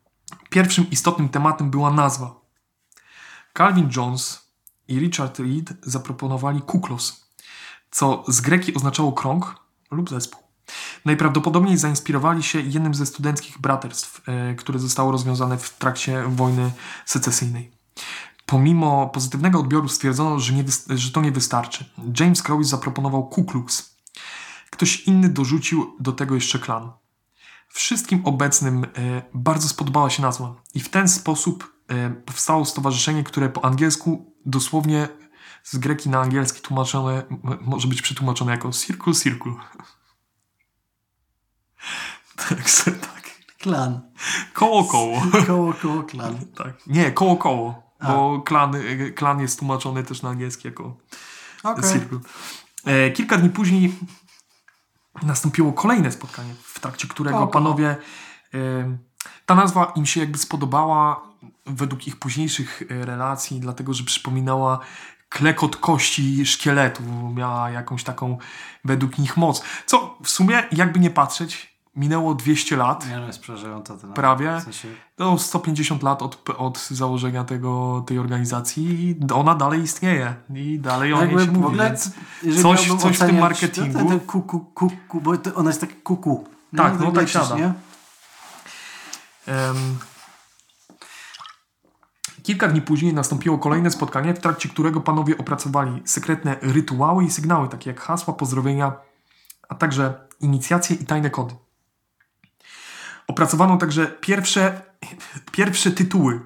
Pierwszym 0.50 0.90
istotnym 0.90 1.30
tematem 1.30 1.72
była 1.72 1.92
nazwa. 1.92 2.42
Calvin 3.54 3.90
Jones 3.96 4.52
i 4.88 5.00
Richard 5.00 5.40
Reed 5.40 5.74
zaproponowali 5.84 6.62
kuklos, 6.62 7.32
co 7.92 8.24
z 8.28 8.42
greki 8.42 8.74
oznaczało 8.74 9.14
krąg 9.14 9.56
lub 9.92 10.10
zespół. 10.10 10.51
Najprawdopodobniej 11.06 11.78
zainspirowali 11.78 12.44
się 12.44 12.60
jednym 12.60 12.94
ze 12.94 13.06
studenckich 13.06 13.62
braterstw, 13.62 14.22
e, 14.28 14.56
które 14.56 14.80
zostało 14.80 15.12
rozwiązane 15.12 15.58
w 15.58 15.78
trakcie 15.78 16.24
wojny 16.28 16.72
secesyjnej. 17.06 17.72
Pomimo 18.46 19.10
pozytywnego 19.10 19.60
odbioru 19.60 19.88
stwierdzono, 19.88 20.40
że, 20.40 20.54
nie, 20.54 20.64
że 20.90 21.12
to 21.12 21.22
nie 21.22 21.32
wystarczy. 21.32 21.86
James 22.20 22.44
Crowley 22.44 22.66
zaproponował 22.66 23.28
Ku 23.28 23.44
Klux. 23.44 23.96
Ktoś 24.70 25.02
inny 25.02 25.30
dorzucił 25.30 25.96
do 26.00 26.12
tego 26.12 26.36
jeszcze 26.36 26.60
klan. 26.60 26.92
Wszystkim 27.70 28.22
obecnym 28.26 28.84
e, 28.84 28.88
bardzo 29.34 29.68
spodobała 29.68 30.10
się 30.10 30.22
nazwa 30.22 30.56
i 30.74 30.80
w 30.80 30.90
ten 30.90 31.08
sposób 31.08 31.74
e, 31.88 32.10
powstało 32.10 32.66
stowarzyszenie, 32.66 33.24
które 33.24 33.50
po 33.50 33.66
angielsku 33.66 34.36
dosłownie 34.46 35.08
z 35.64 35.78
greki 35.78 36.10
na 36.10 36.20
angielski 36.20 36.62
tłumaczone 36.62 37.24
może 37.62 37.88
być 37.88 38.02
przetłumaczone 38.02 38.52
jako 38.52 38.72
Circle 38.72 39.14
Circle. 39.14 39.54
Także 42.50 42.92
tak. 42.92 43.22
Klan. 43.60 44.02
Koło 44.54 44.84
koło. 44.84 45.22
Koło, 45.48 45.74
koło 45.74 46.04
klan. 46.04 46.46
Tak. 46.56 46.88
Nie, 46.88 47.12
koło 47.12 47.38
koło. 47.38 47.92
Bo 48.08 48.42
klan, 48.42 48.76
e, 48.76 49.12
klan 49.12 49.40
jest 49.40 49.60
tłumaczony 49.60 50.04
też 50.04 50.22
na 50.22 50.30
angielski 50.30 50.68
jako 50.68 50.98
Okej. 51.64 51.94
Circle. 51.94 52.20
E, 52.86 53.12
kilka 53.12 53.38
dni 53.38 53.50
później 53.50 53.96
nastąpiło 55.24 55.74
kolejne 55.74 56.12
spotkanie, 56.12 56.54
w 56.64 56.80
trakcie 56.80 57.08
którego 57.08 57.38
Koło, 57.38 57.48
koło. 57.48 57.64
panowie. 57.64 57.96
E, 58.54 58.98
ta 59.46 59.56
nazwa 59.56 59.94
im 59.96 60.06
się 60.06 60.20
jakby 60.20 60.38
spodobała 60.38 61.22
według 61.66 62.08
ich 62.08 62.20
późniejszych 62.20 62.84
e, 62.90 63.06
relacji, 63.06 63.60
dlatego 63.60 63.94
że 63.94 64.04
przypominała 64.04 64.80
klekot 65.30 65.76
kości 65.78 66.46
szkieletu. 66.46 67.04
Miała 67.34 67.70
jakąś 67.70 68.04
taką 68.04 68.38
według 68.86 69.18
nich 69.18 69.38
moc. 69.38 69.64
Co 69.86 70.18
w 70.24 70.30
sumie, 70.30 70.64
jakby 70.72 71.00
nie 71.00 71.10
patrzeć, 71.10 71.71
minęło 71.96 72.36
200 72.36 72.78
lat. 72.78 73.10
Nie 73.10 73.18
no, 73.20 73.28
jest 73.28 73.40
przerażająca 73.40 73.98
ten 73.98 74.14
Prawie. 74.14 74.58
W 74.60 74.64
sensie, 74.64 74.88
No, 75.18 75.38
150 75.38 76.04
lat 76.04 76.22
od, 76.22 76.50
od 76.58 76.88
założenia 76.88 77.44
tego, 77.44 78.04
tej 78.08 78.20
organizacji 78.20 79.10
i 79.10 79.34
ona 79.34 79.56
dalej 79.56 79.82
istnieje. 79.82 80.36
I 80.56 80.80
dalej 80.80 81.14
o 81.14 81.18
niej 81.18 81.26
jakby 81.26 81.42
się 81.46 81.52
w 81.52 81.54
mówi. 81.54 81.66
ogóle, 81.66 81.96
coś- 82.62 83.02
coś 83.02 83.18
w 83.18 83.20
tym 83.20 83.40
marketingu. 83.40 83.98
Ten, 84.00 84.08
ten 84.08 84.20
kuku, 84.20 84.60
kuku, 84.60 85.22
bo 85.22 85.32
ona 85.56 85.70
jest 85.70 85.82
tak 85.82 86.04
kuku. 86.04 86.48
Nie? 86.74 86.78
Tak, 86.78 87.00
no 87.00 87.06
tak 87.06 87.16
lecisz, 87.16 87.34
siada. 87.34 87.56
nie? 87.58 87.74
Em, 89.48 89.98
Kilka 92.44 92.68
dni 92.68 92.82
później 92.82 93.14
nastąpiło 93.14 93.58
kolejne 93.58 93.92
spotkanie, 93.92 94.34
w 94.34 94.40
trakcie 94.40 94.70
którego 94.70 95.02
panowie 95.02 95.38
opracowali 95.38 96.02
sekretne 96.06 96.56
rytuały 96.62 97.24
i 97.24 97.32
sygnały, 97.32 97.68
takie 97.70 97.90
jak 97.90 98.00
hasła, 98.02 98.34
pozdrowienia, 98.34 98.94
a 99.70 99.76
także 99.76 100.28
inicjacje 100.40 100.96
i 100.96 101.06
tajne 101.06 101.30
kody. 101.30 101.56
Opracowano 103.32 103.78
także 103.78 104.08
pierwsze, 104.08 104.82
pierwsze 105.52 105.92
tytuły, 105.92 106.40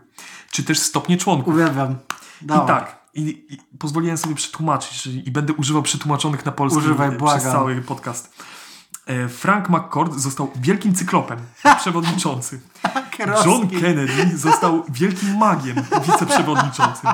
czy 0.52 0.64
też 0.64 0.80
stopnie 0.80 1.18
członków. 1.18 1.54
Uwielbiam. 1.54 1.96
I 2.42 2.46
Dawaj. 2.46 2.68
tak, 2.68 3.06
i, 3.14 3.46
i 3.50 3.78
pozwoliłem 3.80 4.18
sobie 4.18 4.36
przetłumaczyć 4.36 5.02
że- 5.02 5.12
i 5.12 5.32
będę 5.32 5.54
używał 5.54 5.84
przetłumaczonych 5.84 6.46
na 6.46 6.52
polski 6.52 6.80
Używaj, 6.80 7.18
przez 7.18 7.44
cały 7.44 7.82
podcast. 7.82 8.34
E, 9.06 9.30
Frank 9.30 9.70
McCord 9.70 10.14
został 10.14 10.52
wielkim 10.56 10.96
cyklopem, 10.96 11.40
przewodniczący. 11.78 12.60
Kierowski. 13.18 13.50
John 13.50 13.70
Kennedy 13.70 14.38
został 14.38 14.84
wielkim 14.90 15.38
magiem, 15.38 15.76
wiceprzewodniczącym. 16.06 17.10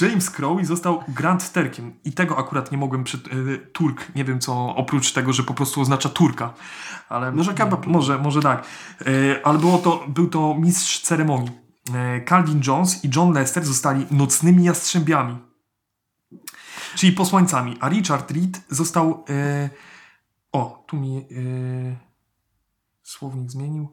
James 0.00 0.30
Crowley 0.30 0.64
został 0.64 1.04
Grand 1.08 1.52
Terkiem. 1.52 1.94
I 2.04 2.12
tego 2.12 2.38
akurat 2.38 2.72
nie 2.72 2.78
mogłem 2.78 3.04
przy... 3.04 3.16
e, 3.16 3.58
Turk, 3.58 4.14
nie 4.14 4.24
wiem 4.24 4.40
co, 4.40 4.76
oprócz 4.76 5.12
tego, 5.12 5.32
że 5.32 5.42
po 5.42 5.54
prostu 5.54 5.80
oznacza 5.80 6.08
Turka. 6.08 6.54
Ale 7.08 7.32
Może 7.32 7.54
kebab. 7.54 7.86
Może, 7.86 8.18
może 8.18 8.42
tak. 8.42 8.64
E, 9.00 9.46
Ale 9.46 9.58
było 9.58 9.78
to, 9.78 10.04
był 10.08 10.26
to 10.28 10.54
mistrz 10.58 11.00
ceremonii. 11.00 11.50
Calvin 12.28 12.60
Jones 12.66 13.04
i 13.04 13.10
John 13.16 13.32
Lester 13.32 13.64
zostali 13.64 14.06
nocnymi 14.10 14.64
jastrzębiami. 14.64 15.36
Czyli 16.94 17.12
posłańcami. 17.12 17.76
A 17.80 17.88
Richard 17.88 18.30
Reed 18.30 18.60
został... 18.70 19.24
E, 19.30 19.70
o, 20.54 20.84
tu 20.86 20.96
mi 20.96 21.18
e, 21.18 21.24
słownik 23.02 23.50
zmienił. 23.50 23.92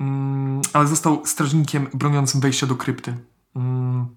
Mm, 0.00 0.60
ale 0.72 0.88
został 0.88 1.26
strażnikiem 1.26 1.88
broniącym 1.94 2.40
wejścia 2.40 2.66
do 2.66 2.76
krypty. 2.76 3.16
Mm. 3.56 4.16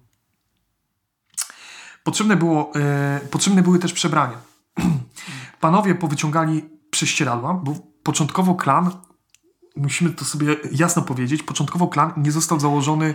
Potrzebne, 2.04 2.36
było, 2.36 2.72
e, 2.74 3.20
potrzebne 3.30 3.62
były 3.62 3.78
też 3.78 3.92
przebrania. 3.92 4.38
Panowie 5.60 5.94
powyciągali 5.94 6.70
prześcieradła, 6.90 7.54
bo 7.54 7.74
początkowo 8.02 8.54
klan, 8.54 8.90
musimy 9.76 10.10
to 10.10 10.24
sobie 10.24 10.56
jasno 10.72 11.02
powiedzieć, 11.02 11.42
początkowo 11.42 11.88
klan 11.88 12.12
nie 12.16 12.32
został 12.32 12.60
założony 12.60 13.14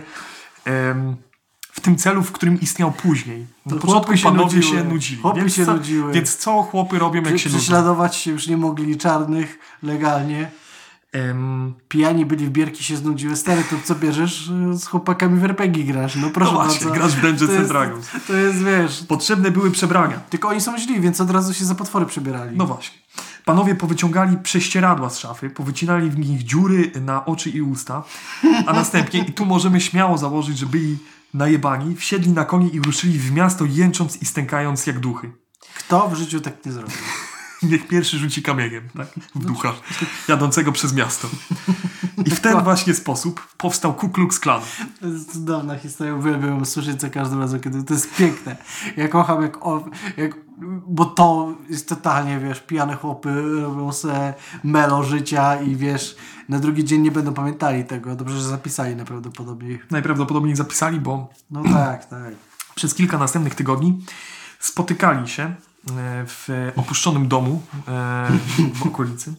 w 1.74 1.80
tym 1.80 1.96
celu, 1.96 2.22
w 2.22 2.32
którym 2.32 2.60
istniał 2.60 2.92
później. 2.92 3.46
Na 3.66 3.76
początku 3.76 4.16
się 4.16 4.22
panowie 4.22 4.56
nudziły. 4.56 4.62
się 4.78 4.84
nudzili. 4.84 5.22
Chłopy 5.22 5.40
więc, 5.40 5.54
się 5.54 5.66
co, 5.66 5.72
nudziły. 5.74 6.12
więc 6.12 6.36
co 6.36 6.62
chłopy 6.62 6.98
robią, 6.98 7.22
jak 7.22 7.38
się 7.38 7.48
nudzą? 7.48 7.58
Prześladować 7.58 8.16
się 8.16 8.30
już 8.30 8.46
nie 8.46 8.56
mogli 8.56 8.96
czarnych 8.96 9.58
legalnie. 9.82 10.50
Em, 11.12 11.74
Pijani 11.88 12.26
byli 12.26 12.46
w 12.46 12.50
bierki, 12.50 12.84
się 12.84 12.96
znudziły. 12.96 13.36
Stary, 13.36 13.64
to 13.70 13.76
co 13.84 13.94
bierzesz? 13.94 14.50
Z 14.72 14.86
chłopakami 14.86 15.40
w 15.40 15.44
RPG 15.44 15.84
grasz. 15.84 16.16
No 16.16 16.30
proszę 16.30 16.52
no 16.52 16.58
właśnie, 16.58 16.86
bardzo. 16.86 17.00
grasz 17.00 17.12
w 17.16 17.20
Dungeons 17.20 17.40
To 17.40 17.46
and 17.46 17.58
jest- 17.58 17.68
Dragons. 17.72 18.08
To 18.26 18.32
jest, 18.34 18.64
wiesz... 18.64 19.02
Potrzebne 19.08 19.50
były 19.50 19.70
przebrania. 19.70 20.20
Tylko 20.30 20.48
oni 20.48 20.60
są 20.60 20.78
źli, 20.78 21.00
więc 21.00 21.20
od 21.20 21.30
razu 21.30 21.54
się 21.54 21.64
za 21.64 21.74
potwory 21.74 22.06
przebierali. 22.06 22.56
No 22.56 22.66
właśnie. 22.66 22.98
Panowie 23.44 23.74
powyciągali 23.74 24.36
prześcieradła 24.36 25.10
z 25.10 25.18
szafy, 25.18 25.50
powycinali 25.50 26.10
w 26.10 26.18
nich 26.18 26.42
dziury 26.42 26.92
na 27.00 27.24
oczy 27.24 27.50
i 27.50 27.62
usta, 27.62 28.02
a 28.66 28.72
następnie, 28.72 29.20
i 29.20 29.32
tu 29.32 29.46
możemy 29.46 29.80
śmiało 29.80 30.18
założyć, 30.18 30.58
że 30.58 30.66
byli 30.66 30.96
najebani, 31.34 31.96
wsiedli 31.96 32.32
na 32.32 32.44
konie 32.44 32.68
i 32.68 32.80
ruszyli 32.80 33.18
w 33.18 33.32
miasto 33.32 33.64
jęcząc 33.64 34.22
i 34.22 34.26
stękając 34.26 34.86
jak 34.86 35.00
duchy. 35.00 35.32
Kto 35.74 36.08
w 36.08 36.14
życiu 36.14 36.40
tak 36.40 36.66
nie 36.66 36.72
zrobił? 36.72 36.96
Niech 37.62 37.88
pierwszy 37.88 38.18
rzuci 38.18 38.42
kamieniem, 38.42 38.88
tak? 38.96 39.08
W 39.34 39.44
ducha 39.44 39.74
jadącego 40.28 40.72
przez 40.72 40.92
miasto. 40.92 41.28
I 42.26 42.30
w 42.30 42.40
ten 42.40 42.62
właśnie 42.62 42.94
sposób 42.94 43.46
powstał 43.56 43.94
Ku 43.94 44.08
Klux 44.08 44.40
Klan. 44.40 44.62
To 45.00 45.06
jest 45.06 45.32
cudowna 45.32 45.78
historia, 45.78 46.14
uwielbiam 46.14 46.50
ją 46.50 46.64
słyszeć 46.64 47.00
za 47.00 47.10
każdym 47.10 47.40
razem, 47.40 47.60
kiedy 47.60 47.84
to 47.84 47.94
jest 47.94 48.16
piękne. 48.16 48.56
Ja 48.96 49.08
kocham 49.08 49.42
jak, 49.42 49.66
o, 49.66 49.84
jak 50.16 50.43
bo 50.86 51.04
to 51.04 51.54
jest 51.70 51.88
totalnie, 51.88 52.38
wiesz, 52.38 52.60
pijane 52.60 52.96
chłopy 52.96 53.42
robią 53.62 53.92
se 53.92 54.34
melo 54.64 55.02
życia 55.02 55.60
i 55.60 55.76
wiesz, 55.76 56.16
na 56.48 56.58
drugi 56.58 56.84
dzień 56.84 57.00
nie 57.00 57.10
będą 57.10 57.34
pamiętali 57.34 57.84
tego. 57.84 58.16
Dobrze, 58.16 58.36
że 58.36 58.48
zapisali 58.48 58.96
najprawdopodobniej. 58.96 59.78
Najprawdopodobniej 59.90 60.56
zapisali, 60.56 61.00
bo 61.00 61.28
No 61.50 61.62
tak, 61.62 62.04
tak. 62.04 62.34
przez 62.74 62.94
kilka 62.94 63.18
następnych 63.18 63.54
tygodni 63.54 64.04
spotykali 64.58 65.28
się 65.28 65.54
w 66.26 66.72
opuszczonym 66.76 67.28
domu 67.28 67.62
e, 67.88 68.28
w 68.74 68.86
okolicy. 68.86 69.34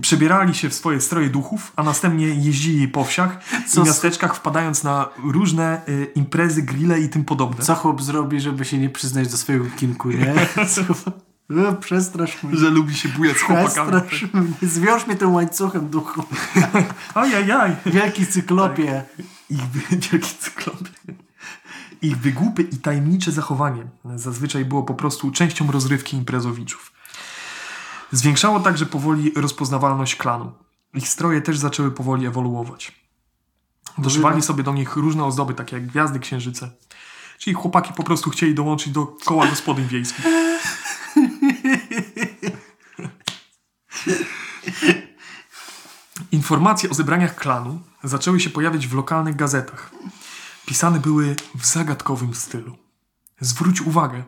Przebierali 0.00 0.54
się 0.54 0.68
w 0.68 0.74
swoje 0.74 1.00
stroje 1.00 1.28
duchów, 1.30 1.72
a 1.76 1.82
następnie 1.82 2.26
jeździli 2.26 2.88
po 2.88 3.04
wsiach 3.04 3.38
Co 3.66 3.82
i 3.82 3.84
miasteczkach, 3.86 4.36
wpadając 4.36 4.84
na 4.84 5.08
różne 5.24 5.86
e, 5.86 6.04
imprezy, 6.14 6.62
grille 6.62 7.00
i 7.00 7.08
tym 7.08 7.24
podobne. 7.24 7.64
Co 7.64 7.74
chłop 7.74 8.02
zrobi, 8.02 8.40
żeby 8.40 8.64
się 8.64 8.78
nie 8.78 8.90
przyznać 8.90 9.28
do 9.28 9.36
swojego 9.36 9.64
kinku, 9.76 10.10
nie? 10.10 10.34
No, 11.48 11.72
przestrasz 11.72 12.42
mnie. 12.42 12.56
Że 12.56 12.70
lubi 12.70 12.94
się 12.94 13.08
bujać 13.08 13.36
z 13.36 13.40
chłopakami. 13.40 14.00
Przestrasz 14.08 14.32
mnie. 14.32 14.52
Zwiąż 14.62 15.06
mnie 15.06 15.16
tym 15.16 15.34
łańcuchem 15.34 15.88
duchu. 15.88 16.22
Ajajaj. 17.14 17.76
Wielki 17.86 18.26
cyklopie. 18.26 19.04
Ich 19.50 19.60
wy- 19.60 19.96
wielki 19.96 20.34
cyklop. 20.38 20.76
Ich 22.02 22.18
wygłupy 22.18 22.62
i 22.62 22.76
tajemnicze 22.76 23.32
zachowanie 23.32 23.86
zazwyczaj 24.16 24.64
było 24.64 24.82
po 24.82 24.94
prostu 24.94 25.30
częścią 25.30 25.70
rozrywki 25.70 26.16
imprezowiczów. 26.16 26.92
Zwiększało 28.12 28.60
także 28.60 28.86
powoli 28.86 29.32
rozpoznawalność 29.36 30.16
klanu. 30.16 30.52
Ich 30.94 31.08
stroje 31.08 31.42
też 31.42 31.58
zaczęły 31.58 31.90
powoli 31.90 32.26
ewoluować. 32.26 32.92
Doszywali 33.98 34.42
sobie 34.42 34.62
do 34.62 34.72
nich 34.72 34.96
różne 34.96 35.24
ozdoby, 35.24 35.54
takie 35.54 35.76
jak 35.76 35.86
gwiazdy 35.86 36.18
księżyce. 36.18 36.70
Czyli 37.38 37.54
chłopaki 37.54 37.92
po 37.94 38.02
prostu 38.02 38.30
chcieli 38.30 38.54
dołączyć 38.54 38.92
do 38.92 39.06
koła 39.06 39.46
gospodyń 39.46 39.86
wiejskich. 39.86 40.24
Informacje 46.32 46.90
o 46.90 46.94
zebraniach 46.94 47.36
klanu 47.36 47.80
zaczęły 48.04 48.40
się 48.40 48.50
pojawiać 48.50 48.86
w 48.86 48.94
lokalnych 48.94 49.36
gazetach. 49.36 49.90
Pisane 50.66 51.00
były 51.00 51.36
w 51.54 51.66
zagadkowym 51.66 52.34
stylu. 52.34 52.76
Zwróć 53.40 53.80
uwagę, 53.80 54.24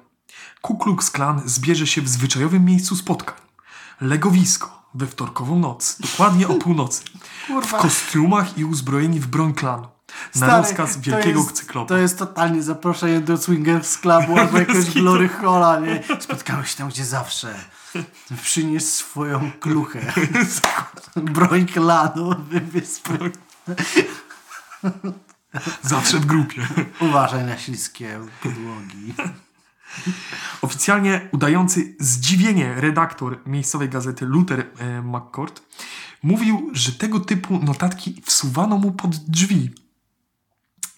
Ku 0.62 0.78
Klux 0.78 1.10
Klan 1.10 1.42
zbierze 1.44 1.86
się 1.86 2.02
w 2.02 2.08
zwyczajowym 2.08 2.64
miejscu 2.64 2.96
spotkań. 2.96 3.36
Legowisko 4.00 4.84
we 4.94 5.06
wtorkową 5.06 5.58
noc, 5.58 5.96
dokładnie 6.00 6.48
o 6.48 6.54
północy. 6.54 7.02
W 7.62 7.72
kostiumach 7.72 8.58
i 8.58 8.64
uzbrojeni 8.64 9.20
w 9.20 9.26
broń 9.26 9.54
klanu. 9.54 9.82
Na 9.82 10.46
Stary, 10.46 10.52
rozkaz 10.62 10.94
to 10.94 11.00
wielkiego 11.00 11.40
jest- 11.40 11.52
cyklopa. 11.52 11.88
To 11.88 11.96
jest 11.96 12.18
totalnie 12.18 12.62
zaproszenie 12.62 13.20
do 13.20 13.36
Swingers 13.36 13.98
Clubu 13.98 14.36
albo 14.40 14.58
jakiegoś 14.58 14.90
Glory 14.90 15.28
Hola, 15.28 15.80
nie? 15.80 16.02
Spotkałeś 16.20 16.70
się 16.70 16.76
tam, 16.76 16.88
gdzie 16.88 17.04
zawsze. 17.04 17.54
Przynieś 18.42 18.84
swoją 18.84 19.50
kluchę. 19.60 20.12
Broń 21.16 21.66
klanu, 21.66 22.30
wybierz 22.50 22.84
swój- 22.88 23.32
Zawsze 25.82 26.18
w 26.18 26.26
grupie. 26.26 26.66
Uważaj 27.00 27.44
na 27.44 27.58
śliskie 27.58 28.20
podłogi. 28.42 29.14
Oficjalnie 30.62 31.28
udający 31.32 31.96
zdziwienie 32.00 32.74
redaktor 32.76 33.40
miejscowej 33.46 33.88
gazety 33.88 34.26
Luther 34.26 34.66
e, 34.78 35.02
McCord 35.02 35.62
mówił, 36.22 36.70
że 36.72 36.92
tego 36.92 37.20
typu 37.20 37.58
notatki 37.58 38.22
wsuwano 38.24 38.78
mu 38.78 38.92
pod 38.92 39.16
drzwi. 39.16 39.70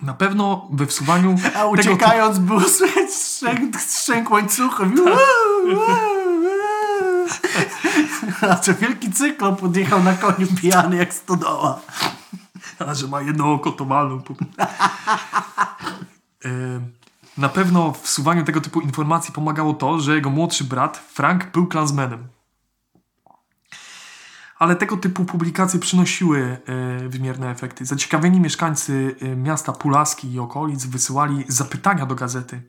Na 0.02 0.14
pewno 0.14 0.68
we 0.72 0.86
wsuwaniu 0.86 1.36
A 1.54 1.66
uciekając 1.66 2.38
było 2.38 2.60
słychać 2.60 3.10
strzęk, 3.10 3.80
strzęk 3.80 4.30
łańcuchów. 4.30 4.88
i 4.92 5.76
A 8.50 8.56
co 8.56 8.74
wielki 8.74 9.12
cyklop 9.12 9.60
podjechał 9.60 10.02
na 10.02 10.14
koniu 10.14 10.46
pijany 10.60 10.96
jak 10.96 11.14
stodoła. 11.14 11.80
A 12.78 12.94
że 12.94 13.06
ma 13.08 13.20
jedno 13.20 13.52
oko, 13.52 13.72
to 13.72 13.84
malą. 13.84 14.22
E, 16.44 16.48
Na 17.38 17.48
pewno 17.48 17.92
w 17.92 18.18
tego 18.46 18.60
typu 18.60 18.80
informacji 18.80 19.34
pomagało 19.34 19.74
to, 19.74 20.00
że 20.00 20.14
jego 20.14 20.30
młodszy 20.30 20.64
brat 20.64 20.98
Frank 20.98 21.50
był 21.52 21.66
klansmenem. 21.66 22.28
Ale 24.58 24.76
tego 24.76 24.96
typu 24.96 25.24
publikacje 25.24 25.80
przynosiły 25.80 26.58
e, 26.66 27.08
wymierne 27.08 27.50
efekty. 27.50 27.86
Zaciekawieni 27.86 28.40
mieszkańcy 28.40 29.16
e, 29.20 29.36
miasta 29.36 29.72
Pulaski 29.72 30.32
i 30.32 30.38
okolic 30.38 30.86
wysyłali 30.86 31.44
zapytania 31.48 32.06
do 32.06 32.14
gazety, 32.14 32.62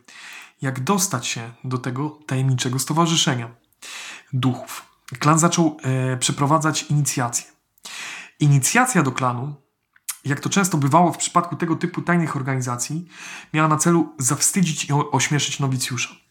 jak 0.61 0.79
dostać 0.79 1.27
się 1.27 1.51
do 1.63 1.77
tego 1.77 2.09
tajemniczego 2.09 2.79
stowarzyszenia 2.79 3.49
duchów. 4.33 4.85
Klan 5.19 5.39
zaczął 5.39 5.77
przeprowadzać 6.19 6.83
inicjację. 6.83 7.45
Inicjacja 8.39 9.03
do 9.03 9.11
klanu 9.11 9.55
jak 10.27 10.39
to 10.39 10.49
często 10.49 10.77
bywało 10.77 11.13
w 11.13 11.17
przypadku 11.17 11.55
tego 11.55 11.75
typu 11.75 12.01
tajnych 12.01 12.35
organizacji, 12.35 13.07
miała 13.53 13.67
na 13.67 13.77
celu 13.77 14.13
zawstydzić 14.17 14.89
i 14.89 14.93
ośmieszyć 14.93 15.59
nowicjusza. 15.59 16.26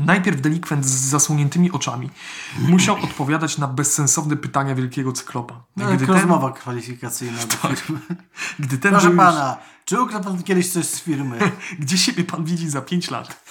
Najpierw 0.00 0.40
delikwent 0.40 0.86
z 0.86 0.90
zasłoniętymi 0.90 1.72
oczami 1.72 2.10
musiał 2.58 2.96
odpowiadać 3.04 3.58
na 3.58 3.68
bezsensowne 3.68 4.36
pytania 4.36 4.74
wielkiego 4.74 5.12
cyklopa. 5.12 5.64
No, 5.76 5.86
Gdy 5.86 6.06
ten, 6.06 6.14
rozmowa 6.14 6.52
kwalifikacyjna 6.52 7.38
do 7.38 7.68
firmy. 7.68 8.00
gdy 8.58 8.78
ten 8.78 8.92
Proszę 8.92 9.06
już, 9.06 9.16
pana, 9.16 9.56
czy 9.84 10.00
ukradł 10.02 10.24
pan 10.24 10.42
kiedyś 10.42 10.72
coś 10.72 10.86
z 10.86 11.00
firmy? 11.00 11.38
gdzie 11.80 11.98
siebie 11.98 12.24
pan 12.24 12.44
widzi 12.44 12.70
za 12.70 12.80
pięć 12.80 13.10
lat? 13.10 13.44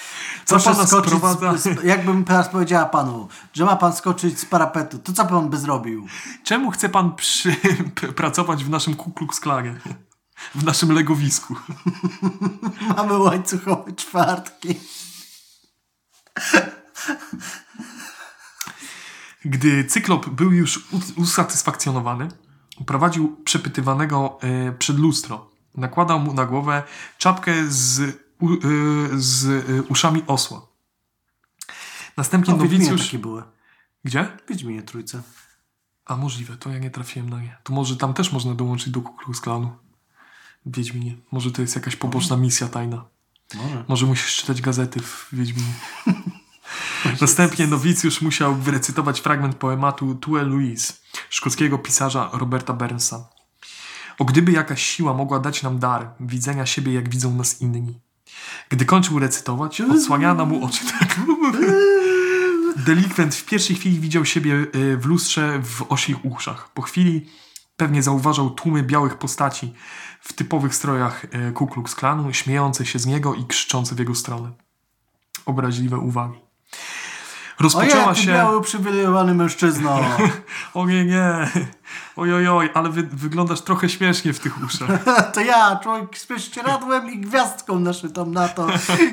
Co 0.46 0.56
Proszę 0.56 0.72
pana 0.72 0.88
sprowadza? 0.88 1.58
z, 1.58 1.64
z, 1.64 1.84
jakbym 1.84 2.24
teraz 2.24 2.50
powiedziała 2.50 2.86
panu, 2.86 3.28
że 3.54 3.66
ma 3.66 3.76
pan 3.76 3.94
skoczyć 3.94 4.40
z 4.40 4.46
parapetu, 4.46 5.00
to 5.00 5.14
co 5.14 5.26
pan 5.26 5.50
by 5.50 5.58
zrobił? 5.58 6.08
Czemu 6.44 6.72
chce 6.72 6.90
pan 6.90 7.16
przy, 7.16 7.56
pracować 8.16 8.64
w 8.64 8.70
naszym 8.70 8.96
Ku 8.96 9.12
Klux 9.12 9.40
Klanie? 9.40 9.76
W 10.56 10.64
naszym 10.64 10.92
legowisku. 10.92 11.56
Mamy 12.98 13.18
łańcuchowe 13.18 13.94
czwartki. 13.94 14.76
Gdy 19.46 19.86
cyklop 19.86 20.30
był 20.30 20.52
już 20.52 20.90
usatysfakcjonowany, 21.16 22.28
prowadził 22.86 23.38
przepytywanego 23.44 24.40
e, 24.42 24.72
przed 24.72 25.00
lustro. 25.00 25.50
Nakładał 25.76 26.20
mu 26.20 26.34
na 26.34 26.46
głowę 26.46 26.84
czapkę 27.18 27.54
z, 27.68 28.00
e, 28.00 28.14
z 29.14 29.46
e, 29.70 29.82
uszami 29.82 30.24
osła. 30.28 30.68
Następnie 32.18 32.54
No, 32.54 32.64
nowicjusz... 32.64 33.06
takie 33.06 33.20
były. 33.20 33.44
Gdzie? 34.04 34.38
Wiedźminie 34.50 34.84
trójce. 34.84 35.22
A 36.06 36.18
możliwe, 36.18 36.58
to 36.58 36.70
ja 36.70 36.80
nie 36.80 36.90
trafiłem 36.92 37.30
na 37.30 37.42
nie. 37.42 37.58
To 37.64 37.74
może 37.74 37.98
tam 37.98 38.14
też 38.14 38.32
można 38.32 38.54
dołączyć 38.54 38.90
do 38.90 39.02
Ku 39.02 39.14
Klux 39.14 39.42
Klanu. 39.42 39.76
Wiedźminie. 40.66 41.16
Może 41.32 41.52
to 41.52 41.62
jest 41.62 41.76
jakaś 41.76 41.96
poboczna 41.96 42.38
misja 42.38 42.68
tajna. 42.68 43.06
Może. 43.56 43.84
Może 43.88 44.06
musisz 44.06 44.36
czytać 44.36 44.62
gazety 44.62 45.00
w 45.00 45.28
Wiedźminie. 45.34 45.74
Następnie 47.22 47.68
nowicjusz 47.68 48.22
musiał 48.22 48.56
wyrecytować 48.56 49.22
fragment 49.22 49.56
poematu 49.56 50.16
Tue 50.16 50.44
Louise 50.44 50.94
szkockiego 51.30 51.78
pisarza 51.78 52.30
Roberta 52.34 52.74
Burnsa. 52.74 53.30
O 54.20 54.26
gdyby 54.26 54.52
jakaś 54.52 54.84
siła 54.84 55.14
mogła 55.14 55.40
dać 55.40 55.64
nam 55.64 55.80
dar 55.80 56.14
widzenia 56.20 56.66
siebie, 56.66 56.94
jak 56.94 57.10
widzą 57.10 57.36
nas 57.36 57.62
inni. 57.62 58.00
Gdy 58.70 58.86
kończył 58.86 59.20
recytować, 59.20 59.82
odsłaniano 59.82 60.46
mu 60.46 60.66
oczy. 60.66 60.86
Tak. 61.00 61.20
Delikwent 62.86 63.36
w 63.36 63.46
pierwszej 63.46 63.76
chwili 63.76 64.00
widział 64.00 64.26
siebie 64.26 64.54
y, 64.76 64.98
w 64.98 65.06
lustrze 65.06 65.62
w 65.64 65.86
osich 65.90 66.26
uszach. 66.26 66.70
Po 66.74 66.82
chwili 66.82 67.30
pewnie 67.78 68.04
zauważał 68.04 68.50
tłumy 68.50 68.84
białych 68.84 69.18
postaci 69.18 69.74
w 70.22 70.34
typowych 70.34 70.76
strojach 70.76 71.26
y, 71.26 71.52
Ku 71.52 71.68
Klux 71.68 71.96
Klanu, 71.96 72.34
śmiejące 72.34 72.86
się 72.86 73.00
z 73.00 73.06
niego 73.06 73.36
i 73.36 73.46
krzyczące 73.46 73.96
w 73.96 74.00
jego 74.00 74.16
stronę. 74.16 74.52
Obraźliwe 75.46 75.98
uwagi. 75.98 76.40
Rozpoczęła 77.60 78.06
Ojej, 78.06 78.24
się... 78.24 78.34
biały 78.34 78.58
uprzywilejowany 78.58 79.34
mężczyzno. 79.34 80.00
O 80.74 80.88
nie, 80.88 81.06
nie. 81.06 81.50
Ojojoj, 82.16 82.70
ale 82.74 82.90
wy, 82.90 83.04
wyglądasz 83.04 83.62
trochę 83.62 83.90
śmiesznie 83.90 84.34
w 84.34 84.40
tych 84.40 84.64
uszach. 84.64 84.90
To 85.34 85.42
ja, 85.42 85.80
człowiek 85.84 86.18
z 86.18 86.26
prześcieradłem 86.26 87.12
i 87.12 87.20
gwiazdką 87.20 87.80
naszytą 87.80 88.26
na 88.26 88.48
to, 88.48 88.68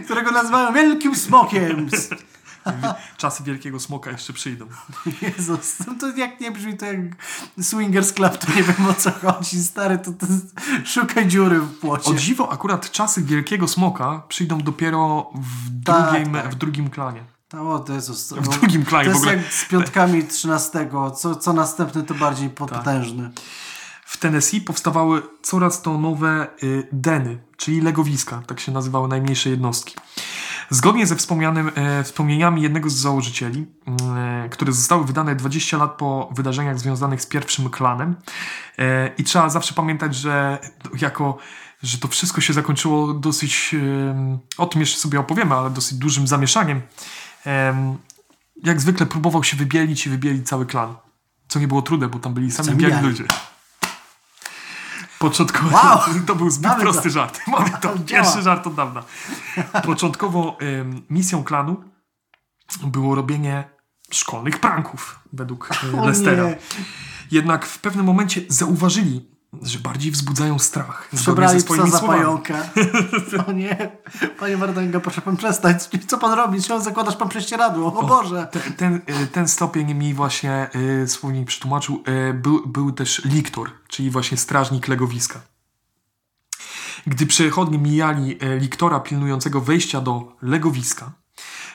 którego 0.04 0.30
nazywają 0.30 0.72
Wielkim 0.72 1.16
Smokiem. 1.16 1.88
Czasy 3.16 3.42
Wielkiego 3.42 3.80
Smoka 3.80 4.10
jeszcze 4.10 4.32
przyjdą. 4.32 4.66
Jezus, 5.22 5.76
to 6.00 6.16
jak 6.16 6.40
nie 6.40 6.50
brzmi 6.50 6.76
to 6.76 6.86
jak 6.86 7.00
Swingers 7.60 8.12
Club, 8.12 8.36
to 8.38 8.52
nie 8.56 8.62
wiem 8.62 8.86
o 8.86 8.94
co 8.94 9.10
chodzi, 9.10 9.62
stary, 9.62 9.98
to, 9.98 10.12
to 10.12 10.26
szukaj 10.84 11.26
dziury 11.28 11.60
w 11.60 11.78
płocie. 11.78 12.10
O 12.10 12.14
dziwo, 12.14 12.52
akurat 12.52 12.90
czasy 12.90 13.22
Wielkiego 13.22 13.68
Smoka 13.68 14.22
przyjdą 14.28 14.58
dopiero 14.60 15.30
w 15.34 15.84
Tak, 15.84 16.10
drugim, 16.10 16.32
tak. 16.32 16.50
W 16.50 16.54
drugim 16.54 16.90
klanie. 16.90 17.24
To, 17.48 17.72
o, 17.72 17.78
to 17.78 17.92
jest, 17.92 18.34
W 18.34 18.48
drugim 18.58 18.84
to 18.84 18.88
klanie 18.88 19.04
w 19.04 19.08
jest 19.08 19.20
ogóle. 19.20 19.36
jak 19.36 19.52
z 19.52 19.64
piątkami 19.64 20.24
13. 20.24 20.88
Co, 21.16 21.36
co 21.36 21.52
następny 21.52 22.02
to 22.02 22.14
bardziej 22.14 22.50
potężny. 22.50 23.30
W 24.04 24.16
Tennessee 24.16 24.60
powstawały 24.60 25.22
coraz 25.42 25.82
to 25.82 25.98
nowe 25.98 26.46
y, 26.62 26.88
deny, 26.92 27.38
czyli 27.56 27.80
legowiska, 27.80 28.42
tak 28.46 28.60
się 28.60 28.72
nazywały 28.72 29.08
najmniejsze 29.08 29.50
jednostki. 29.50 29.94
Zgodnie 30.70 31.06
ze 31.06 31.16
wspomnianym, 31.16 31.70
e, 31.74 32.04
wspomnieniami 32.04 32.62
jednego 32.62 32.90
z 32.90 32.94
założycieli, 32.94 33.66
e, 34.16 34.48
które 34.48 34.72
zostały 34.72 35.04
wydane 35.04 35.36
20 35.36 35.76
lat 35.76 35.92
po 35.92 36.28
wydarzeniach 36.36 36.78
związanych 36.78 37.22
z 37.22 37.26
pierwszym 37.26 37.70
klanem, 37.70 38.16
e, 38.78 39.10
i 39.18 39.24
trzeba 39.24 39.48
zawsze 39.48 39.74
pamiętać, 39.74 40.14
że 40.14 40.58
jako 41.00 41.38
że 41.82 41.98
to 41.98 42.08
wszystko 42.08 42.40
się 42.40 42.52
zakończyło 42.52 43.14
dosyć, 43.14 43.74
em, 43.74 44.38
o 44.58 44.66
tym 44.66 44.80
jeszcze 44.80 44.98
sobie 44.98 45.20
opowiemy, 45.20 45.54
ale 45.54 45.70
dosyć 45.70 45.98
dużym 45.98 46.26
zamieszaniem. 46.26 46.82
Em, 47.44 47.98
Jak 48.64 48.80
zwykle 48.80 49.06
próbował 49.06 49.44
się 49.44 49.56
wybielić 49.56 50.06
i 50.06 50.10
wybielić 50.10 50.48
cały 50.48 50.66
klan. 50.66 50.94
Co 51.48 51.58
nie 51.58 51.68
było 51.68 51.82
trudne, 51.82 52.08
bo 52.08 52.18
tam 52.18 52.34
byli 52.34 52.50
sami 52.50 52.68
biali. 52.76 53.06
ludzie. 53.06 53.24
Początkowo 55.18 55.76
Wow! 55.76 55.98
to 56.26 56.34
był 56.34 56.50
zbyt 56.50 56.66
Mamy 56.70 56.84
to. 56.84 56.90
prosty 56.90 57.10
żart. 57.10 57.40
Mamy 57.46 57.70
to. 57.80 57.94
Pierwszy 58.06 58.42
żart 58.42 58.66
od 58.66 58.74
dawna. 58.74 59.02
Początkowo 59.84 60.58
misją 61.10 61.44
klanu 61.44 61.84
było 62.86 63.14
robienie 63.14 63.64
szkolnych 64.10 64.60
pranków 64.60 65.20
według 65.32 65.70
e, 65.94 66.06
Lestera. 66.06 66.44
Jednak 67.30 67.66
w 67.66 67.78
pewnym 67.78 68.06
momencie 68.06 68.40
zauważyli, 68.48 69.30
że 69.62 69.78
bardziej 69.78 70.12
wzbudzają 70.12 70.58
strach. 70.58 71.08
Przebrali 71.16 71.60
ze 71.60 71.66
psa 71.66 71.86
za 71.86 72.00
pająka. 72.00 72.54
O 73.46 73.52
nie. 73.62 73.90
Panie 74.38 74.56
Wardęga, 74.56 75.00
proszę 75.00 75.20
pan 75.20 75.36
przestać. 75.36 75.88
Co 76.06 76.18
pan 76.18 76.32
robi? 76.32 76.62
Czemu 76.62 76.80
zakładasz 76.80 77.16
pan 77.16 77.28
prześcieradło? 77.28 77.94
O 77.94 78.06
Boże. 78.06 78.48
Ten, 78.52 78.72
ten, 78.72 78.94
y, 79.22 79.26
ten 79.26 79.48
stopień 79.48 79.94
mi 79.94 80.14
właśnie 80.14 80.70
y, 81.02 81.08
słownik 81.08 81.48
przetłumaczył. 81.48 82.02
Y, 82.30 82.34
był, 82.34 82.66
był 82.66 82.92
też 82.92 83.24
liktor, 83.24 83.70
czyli 83.88 84.10
właśnie 84.10 84.36
strażnik 84.36 84.88
legowiska. 84.88 85.40
Gdy 87.06 87.26
przechodni 87.26 87.78
mijali 87.78 88.44
y, 88.44 88.58
liktora 88.58 89.00
pilnującego 89.00 89.60
wejścia 89.60 90.00
do 90.00 90.36
legowiska, 90.42 91.12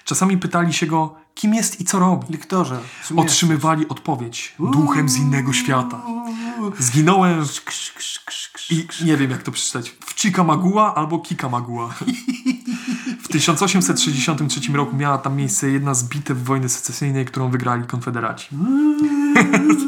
czasami 0.05 0.37
pytali 0.37 0.73
się 0.73 0.85
go, 0.85 1.15
kim 1.35 1.53
jest 1.53 1.81
i 1.81 1.85
co 1.85 1.99
robi. 1.99 2.37
Otrzymywali 3.17 3.87
odpowiedź, 3.87 4.55
duchem 4.59 5.09
z 5.09 5.17
innego 5.17 5.53
świata. 5.53 6.01
Zginąłem 6.79 7.45
krz. 7.65 7.93
i 8.69 8.87
nie 9.05 9.17
wiem 9.17 9.31
jak 9.31 9.43
to 9.43 9.51
przeczytać. 9.51 9.89
W 10.05 10.21
Chickamauga 10.21 10.93
albo 10.95 11.19
Kikamagua. 11.19 11.93
W 13.23 13.27
1863 13.27 14.61
roku 14.73 14.95
miała 14.95 15.17
tam 15.17 15.35
miejsce 15.35 15.69
jedna 15.69 15.93
z 15.93 16.03
bitew 16.03 16.43
wojny 16.43 16.69
secesyjnej, 16.69 17.25
którą 17.25 17.49
wygrali 17.49 17.83
konfederaci. 17.87 18.47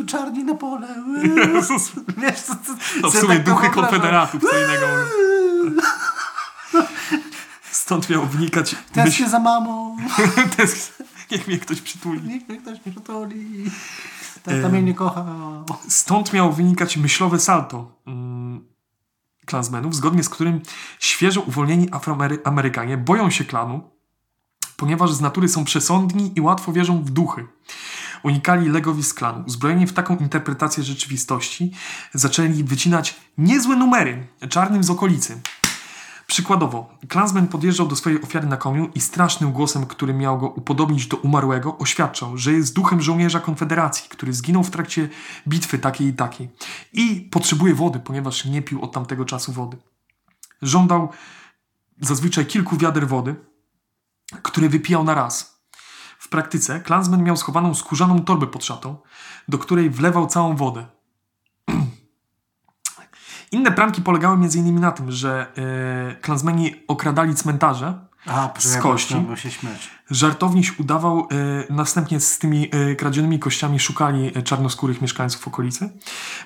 Czarni 0.07 0.43
na 0.43 0.55
pole. 0.55 0.87
Uuu. 1.07 1.55
Jezus. 1.55 1.91
Wiesz, 2.17 2.41
co, 2.41 2.53
co, 2.53 2.75
No 3.01 3.11
w 3.11 3.17
sumie 3.17 3.39
duchy 3.39 3.69
konfederatów, 3.69 4.41
co 4.41 4.59
innego. 4.59 4.87
Stąd 7.75 8.09
miał 8.09 8.25
wnikać 8.25 8.75
Tęsknię 8.93 9.03
myśl... 9.03 9.29
za 9.29 9.39
mamą. 9.39 9.97
Niech 11.31 11.47
mnie 11.47 11.59
ktoś 11.59 11.81
przytuli. 11.81 12.21
Niech 12.21 12.49
mnie 12.49 12.57
ktoś 12.57 12.79
przytuli. 12.79 13.71
Tata 14.43 14.69
mnie 14.69 14.83
nie 14.83 14.93
kocha. 14.93 15.25
Stąd 15.87 16.33
miało 16.33 16.51
wynikać 16.51 16.97
myślowe 16.97 17.39
salto 17.39 17.91
mm, 18.07 18.65
klansmenów, 19.45 19.95
zgodnie 19.95 20.23
z 20.23 20.29
którym 20.29 20.61
świeżo 20.99 21.41
uwolnieni 21.41 21.87
Afroamerykanie 21.91 22.97
boją 22.97 23.29
się 23.29 23.45
klanu, 23.45 23.89
ponieważ 24.77 25.13
z 25.13 25.21
natury 25.21 25.49
są 25.49 25.65
przesądni 25.65 26.31
i 26.35 26.41
łatwo 26.41 26.73
wierzą 26.73 27.03
w 27.03 27.09
duchy. 27.09 27.47
Unikali 28.23 28.69
legowisk 28.69 29.17
klanu. 29.17 29.43
Uzbrojeni 29.47 29.87
w 29.87 29.93
taką 29.93 30.17
interpretację 30.17 30.83
rzeczywistości, 30.83 31.71
zaczęli 32.13 32.63
wycinać 32.63 33.15
niezłe 33.37 33.75
numery 33.75 34.27
czarnym 34.49 34.83
z 34.83 34.89
okolicy. 34.89 35.41
Przykładowo, 36.27 36.89
Klansman 37.07 37.47
podjeżdżał 37.47 37.87
do 37.87 37.95
swojej 37.95 38.21
ofiary 38.21 38.47
na 38.47 38.57
koniu 38.57 38.89
i 38.95 39.01
strasznym 39.01 39.51
głosem, 39.51 39.85
który 39.85 40.13
miał 40.13 40.39
go 40.39 40.47
upodobnić 40.47 41.07
do 41.07 41.17
umarłego, 41.17 41.77
oświadczał, 41.77 42.37
że 42.37 42.53
jest 42.53 42.75
duchem 42.75 43.01
żołnierza 43.01 43.39
Konfederacji, 43.39 44.09
który 44.09 44.33
zginął 44.33 44.63
w 44.63 44.71
trakcie 44.71 45.09
bitwy 45.47 45.79
takiej 45.79 46.07
i 46.07 46.13
takiej 46.13 46.49
i 46.93 47.29
potrzebuje 47.31 47.75
wody, 47.75 47.99
ponieważ 47.99 48.45
nie 48.45 48.61
pił 48.61 48.81
od 48.81 48.91
tamtego 48.91 49.25
czasu 49.25 49.53
wody. 49.53 49.77
Żądał 50.61 51.09
zazwyczaj 52.01 52.45
kilku 52.45 52.77
wiader 52.77 53.07
wody, 53.07 53.35
które 54.41 54.69
wypijał 54.69 55.03
na 55.03 55.13
raz. 55.13 55.61
W 56.19 56.29
praktyce 56.29 56.79
Klansman 56.79 57.23
miał 57.23 57.37
schowaną 57.37 57.73
skórzaną 57.73 58.21
torbę 58.21 58.47
pod 58.47 58.65
szatą, 58.65 58.97
do 59.47 59.57
której 59.57 59.89
wlewał 59.89 60.27
całą 60.27 60.55
wodę. 60.55 60.85
Inne 63.55 63.71
pranki 63.71 64.01
polegały 64.01 64.35
m.in. 64.35 64.79
na 64.79 64.91
tym, 64.91 65.11
że 65.11 65.47
e, 66.11 66.15
klansmeni 66.15 66.75
okradali 66.87 67.35
cmentarze, 67.35 67.99
A, 68.27 68.49
Z 68.57 68.77
kości. 68.77 69.15
Się 69.35 69.51
śmiać. 69.51 69.89
żartowniś 70.09 70.79
udawał, 70.79 71.19
e, 71.19 71.73
następnie 71.73 72.19
z 72.19 72.39
tymi 72.39 72.69
e, 72.71 72.95
kradzionymi 72.95 73.39
kościami 73.39 73.79
szukali 73.79 74.31
czarnoskórych 74.43 75.01
mieszkańców 75.01 75.47
okolicy, 75.47 75.89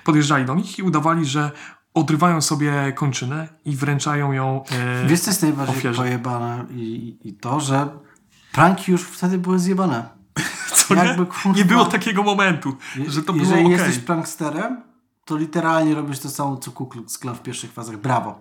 podjeżdżali 0.04 0.44
do 0.44 0.54
nich 0.54 0.78
i 0.78 0.82
udawali, 0.82 1.24
że 1.24 1.50
odrywają 1.94 2.40
sobie 2.40 2.92
kończynę 2.92 3.48
i 3.64 3.76
wręczają 3.76 4.32
ją 4.32 4.64
e, 5.04 5.06
Wiesz, 5.06 5.20
co 5.20 5.30
jest 5.30 5.42
najbardziej 5.42 5.76
ofierze. 5.76 6.02
pojebane? 6.02 6.64
I, 6.70 7.18
i- 7.24 7.32
to, 7.34 7.60
że 7.60 7.88
pranki 8.52 8.92
już 8.92 9.02
wtedy 9.02 9.38
były 9.38 9.58
zjebane. 9.58 10.08
Co 10.74 10.94
nie? 10.94 11.04
jakby, 11.04 11.24
kurwa- 11.24 11.56
nie 11.56 11.64
było 11.64 11.84
takiego 11.84 12.22
momentu, 12.22 12.76
że 13.08 13.22
to 13.22 13.32
było 13.32 13.44
Jeżeli 13.44 13.64
okej. 13.66 13.78
jesteś 13.78 13.98
pranksterem, 13.98 14.82
to 15.30 15.36
literalnie 15.36 15.94
robisz 15.94 16.18
to 16.18 16.30
samo, 16.30 16.56
co 16.56 16.70
Ku 16.70 16.86
Klux 16.86 17.18
Klan 17.18 17.34
w 17.34 17.42
pierwszych 17.42 17.72
fazach. 17.72 17.96
Brawo. 17.96 18.40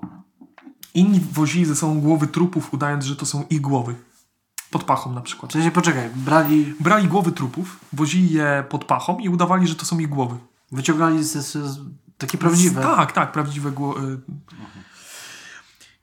Inni 0.94 1.20
wozili 1.32 1.66
ze 1.66 1.76
sobą 1.76 2.00
głowy 2.02 2.28
trupów, 2.28 2.74
udając, 2.74 3.06
że 3.06 3.16
to 3.16 3.26
są 3.26 3.44
ich 3.50 3.62
głowy. 3.62 3.96
Pod 4.72 4.84
pachą 4.84 5.14
na 5.14 5.22
przykład. 5.22 5.52
W 5.52 5.54
sensie, 5.54 5.72
poczekaj, 5.72 6.10
brali, 6.16 6.74
Brali 6.80 7.08
głowy 7.08 7.32
trupów, 7.32 7.80
wozili 7.94 8.34
je 8.34 8.64
pod 8.70 8.86
pachą 8.86 9.20
i 9.20 9.30
udawali, 9.30 9.68
że 9.68 9.76
to 9.76 9.86
są 9.86 10.00
ich 10.00 10.10
głowy. 10.10 10.36
wyciągali 10.72 11.24
z, 11.24 11.32
z, 11.32 11.52
z, 11.52 11.80
takie 12.18 12.38
prawdziwe. 12.38 12.82
Tak, 12.82 13.12
tak, 13.12 13.32
prawdziwe 13.32 13.72
głowy. 13.72 14.20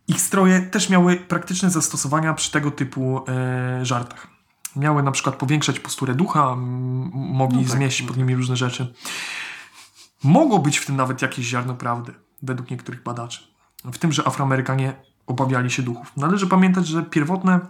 Ich 0.09 0.21
stroje 0.21 0.61
też 0.61 0.91
miały 0.91 1.17
praktyczne 1.17 1.71
zastosowania 1.71 2.35
przy 2.35 2.53
tego 2.53 2.71
typu 2.71 3.25
e, 3.29 3.85
żartach. 3.85 4.27
Miały 4.77 5.03
na 5.03 5.11
przykład 5.11 5.37
powiększać 5.37 5.81
posturę 5.81 6.15
ducha, 6.15 6.53
m, 6.53 7.11
mogli 7.15 7.59
No 7.59 7.63
tak, 7.69 7.73
zmieścić 7.73 8.03
no 8.03 8.09
pod 8.09 8.17
nimi 8.17 8.35
różne 8.35 8.57
rzeczy. 8.57 8.95
Mogło 10.27 10.59
być 10.59 10.79
w 10.79 10.87
tym 10.87 10.97
nawet 10.97 11.23
jakieś 11.23 11.47
ziarno 11.47 11.75
prawdy, 11.75 12.15
według 12.43 12.71
niektórych 12.71 13.03
badaczy. 13.03 13.41
W 13.85 13.99
tym, 13.99 14.13
że 14.13 14.27
Afroamerykanie 14.27 14.95
obawiali 15.27 15.71
się 15.71 15.83
duchów. 15.83 16.13
Należy 16.17 16.47
pamiętać, 16.47 16.87
że 16.87 17.03
pierwotne, 17.03 17.61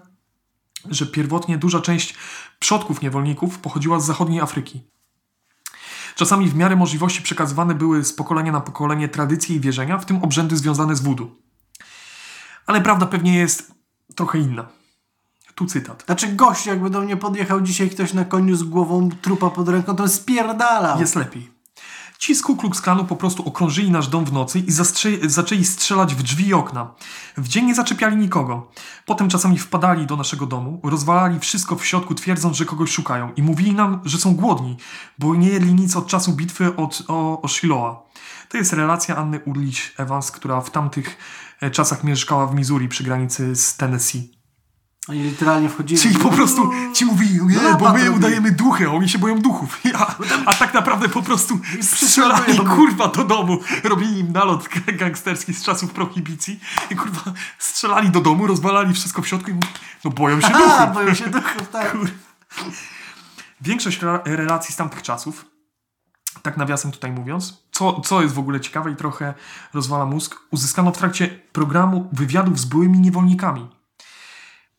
że 0.91 1.07
pierwotnie 1.07 1.59
duża 1.59 1.81
część 1.81 2.15
przodków 2.59 3.03
niewolników 3.03 3.59
pochodziła 3.59 4.01
z 4.01 4.07
zachodniej 4.07 4.41
Afryki. 4.41 4.83
Czasami 6.15 6.49
w 6.49 6.55
miarę 6.55 6.77
możliwości 6.77 7.23
przekazywane 7.23 7.75
były 7.75 8.05
z 8.05 8.13
pokolenia 8.13 8.53
na 8.53 8.61
pokolenie 8.61 9.09
tradycje 9.09 9.57
i 9.57 9.61
wierzenia, 9.61 9.99
w 9.99 10.07
tym 10.07 10.23
obrzędy 10.23 10.57
związane 10.57 10.97
z 10.97 11.01
wudu. 11.01 11.37
Ale 12.67 12.81
prawda 12.81 13.07
pewnie 13.07 13.39
jest 13.39 13.75
trochę 14.15 14.39
inna. 14.39 14.69
Tu 15.55 15.67
cytat. 15.67 16.03
Znaczy 16.07 16.29
gość, 16.29 16.67
jakby 16.67 16.91
do 16.91 17.01
mnie 17.01 17.17
podjechał 17.17 17.61
dzisiaj 17.61 17.91
ktoś 17.91 18.13
na 18.13 18.25
koniu 18.25 18.57
z 18.57 18.63
głową 18.63 19.09
trupa 19.23 19.51
pod 19.51 19.69
ręką, 19.69 19.97
to 19.97 20.03
bym 20.03 20.09
spierdalał. 20.09 21.01
Jest 21.01 21.17
lepiej. 21.17 21.56
Ci 22.19 22.35
z 22.35 22.43
Ku 22.43 22.57
Klux 22.57 22.81
Klanu 22.81 23.05
po 23.05 23.17
prostu 23.17 23.49
okrążyli 23.49 23.91
nasz 23.91 24.09
dom 24.09 24.25
w 24.25 24.33
nocy 24.33 24.59
i 24.59 24.73
zaczęli 25.23 25.65
strzelać 25.65 26.15
w 26.15 26.23
drzwi 26.23 26.47
i 26.47 26.55
okna. 26.55 26.95
W 27.37 27.49
dzień 27.49 27.65
nie 27.65 27.75
zaczepiali 27.75 28.17
nikogo. 28.17 28.71
Potem 29.07 29.29
czasami 29.29 29.59
wpadali 29.59 30.07
do 30.07 30.17
naszego 30.17 30.47
domu, 30.47 30.81
rozwalali 30.85 31.41
wszystko 31.41 31.77
w 31.77 31.87
środku, 31.87 32.15
twierdząc, 32.15 32.57
że 32.57 32.65
kogoś 32.65 32.91
szukają. 32.91 33.33
I 33.37 33.43
mówili 33.43 33.75
nam, 33.75 34.01
że 34.05 34.19
są 34.19 34.35
głodni, 34.35 34.77
bo 35.19 35.35
nie 35.35 35.49
jedli 35.49 35.75
nic 35.75 35.97
od 35.97 36.07
czasu 36.07 36.33
bitwy 36.33 36.77
od, 36.77 37.03
o, 37.09 37.43
o. 37.73 38.07
To 38.49 38.57
jest 38.57 38.73
relacja 38.73 39.17
Anny 39.17 39.41
Urlich 39.41 39.95
Evans, 39.97 40.31
która 40.31 40.61
w 40.61 40.71
tamtych 40.71 41.19
e, 41.61 41.71
czasach 41.71 42.05
mieszkała 42.05 42.47
w 42.47 42.55
Missouri 42.55 42.89
przy 42.89 43.05
granicy 43.05 43.57
z 43.57 43.77
Tennessee. 43.77 44.36
Oni 45.09 45.23
literalnie 45.23 45.69
wchodzili. 45.69 46.01
Czyli 46.01 46.19
po 46.19 46.29
prostu 46.31 46.71
ci 46.95 47.05
mówili, 47.05 47.35
nie, 47.47 47.57
bo 47.57 47.63
Napad 47.71 47.95
my 47.95 48.11
udajemy 48.11 48.53
duchy, 48.53 48.87
a 48.87 48.91
oni 48.91 49.09
się 49.09 49.19
boją 49.19 49.39
duchów. 49.39 49.79
Ja, 49.93 50.15
a 50.47 50.55
tak 50.55 50.75
naprawdę 50.75 51.09
po 51.09 51.23
prostu 51.23 51.59
strzelali 51.81 52.59
kurwa 52.59 53.09
do 53.09 53.25
domu. 53.25 53.59
Robili 53.85 54.19
im 54.19 54.33
nalot 54.33 54.69
gangsterski 55.01 55.55
z 55.55 55.63
czasów 55.63 55.91
prohibicji 55.91 56.61
i 56.91 56.97
kurwa 56.97 57.21
strzelali 57.59 58.11
do 58.11 58.21
domu, 58.21 58.47
rozwalali 58.47 58.95
wszystko 58.95 59.23
w 59.23 59.29
środku 59.29 59.51
i 59.51 59.55
mówili, 59.55 59.73
no 60.05 60.11
boją 60.11 60.41
się 60.41 60.47
A, 60.55 60.59
duchów. 60.87 60.95
boją 60.95 61.15
się 61.15 61.31
duchów, 61.31 61.69
tak. 61.73 61.97
Większość 63.61 64.03
re- 64.03 64.21
relacji 64.25 64.75
z 64.75 64.77
tamtych 64.77 65.03
czasów, 65.03 65.45
tak 66.43 66.57
nawiasem 66.57 66.93
tutaj 66.93 67.13
mówiąc, 67.13 67.63
co, 67.73 68.01
co 68.01 68.23
jest 68.23 68.35
w 68.35 68.39
ogóle 68.39 68.61
ciekawe 68.61 68.91
i 68.91 68.97
trochę 68.97 69.35
rozwala 69.75 70.07
mózg, 70.07 70.37
uzyskano 70.51 70.93
w 70.93 70.99
trakcie 70.99 71.29
programu 71.53 72.09
wywiadów 72.13 72.61
z 72.61 72.65
byłymi 72.65 73.01
niewolnikami. 73.01 73.76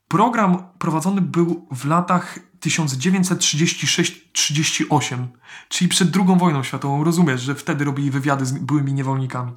Program 0.07 0.57
prowadzony 0.79 1.21
był 1.21 1.67
w 1.71 1.85
latach 1.85 2.39
1936-38, 2.59 5.27
czyli 5.69 5.89
przed 5.89 6.15
II 6.15 6.37
wojną 6.37 6.63
światową. 6.63 7.03
Rozumiesz, 7.03 7.41
że 7.41 7.55
wtedy 7.55 7.85
robili 7.85 8.11
wywiady 8.11 8.45
z 8.45 8.51
byłymi 8.51 8.93
niewolnikami. 8.93 9.51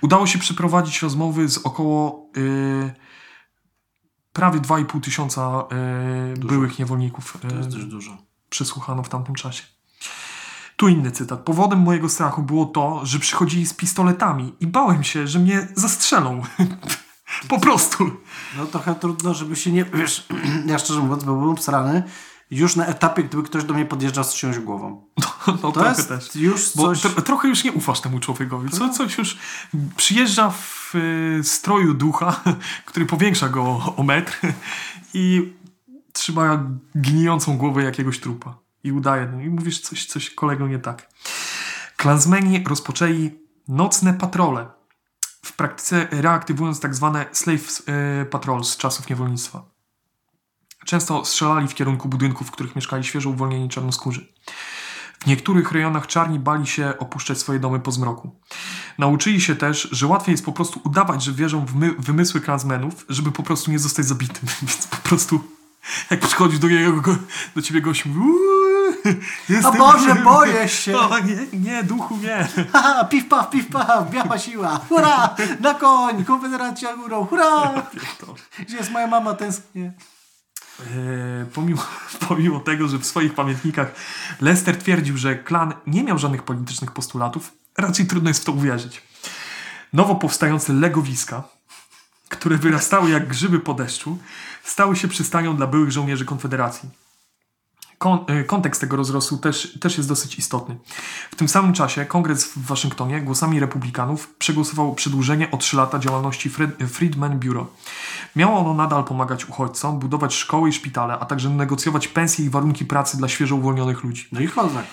Udało 0.00 0.26
się 0.26 0.38
przeprowadzić 0.38 1.02
rozmowy 1.02 1.48
z 1.48 1.58
około 1.58 2.30
yy, 2.36 2.94
prawie 4.32 4.60
2,5 4.60 5.00
tysiąca 5.00 5.64
yy, 6.36 6.46
byłych 6.46 6.78
niewolników. 6.78 7.38
To 7.40 7.56
jest 7.56 7.70
yy, 7.70 7.76
dość 7.76 7.84
dużo. 7.84 8.16
przesłuchano 8.48 9.02
w 9.02 9.08
tamtym 9.08 9.34
czasie. 9.34 9.62
Tu 10.76 10.88
inny 10.88 11.10
cytat. 11.10 11.40
Powodem 11.40 11.78
mojego 11.78 12.08
strachu 12.08 12.42
było 12.42 12.66
to, 12.66 13.06
że 13.06 13.18
przychodzili 13.18 13.66
z 13.66 13.74
pistoletami 13.74 14.54
i 14.60 14.66
bałem 14.66 15.04
się, 15.04 15.26
że 15.26 15.38
mnie 15.38 15.68
zastrzelą. 15.74 16.42
po 17.48 17.60
prostu. 17.60 18.10
No 18.58 18.66
trochę 18.66 18.94
trudno, 18.94 19.34
żeby 19.34 19.56
się 19.56 19.72
nie... 19.72 19.84
Wiesz, 19.84 20.26
ja 20.66 20.78
szczerze 20.78 21.00
mówiąc 21.00 21.24
byłbym 21.24 21.48
obsrany 21.48 22.02
już 22.50 22.76
na 22.76 22.86
etapie, 22.86 23.22
gdyby 23.24 23.42
ktoś 23.42 23.64
do 23.64 23.74
mnie 23.74 23.86
podjeżdżał 23.86 24.24
z 24.24 24.32
książ 24.32 24.58
głową. 24.58 25.04
No 25.46 25.54
To 25.58 25.72
trochę 25.72 25.88
jest 25.88 26.08
też. 26.08 26.36
już 26.36 26.76
Bo 26.76 26.82
coś... 26.82 26.98
tro- 27.02 27.22
trochę 27.22 27.48
już 27.48 27.64
nie 27.64 27.72
ufasz 27.72 28.00
temu 28.00 28.20
człowiekowi. 28.20 28.70
Co, 28.70 28.88
coś 28.88 29.18
już 29.18 29.38
przyjeżdża 29.96 30.50
w 30.50 30.94
y, 30.94 31.40
stroju 31.44 31.94
ducha, 31.94 32.40
który 32.86 33.06
powiększa 33.06 33.48
go 33.48 33.62
o, 33.62 33.94
o 33.96 34.02
metr 34.02 34.40
i 35.14 35.52
trzyma 36.12 36.64
gnijącą 36.94 37.56
głowę 37.58 37.82
jakiegoś 37.82 38.20
trupa. 38.20 38.58
I 38.84 38.92
udaje. 38.92 39.26
No, 39.32 39.40
I 39.40 39.48
mówisz 39.50 39.80
coś, 39.80 40.06
coś 40.06 40.30
kolego 40.30 40.68
nie 40.68 40.78
tak. 40.78 41.08
Klansmeni 41.96 42.64
rozpoczęli 42.68 43.30
nocne 43.68 44.14
patrole. 44.14 44.66
W 45.42 45.52
praktyce 45.56 46.08
reaktywując 46.10 46.80
tak 46.80 46.94
zwane 46.94 47.26
slave 47.32 47.82
y, 48.22 48.24
patrols 48.24 48.68
z 48.68 48.76
czasów 48.76 49.08
niewolnictwa. 49.08 49.78
Często 50.86 51.24
strzelali 51.24 51.68
w 51.68 51.74
kierunku 51.74 52.08
budynków, 52.08 52.48
w 52.48 52.50
których 52.50 52.76
mieszkali 52.76 53.04
świeżo 53.04 53.30
uwolnieni 53.30 53.68
czarnoskórzy. 53.68 54.32
W 55.20 55.26
niektórych 55.26 55.72
rejonach 55.72 56.06
czarni 56.06 56.38
bali 56.38 56.66
się 56.66 56.92
opuszczać 56.98 57.38
swoje 57.38 57.58
domy 57.58 57.80
po 57.80 57.92
zmroku. 57.92 58.40
Nauczyli 58.98 59.40
się 59.40 59.56
też, 59.56 59.88
że 59.92 60.06
łatwiej 60.06 60.32
jest 60.32 60.44
po 60.44 60.52
prostu 60.52 60.80
udawać, 60.84 61.24
że 61.24 61.32
wierzą 61.32 61.66
w 61.66 61.74
my- 61.74 61.94
wymysły 61.98 62.40
klansmenów, 62.40 63.06
żeby 63.08 63.32
po 63.32 63.42
prostu 63.42 63.70
nie 63.70 63.78
zostać 63.78 64.06
zabitym. 64.06 64.48
Więc 64.62 64.86
po 64.86 64.96
prostu 64.96 65.40
jak 66.10 66.20
przychodzi 66.20 66.58
do, 66.58 66.68
jego, 66.68 67.16
do 67.54 67.62
ciebie 67.62 67.80
gość 67.80 68.04
mówi 68.04 68.20
"Uuu, 69.08 69.20
A 69.48 69.52
jestem... 69.52 69.78
Boże, 69.78 70.14
boję 70.14 70.68
się! 70.68 70.98
O, 70.98 71.18
nie, 71.18 71.46
nie, 71.52 71.82
duchu, 71.82 72.16
nie. 72.16 72.48
Haha, 72.72 73.04
piw 73.04 73.28
paf, 73.28 73.50
piw 73.50 73.66
paf, 73.66 74.10
biała 74.10 74.38
siła! 74.38 74.80
Hurra! 74.88 75.34
Na 75.60 75.74
koń! 75.74 76.24
Konfederacja 76.24 76.96
górą! 76.96 77.26
Hurra! 77.26 77.82
Gdzie 78.58 78.76
jest 78.76 78.90
moja 78.90 79.06
mama? 79.06 79.34
Tęsknię. 79.34 79.92
E, 80.80 81.46
pomimo, 81.54 81.82
pomimo 82.28 82.60
tego, 82.60 82.88
że 82.88 82.98
w 82.98 83.06
swoich 83.06 83.34
pamiętnikach 83.34 83.94
Lester 84.40 84.76
twierdził, 84.76 85.16
że 85.16 85.36
klan 85.36 85.74
nie 85.86 86.04
miał 86.04 86.18
żadnych 86.18 86.42
politycznych 86.42 86.92
postulatów, 86.92 87.52
raczej 87.78 88.06
trudno 88.06 88.30
jest 88.30 88.42
w 88.42 88.44
to 88.44 88.52
uwierzyć. 88.52 89.02
Nowo 89.92 90.14
powstające 90.14 90.72
legowiska, 90.72 91.42
które 92.28 92.56
wyrastały 92.56 93.10
jak 93.10 93.28
grzyby 93.28 93.60
po 93.60 93.74
deszczu, 93.74 94.18
stały 94.64 94.96
się 94.96 95.08
przystanią 95.08 95.56
dla 95.56 95.66
byłych 95.66 95.92
żołnierzy 95.92 96.24
Konfederacji. 96.24 96.88
Kon, 97.98 98.18
e, 98.26 98.44
kontekst 98.44 98.80
tego 98.80 98.96
rozrostu 98.96 99.38
też, 99.38 99.78
też 99.80 99.96
jest 99.96 100.08
dosyć 100.08 100.38
istotny. 100.38 100.76
W 101.30 101.36
tym 101.36 101.48
samym 101.48 101.72
czasie 101.72 102.04
kongres 102.04 102.44
w 102.44 102.66
Waszyngtonie 102.66 103.20
głosami 103.20 103.60
republikanów 103.60 104.34
przegłosował 104.38 104.94
przedłużenie 104.94 105.50
o 105.50 105.56
3 105.56 105.76
lata 105.76 105.98
działalności 105.98 106.50
Fred, 106.50 106.70
Friedman 106.88 107.38
Bureau. 107.38 107.66
Miało 108.36 108.58
ono 108.58 108.74
nadal 108.74 109.04
pomagać 109.04 109.48
uchodźcom, 109.48 109.98
budować 109.98 110.34
szkoły 110.34 110.68
i 110.68 110.72
szpitale, 110.72 111.18
a 111.18 111.24
także 111.24 111.50
negocjować 111.50 112.08
pensje 112.08 112.44
i 112.44 112.50
warunki 112.50 112.84
pracy 112.84 113.16
dla 113.16 113.28
świeżo 113.28 113.56
uwolnionych 113.56 114.04
ludzi. 114.04 114.28
No 114.32 114.40
i 114.40 114.48
kozak. 114.48 114.84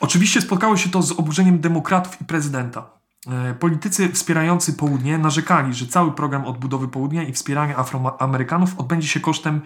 Oczywiście 0.00 0.40
spotkało 0.40 0.76
się 0.76 0.90
to 0.90 1.02
z 1.02 1.12
oburzeniem 1.12 1.60
demokratów 1.60 2.20
i 2.20 2.24
prezydenta. 2.24 2.90
E, 3.26 3.54
Politycy 3.54 4.12
wspierający 4.12 4.72
południe 4.72 5.18
narzekali, 5.18 5.74
że 5.74 5.86
cały 5.86 6.12
program 6.12 6.46
odbudowy 6.46 6.88
południa 6.88 7.22
i 7.22 7.32
wspierania 7.32 7.78
Afroamerykanów 7.78 8.78
odbędzie 8.78 9.08
się 9.08 9.20
kosztem 9.20 9.60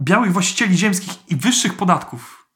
białych 0.00 0.32
właścicieli 0.32 0.78
ziemskich 0.78 1.30
i 1.30 1.36
wyższych 1.36 1.74
podatków. 1.74 2.46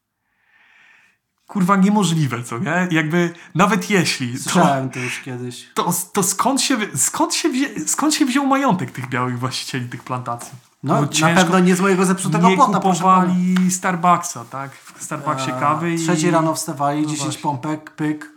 Kurwa, 1.47 1.77
niemożliwe, 1.77 2.43
co 2.43 2.59
nie? 2.59 2.89
Jakby, 2.91 3.35
nawet 3.55 3.91
jeśli, 3.91 4.33
to, 4.33 4.39
Słyszałem 4.51 4.91
to 4.91 4.99
już 5.01 5.21
kiedyś. 5.21 5.67
to, 5.75 5.93
to 6.13 6.23
skąd, 6.23 6.63
się, 6.63 6.77
skąd, 6.97 7.35
się 7.35 7.49
wzię, 7.49 7.69
skąd 7.87 8.15
się 8.15 8.25
wziął 8.27 8.47
majątek 8.47 8.91
tych 8.91 9.09
białych 9.09 9.39
właścicieli 9.39 9.89
tych 9.89 10.03
plantacji? 10.05 10.53
No, 10.83 11.01
na 11.01 11.07
ciężko- 11.09 11.35
pewno 11.41 11.59
nie 11.59 11.77
z 11.77 11.81
mojego 11.81 12.05
zepsutego 12.05 12.49
nie 12.49 12.57
pana. 12.57 12.79
kupowali 12.81 13.71
Starbucksa, 13.71 14.45
tak? 14.45 14.71
W 14.75 15.03
Starbucksie 15.05 15.51
A, 15.53 15.61
kawy 15.61 15.95
i, 15.95 15.99
Trzeciej 15.99 16.31
rano 16.31 16.55
wstawali, 16.55 17.03
No 17.03 17.09
10 17.09 17.23
właśnie. 17.25 17.43
pompek, 17.43 17.91
pyk. 17.91 18.33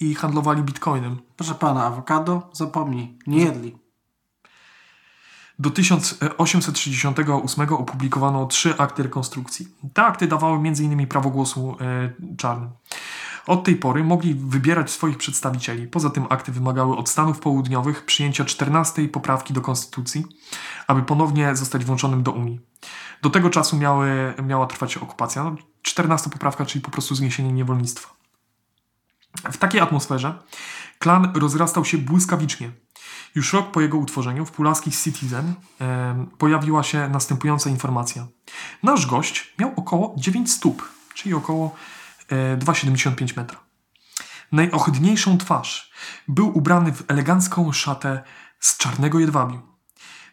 i 0.00 0.14
handlowali 0.14 0.62
bitcoinem. 0.62 1.18
Proszę 1.36 1.54
pana, 1.54 1.84
awokado? 1.84 2.50
Zapomnij. 2.52 3.18
Nie 3.26 3.44
jedli. 3.44 3.76
Do 5.58 5.70
1868 5.70 7.68
opublikowano 7.74 8.46
trzy 8.46 8.78
akty 8.78 9.02
rekonstrukcji. 9.02 9.68
Te 9.92 10.04
akty 10.04 10.26
dawały 10.26 10.56
m.in. 10.56 11.06
prawo 11.06 11.30
głosu 11.30 11.76
e, 11.80 12.12
czarnym. 12.36 12.70
Od 13.46 13.64
tej 13.64 13.76
pory 13.76 14.04
mogli 14.04 14.34
wybierać 14.34 14.90
swoich 14.90 15.18
przedstawicieli. 15.18 15.86
Poza 15.86 16.10
tym 16.10 16.26
akty 16.30 16.52
wymagały 16.52 16.96
od 16.96 17.08
Stanów 17.08 17.40
Południowych 17.40 18.04
przyjęcia 18.04 18.44
14 18.44 19.08
poprawki 19.08 19.54
do 19.54 19.60
konstytucji, 19.60 20.24
aby 20.86 21.02
ponownie 21.02 21.56
zostać 21.56 21.84
włączonym 21.84 22.22
do 22.22 22.32
Unii. 22.32 22.60
Do 23.22 23.30
tego 23.30 23.50
czasu 23.50 23.76
miały, 23.76 24.34
miała 24.42 24.66
trwać 24.66 24.96
okupacja. 24.96 25.44
No, 25.44 25.56
14 25.82 26.30
poprawka, 26.30 26.66
czyli 26.66 26.82
po 26.82 26.90
prostu 26.90 27.14
zniesienie 27.14 27.52
niewolnictwa. 27.52 28.14
W 29.52 29.56
takiej 29.56 29.80
atmosferze 29.80 30.42
klan 30.98 31.32
rozrastał 31.34 31.84
się 31.84 31.98
błyskawicznie. 31.98 32.70
Już 33.34 33.52
rok 33.52 33.70
po 33.70 33.80
jego 33.80 33.98
utworzeniu 33.98 34.46
w 34.46 34.52
Pulaskich 34.52 34.96
Citizen 34.96 35.54
em, 35.78 36.26
pojawiła 36.26 36.82
się 36.82 37.08
następująca 37.08 37.70
informacja. 37.70 38.26
Nasz 38.82 39.06
gość 39.06 39.54
miał 39.58 39.72
około 39.76 40.14
9 40.18 40.52
stóp, 40.52 40.88
czyli 41.14 41.34
około 41.34 41.74
e, 42.28 42.56
2,75 42.56 43.36
metra. 43.36 43.58
Najohydniejszą 44.52 45.38
twarz. 45.38 45.92
Był 46.28 46.58
ubrany 46.58 46.92
w 46.92 47.04
elegancką 47.08 47.72
szatę 47.72 48.22
z 48.60 48.76
czarnego 48.76 49.18
jedwabiu. 49.18 49.73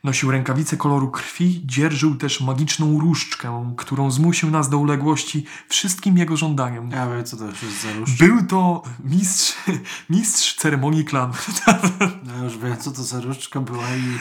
Nosił 0.03 0.31
rękawice 0.31 0.77
koloru 0.77 1.11
krwi, 1.11 1.61
dzierżył 1.65 2.15
też 2.15 2.41
magiczną 2.41 2.99
różdżkę, 2.99 3.73
którą 3.77 4.11
zmusił 4.11 4.51
nas 4.51 4.69
do 4.69 4.77
uległości 4.77 5.45
wszystkim 5.69 6.17
jego 6.17 6.37
żądaniom. 6.37 6.91
Ja 6.91 7.09
wiem, 7.09 7.25
co 7.25 7.37
to 7.37 7.45
już 7.45 7.63
jest 7.63 7.81
za 7.81 7.93
róż. 7.93 8.11
Był 8.17 8.45
to 8.45 8.83
mistrz, 9.03 9.53
mistrz 10.09 10.55
ceremonii 10.55 11.05
klanu, 11.05 11.33
Ja 12.37 12.43
już 12.43 12.57
wiem, 12.57 12.77
co 12.77 12.91
to 12.91 13.03
za 13.03 13.21
różdżka 13.21 13.59
była 13.59 13.95
i... 13.95 14.19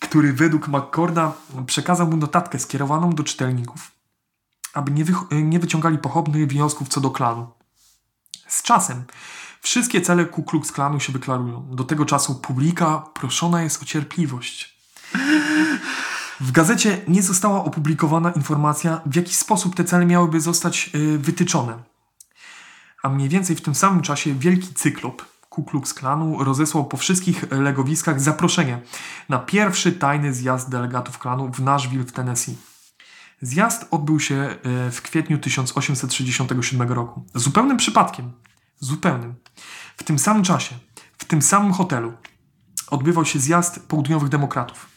który 0.00 0.32
według 0.32 0.68
McCorda 0.68 1.32
przekazał 1.66 2.06
mu 2.10 2.16
notatkę 2.16 2.58
skierowaną 2.58 3.10
do 3.10 3.22
czytelników, 3.24 3.92
aby 4.74 4.90
nie, 4.92 5.04
wych- 5.04 5.42
nie 5.42 5.58
wyciągali 5.58 5.98
pochopnych 5.98 6.46
wniosków 6.48 6.88
co 6.88 7.00
do 7.00 7.10
klanu. 7.10 7.46
Z 8.48 8.62
czasem 8.62 9.04
wszystkie 9.60 10.00
cele 10.00 10.24
Ku 10.24 10.42
Klux 10.42 10.72
Klanu 10.72 11.00
się 11.00 11.12
wyklarują. 11.12 11.66
Do 11.70 11.84
tego 11.84 12.04
czasu 12.04 12.34
publika 12.34 12.98
proszona 13.14 13.62
jest 13.62 13.82
o 13.82 13.84
cierpliwość. 13.84 14.71
W 16.40 16.52
gazecie 16.52 17.00
nie 17.08 17.22
została 17.22 17.64
opublikowana 17.64 18.30
informacja, 18.30 19.00
w 19.06 19.16
jaki 19.16 19.34
sposób 19.34 19.74
te 19.74 19.84
cele 19.84 20.06
miałyby 20.06 20.40
zostać 20.40 20.90
y, 20.94 21.18
wytyczone. 21.18 21.78
A 23.02 23.08
mniej 23.08 23.28
więcej 23.28 23.56
w 23.56 23.60
tym 23.60 23.74
samym 23.74 24.02
czasie 24.02 24.34
wielki 24.34 24.74
cyklop 24.74 25.22
Ku 25.48 25.64
Klux 25.64 25.94
Klanu 25.94 26.44
rozesłał 26.44 26.84
po 26.84 26.96
wszystkich 26.96 27.50
legowiskach 27.50 28.20
zaproszenie 28.20 28.82
na 29.28 29.38
pierwszy 29.38 29.92
tajny 29.92 30.34
zjazd 30.34 30.70
delegatów 30.70 31.18
klanu 31.18 31.52
w 31.52 31.60
Nashville 31.60 32.04
w 32.04 32.12
Tennessee. 32.12 32.56
Zjazd 33.42 33.86
odbył 33.90 34.20
się 34.20 34.34
e, 34.34 34.90
w 34.90 35.02
kwietniu 35.02 35.38
1867 35.38 36.92
roku. 36.92 37.24
Zupełnym 37.34 37.76
przypadkiem. 37.76 38.32
Zupełnym. 38.80 39.34
W 39.96 40.02
tym 40.02 40.18
samym 40.18 40.42
czasie, 40.42 40.74
w 41.18 41.24
tym 41.24 41.42
samym 41.42 41.72
hotelu 41.72 42.12
odbywał 42.90 43.24
się 43.24 43.38
zjazd 43.38 43.88
południowych 43.88 44.28
demokratów. 44.28 44.91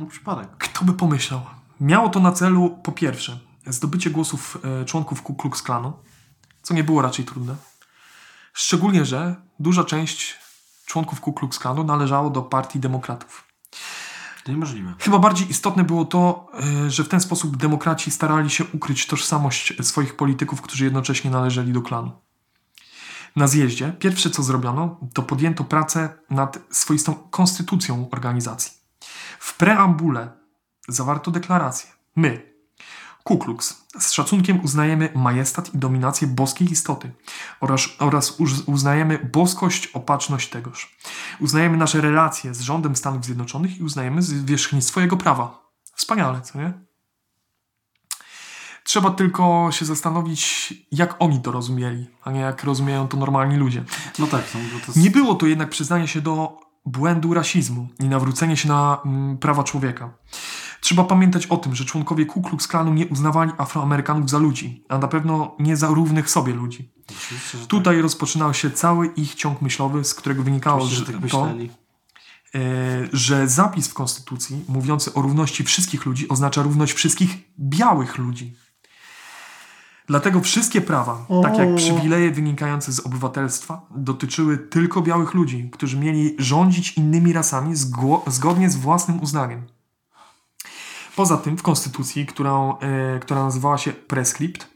No 0.00 0.06
przypadek. 0.06 0.48
Kto 0.58 0.84
by 0.84 0.92
pomyślał? 0.92 1.40
Miało 1.80 2.08
to 2.08 2.20
na 2.20 2.32
celu, 2.32 2.78
po 2.82 2.92
pierwsze, 2.92 3.38
zdobycie 3.66 4.10
głosów 4.10 4.58
e, 4.80 4.84
członków 4.84 5.22
Ku 5.22 5.34
Klux 5.34 5.62
Klanu, 5.62 5.92
co 6.62 6.74
nie 6.74 6.84
było 6.84 7.02
raczej 7.02 7.24
trudne. 7.24 7.56
Szczególnie, 8.52 9.04
że 9.04 9.36
duża 9.58 9.84
część 9.84 10.38
członków 10.86 11.20
Ku 11.20 11.32
Klux 11.32 11.58
Klanu 11.58 11.84
należało 11.84 12.30
do 12.30 12.42
partii 12.42 12.80
demokratów. 12.80 13.44
To 14.44 14.52
niemożliwe. 14.52 14.94
Chyba 14.98 15.18
bardziej 15.18 15.50
istotne 15.50 15.84
było 15.84 16.04
to, 16.04 16.46
e, 16.86 16.90
że 16.90 17.04
w 17.04 17.08
ten 17.08 17.20
sposób 17.20 17.56
demokraci 17.56 18.10
starali 18.10 18.50
się 18.50 18.64
ukryć 18.64 19.06
tożsamość 19.06 19.72
swoich 19.82 20.16
polityków, 20.16 20.62
którzy 20.62 20.84
jednocześnie 20.84 21.30
należeli 21.30 21.72
do 21.72 21.82
klanu. 21.82 22.12
Na 23.36 23.46
zjeździe 23.46 23.92
pierwsze 23.98 24.30
co 24.30 24.42
zrobiono, 24.42 25.00
to 25.14 25.22
podjęto 25.22 25.64
pracę 25.64 26.18
nad 26.30 26.58
swoistą 26.70 27.14
konstytucją 27.14 28.08
organizacji. 28.10 28.79
W 29.40 29.56
preambule 29.56 30.32
zawarto 30.88 31.30
deklarację. 31.30 31.90
My, 32.16 32.50
Ku 33.24 33.38
Klux, 33.38 33.84
z 33.98 34.12
szacunkiem 34.12 34.64
uznajemy 34.64 35.12
majestat 35.14 35.74
i 35.74 35.78
dominację 35.78 36.28
boskiej 36.28 36.72
istoty 36.72 37.12
oraz, 37.60 37.82
oraz 37.98 38.40
uz- 38.40 38.62
uznajemy 38.66 39.18
boskość, 39.32 39.86
opatrzność 39.86 40.48
tegoż. 40.48 40.96
Uznajemy 41.40 41.76
nasze 41.76 42.00
relacje 42.00 42.54
z 42.54 42.60
rządem 42.60 42.96
Stanów 42.96 43.24
Zjednoczonych 43.24 43.78
i 43.78 43.82
uznajemy 43.82 44.22
zwierzchnictwo 44.22 45.00
jego 45.00 45.16
prawa. 45.16 45.70
Wspaniale, 45.94 46.40
co 46.40 46.58
nie? 46.58 46.72
Trzeba 48.84 49.10
tylko 49.10 49.68
się 49.72 49.84
zastanowić, 49.84 50.74
jak 50.92 51.16
oni 51.18 51.40
to 51.40 51.52
rozumieli, 51.52 52.06
a 52.24 52.30
nie 52.30 52.40
jak 52.40 52.64
rozumieją 52.64 53.08
to 53.08 53.16
normalni 53.16 53.56
ludzie. 53.56 53.84
No 54.18 54.26
tak, 54.26 54.44
no, 54.54 54.80
to 54.80 54.86
jest... 54.86 54.96
Nie 54.96 55.10
było 55.10 55.34
to 55.34 55.46
jednak 55.46 55.70
przyznanie 55.70 56.08
się 56.08 56.20
do 56.20 56.69
błędu 56.86 57.34
rasizmu 57.34 57.88
i 58.00 58.04
nawrócenie 58.04 58.56
się 58.56 58.68
na 58.68 59.00
mm, 59.04 59.38
prawa 59.38 59.64
człowieka. 59.64 60.10
Trzeba 60.80 61.04
pamiętać 61.04 61.46
o 61.46 61.56
tym, 61.56 61.74
że 61.74 61.84
członkowie 61.84 62.26
Ku 62.26 62.42
Klux 62.42 62.66
Klanu 62.68 62.94
nie 62.94 63.06
uznawali 63.06 63.52
Afroamerykanów 63.58 64.30
za 64.30 64.38
ludzi, 64.38 64.84
a 64.88 64.98
na 64.98 65.08
pewno 65.08 65.56
nie 65.58 65.76
za 65.76 65.88
równych 65.88 66.30
sobie 66.30 66.52
ludzi. 66.54 66.92
Oczywiście, 67.10 67.58
Tutaj 67.68 68.02
rozpoczynał 68.02 68.54
się 68.54 68.70
cały 68.70 69.06
ich 69.06 69.34
ciąg 69.34 69.62
myślowy, 69.62 70.04
z 70.04 70.14
którego 70.14 70.42
wynikało, 70.42 70.80
tak, 70.80 70.90
że, 70.90 70.96
że 70.96 71.04
tak 71.04 71.14
to, 71.14 71.20
myśleli. 71.20 71.70
e, 72.54 72.60
że 73.12 73.48
zapis 73.48 73.88
w 73.88 73.94
Konstytucji 73.94 74.64
mówiący 74.68 75.14
o 75.14 75.22
równości 75.22 75.64
wszystkich 75.64 76.06
ludzi 76.06 76.28
oznacza 76.28 76.62
równość 76.62 76.92
wszystkich 76.92 77.38
białych 77.58 78.18
ludzi. 78.18 78.56
Dlatego 80.10 80.40
wszystkie 80.40 80.80
prawa, 80.80 81.26
tak 81.42 81.58
jak 81.58 81.68
O. 81.68 81.74
przywileje 81.74 82.30
wynikające 82.30 82.92
z 82.92 83.00
obywatelstwa, 83.00 83.86
dotyczyły 83.90 84.58
tylko 84.58 85.02
białych 85.02 85.34
ludzi, 85.34 85.70
którzy 85.72 85.96
mieli 85.96 86.36
rządzić 86.38 86.92
innymi 86.96 87.32
rasami 87.32 87.76
zgodnie 88.26 88.70
z 88.70 88.76
własnym 88.76 89.20
uznaniem. 89.22 89.66
Poza 91.16 91.36
tym 91.36 91.56
w 91.56 91.62
Konstytucji, 91.62 92.26
którą, 92.26 92.78
e, 92.78 93.18
która 93.18 93.44
nazywała 93.44 93.78
się 93.78 93.92
Preskript, 93.92 94.68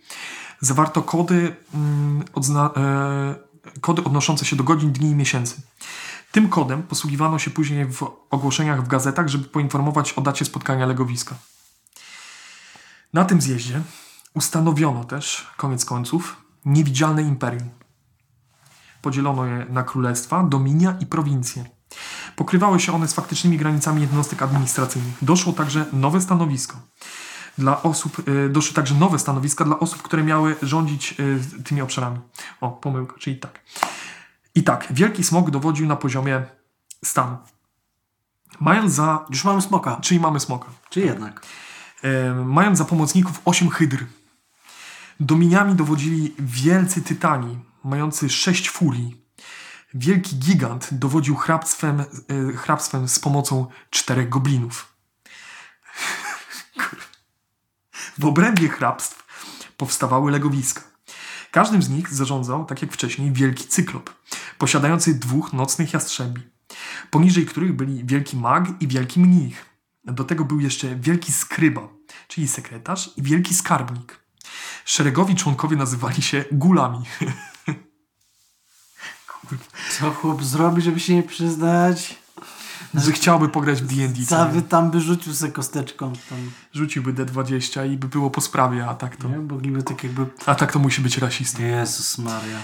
zawarto 0.60 1.02
kody, 1.02 1.56
mm, 1.74 2.22
odzna- 2.34 2.70
e, 2.76 3.34
kody 3.80 4.04
odnoszące 4.04 4.44
się 4.44 4.56
do 4.56 4.64
godzin, 4.64 4.92
dni 4.92 5.10
i 5.10 5.14
miesięcy. 5.14 5.56
Tym 6.32 6.48
kodem 6.48 6.82
posługiwano 6.82 7.38
się 7.38 7.50
później 7.50 7.86
w 7.86 8.02
ogłoszeniach 8.30 8.84
w 8.84 8.88
gazetach, 8.88 9.28
żeby 9.28 9.44
poinformować 9.44 10.12
o 10.12 10.20
dacie 10.20 10.44
spotkania 10.44 10.86
legowiska. 10.86 11.34
Na 13.12 13.24
tym 13.24 13.40
zjeździe 13.40 13.82
ustanowiono 14.34 15.04
też, 15.04 15.46
koniec 15.56 15.84
końców, 15.84 16.36
niewidzialne 16.64 17.22
imperium. 17.22 17.70
Podzielono 19.02 19.46
je 19.46 19.66
na 19.68 19.82
królestwa, 19.82 20.42
dominia 20.42 20.96
i 21.00 21.06
prowincje. 21.06 21.64
Pokrywały 22.36 22.80
się 22.80 22.92
one 22.92 23.08
z 23.08 23.14
faktycznymi 23.14 23.58
granicami 23.58 24.00
jednostek 24.02 24.42
administracyjnych. 24.42 25.14
Doszło 25.22 25.52
także 25.52 25.86
nowe 25.92 26.20
stanowisko. 26.20 26.76
Dla 27.58 27.82
osób, 27.82 28.28
y, 28.28 28.48
doszły 28.48 28.74
także 28.74 28.94
nowe 28.94 29.18
stanowiska 29.18 29.64
dla 29.64 29.78
osób, 29.78 30.02
które 30.02 30.24
miały 30.24 30.56
rządzić 30.62 31.14
y, 31.20 31.62
tymi 31.64 31.82
obszarami. 31.82 32.18
O, 32.60 32.70
pomyłka, 32.70 33.14
czyli 33.18 33.36
tak. 33.36 33.60
I 34.54 34.62
tak, 34.62 34.86
Wielki 34.90 35.24
Smok 35.24 35.50
dowodził 35.50 35.86
na 35.86 35.96
poziomie 35.96 36.42
stanu. 37.04 37.36
Mając 38.60 38.92
za... 38.92 39.26
Już 39.30 39.44
mamy 39.44 39.62
smoka. 39.62 39.98
Czyli 40.00 40.20
mamy 40.20 40.40
smoka. 40.40 40.66
Czy 40.90 41.00
jednak? 41.00 41.46
Mając 42.44 42.78
za 42.78 42.84
pomocników 42.84 43.40
osiem 43.44 43.70
hydr. 43.70 44.06
Dominiami 45.20 45.74
dowodzili 45.74 46.34
wielcy 46.38 47.02
tytani, 47.02 47.58
mający 47.84 48.30
sześć 48.30 48.70
furii. 48.70 49.24
Wielki 49.94 50.36
gigant 50.36 50.88
dowodził 50.92 51.36
hrabstwem, 51.36 52.00
e, 52.00 52.04
hrabstwem 52.56 53.08
z 53.08 53.18
pomocą 53.18 53.66
czterech 53.90 54.28
goblinów. 54.28 54.94
W 58.18 58.24
obrębie 58.24 58.68
hrabstw 58.68 59.24
powstawały 59.76 60.32
legowiska. 60.32 60.82
Każdym 61.50 61.82
z 61.82 61.88
nich 61.88 62.14
zarządzał, 62.14 62.64
tak 62.64 62.82
jak 62.82 62.92
wcześniej, 62.92 63.32
wielki 63.32 63.64
cyklop, 63.64 64.10
posiadający 64.58 65.14
dwóch 65.14 65.52
nocnych 65.52 65.92
jastrzebi, 65.92 66.42
poniżej 67.10 67.46
których 67.46 67.72
byli 67.76 68.04
wielki 68.04 68.36
mag 68.36 68.82
i 68.82 68.88
wielki 68.88 69.20
mnich. 69.20 69.66
Do 70.04 70.24
tego 70.24 70.44
był 70.44 70.60
jeszcze 70.60 70.96
wielki 70.96 71.32
skryba, 71.32 71.88
czyli 72.28 72.48
sekretarz 72.48 73.10
i 73.16 73.22
wielki 73.22 73.54
skarbnik. 73.54 74.23
Szeregowi 74.84 75.34
członkowie 75.34 75.76
nazywali 75.76 76.22
się 76.22 76.44
gulami. 76.52 77.02
Co 79.98 80.10
chłop 80.10 80.44
zrobi, 80.44 80.82
żeby 80.82 81.00
się 81.00 81.14
nie 81.14 81.22
przyznać? 81.22 82.24
że 82.94 83.12
chciałby 83.12 83.48
pograć 83.48 83.82
w 83.82 83.86
D&D. 83.86 84.26
Cały 84.26 84.62
tam 84.62 84.90
by 84.90 85.00
rzucił 85.00 85.34
se 85.34 85.52
kosteczką. 85.52 86.12
Tam, 86.30 86.50
Rzuciłby 86.72 87.14
D20 87.14 87.92
i 87.92 87.96
by 87.96 88.08
było 88.08 88.30
po 88.30 88.40
sprawie, 88.40 88.86
a 88.86 88.94
tak 88.94 89.16
to, 89.16 89.28
nie? 89.28 89.38
Mogliby 89.38 89.82
tak 89.82 90.04
jakby... 90.04 90.26
a 90.46 90.54
tak 90.54 90.72
to 90.72 90.78
musi 90.78 91.02
być 91.02 91.18
rasistą. 91.18 91.62
Jezus 91.62 92.18
Maria. 92.18 92.58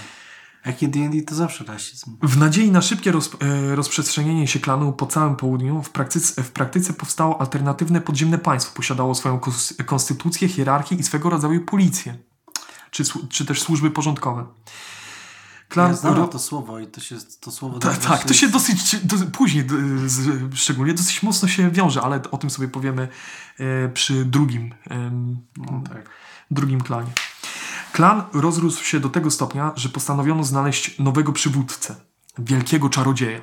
Jakie 0.65 0.87
D&D 0.87 1.21
to 1.21 1.35
zawsze 1.35 1.63
rasizm. 1.63 2.17
W 2.23 2.37
nadziei 2.37 2.71
na 2.71 2.81
szybkie 2.81 3.11
roz, 3.11 3.29
e, 3.39 3.75
rozprzestrzenienie 3.75 4.47
się 4.47 4.59
klanu 4.59 4.93
po 4.93 5.05
całym 5.05 5.35
południu, 5.35 5.83
w 5.83 5.89
praktyce, 5.89 6.43
w 6.43 6.51
praktyce 6.51 6.93
powstało 6.93 7.41
alternatywne 7.41 8.01
podziemne 8.01 8.37
państwo. 8.37 8.75
Posiadało 8.75 9.15
swoją 9.15 9.39
konstytucję, 9.85 10.47
hierarchię 10.47 10.95
i 10.95 11.03
swego 11.03 11.29
rodzaju 11.29 11.65
policję. 11.65 12.17
Czy, 12.91 13.03
czy 13.29 13.45
też 13.45 13.61
służby 13.61 13.91
porządkowe. 13.91 14.45
Klan 15.69 15.87
Ja 15.89 15.95
znam 15.97 16.29
to 16.29 16.39
słowo 16.39 16.79
i 16.79 16.87
to 16.87 17.01
się 17.01 17.15
to 17.39 17.51
słowo... 17.51 17.79
Ta, 17.79 17.93
tak, 17.93 18.23
to 18.23 18.33
się 18.33 18.49
dosyć, 18.49 18.95
do, 19.03 19.15
później 19.31 19.65
do, 19.65 19.75
z, 20.05 20.55
szczególnie 20.55 20.93
dosyć 20.93 21.23
mocno 21.23 21.47
się 21.47 21.71
wiąże, 21.71 22.01
ale 22.01 22.21
o 22.31 22.37
tym 22.37 22.49
sobie 22.49 22.67
powiemy 22.67 23.07
e, 23.59 23.89
przy 23.89 24.25
drugim, 24.25 24.73
em, 24.89 25.37
No, 25.57 25.83
tak. 25.89 26.09
drugim 26.51 26.81
klanie. 26.81 27.11
Klan 27.91 28.23
rozrósł 28.33 28.83
się 28.83 28.99
do 28.99 29.09
tego 29.09 29.31
stopnia, 29.31 29.71
że 29.75 29.89
postanowiono 29.89 30.43
znaleźć 30.43 30.99
nowego 30.99 31.33
przywódcę, 31.33 31.95
wielkiego 32.37 32.89
czarodzieja. 32.89 33.41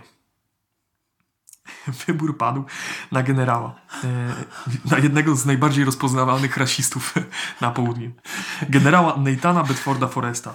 Wybór 2.07 2.38
padł 2.38 2.64
na 3.12 3.22
generała, 3.22 3.74
e, 4.05 4.34
na 4.90 4.99
jednego 4.99 5.36
z 5.36 5.46
najbardziej 5.46 5.84
rozpoznawalnych 5.84 6.57
rasistów 6.57 7.14
na 7.61 7.70
południu. 7.70 8.12
Generała 8.68 9.16
Nathana 9.16 9.64
Bedforda 9.64 10.09
Foresta. 10.09 10.55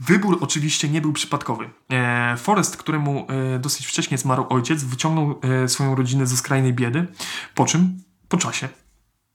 Wybór 0.00 0.38
oczywiście 0.40 0.88
nie 0.88 1.00
był 1.00 1.12
przypadkowy. 1.12 1.70
E, 1.90 2.36
Forrest, 2.36 2.76
któremu 2.76 3.26
e, 3.54 3.58
dosyć 3.58 3.86
wcześnie 3.86 4.18
zmarł 4.18 4.46
ojciec, 4.48 4.84
wyciągnął 4.84 5.40
swoją 5.66 5.94
rodzinę 5.94 6.26
ze 6.26 6.36
skrajnej 6.36 6.72
biedy, 6.72 7.06
po 7.54 7.64
czym, 7.64 8.02
po 8.28 8.36
czasie, 8.36 8.68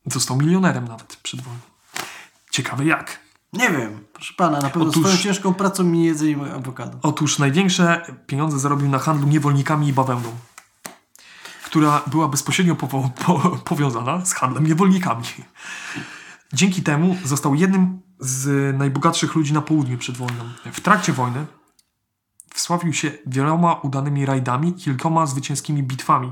został 0.06 0.38
milionerem 0.38 0.88
nawet 0.88 1.16
przed 1.16 1.42
wojną. 1.42 1.60
Ciekawe 2.52 2.86
jak. 2.86 3.27
Nie 3.54 3.70
wiem, 3.70 4.06
proszę 4.14 4.34
pana, 4.38 4.60
na 4.62 4.70
pewno 4.70 4.90
Otóż- 4.90 5.02
swoją 5.04 5.18
ciężką 5.18 5.54
pracą 5.54 5.84
mi 5.84 6.04
jedzenie 6.06 6.54
awokado. 6.54 6.98
Otóż 7.02 7.40
największe 7.40 8.06
pieniądze 8.28 8.60
zarobił 8.60 8.90
na 8.90 9.00
handlu 9.00 9.28
niewolnikami 9.28 9.88
i 9.88 9.94
bawełną, 9.94 10.30
która 11.66 12.02
była 12.08 12.28
bezpośrednio 12.28 12.76
powo- 12.76 13.10
po, 13.26 13.40
powiązana 13.66 14.26
z 14.26 14.34
handlem 14.34 14.68
niewolnikami. 14.68 15.24
Dzięki 16.54 16.82
temu 16.84 17.18
został 17.26 17.56
jednym 17.56 18.02
z 18.20 18.78
najbogatszych 18.78 19.36
ludzi 19.36 19.54
na 19.54 19.62
południu 19.62 19.98
przed 19.98 20.18
wojną. 20.18 20.44
W 20.74 20.82
trakcie 20.82 21.14
wojny 21.14 21.46
wsławił 22.54 22.94
się 22.94 23.12
wieloma 23.26 23.74
udanymi 23.74 24.26
rajdami 24.26 24.70
i 24.70 24.74
kilkoma 24.74 25.26
zwycięskimi 25.26 25.84
bitwami 25.84 26.32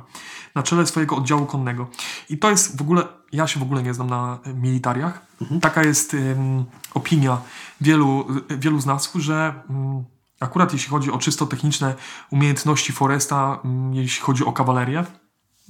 na 0.55 0.63
czele 0.63 0.87
swojego 0.87 1.15
oddziału 1.15 1.45
konnego. 1.45 1.87
I 2.29 2.37
to 2.37 2.51
jest 2.51 2.77
w 2.77 2.81
ogóle, 2.81 3.03
ja 3.31 3.47
się 3.47 3.59
w 3.59 3.63
ogóle 3.63 3.83
nie 3.83 3.93
znam 3.93 4.09
na 4.09 4.39
e, 4.43 4.53
militariach. 4.53 5.25
Taka 5.61 5.83
jest 5.83 6.13
em, 6.13 6.65
opinia 6.93 7.37
wielu, 7.81 8.27
e, 8.49 8.57
wielu 8.57 8.79
z 8.79 8.85
nas, 8.85 9.11
że 9.15 9.53
mm, 9.69 10.03
akurat 10.39 10.73
jeśli 10.73 10.89
chodzi 10.89 11.11
o 11.11 11.17
czysto 11.17 11.45
techniczne 11.45 11.95
umiejętności 12.31 12.93
Foresta, 12.93 13.59
mm, 13.65 13.93
jeśli 13.93 14.21
chodzi 14.21 14.45
o 14.45 14.51
kawalerię, 14.51 15.03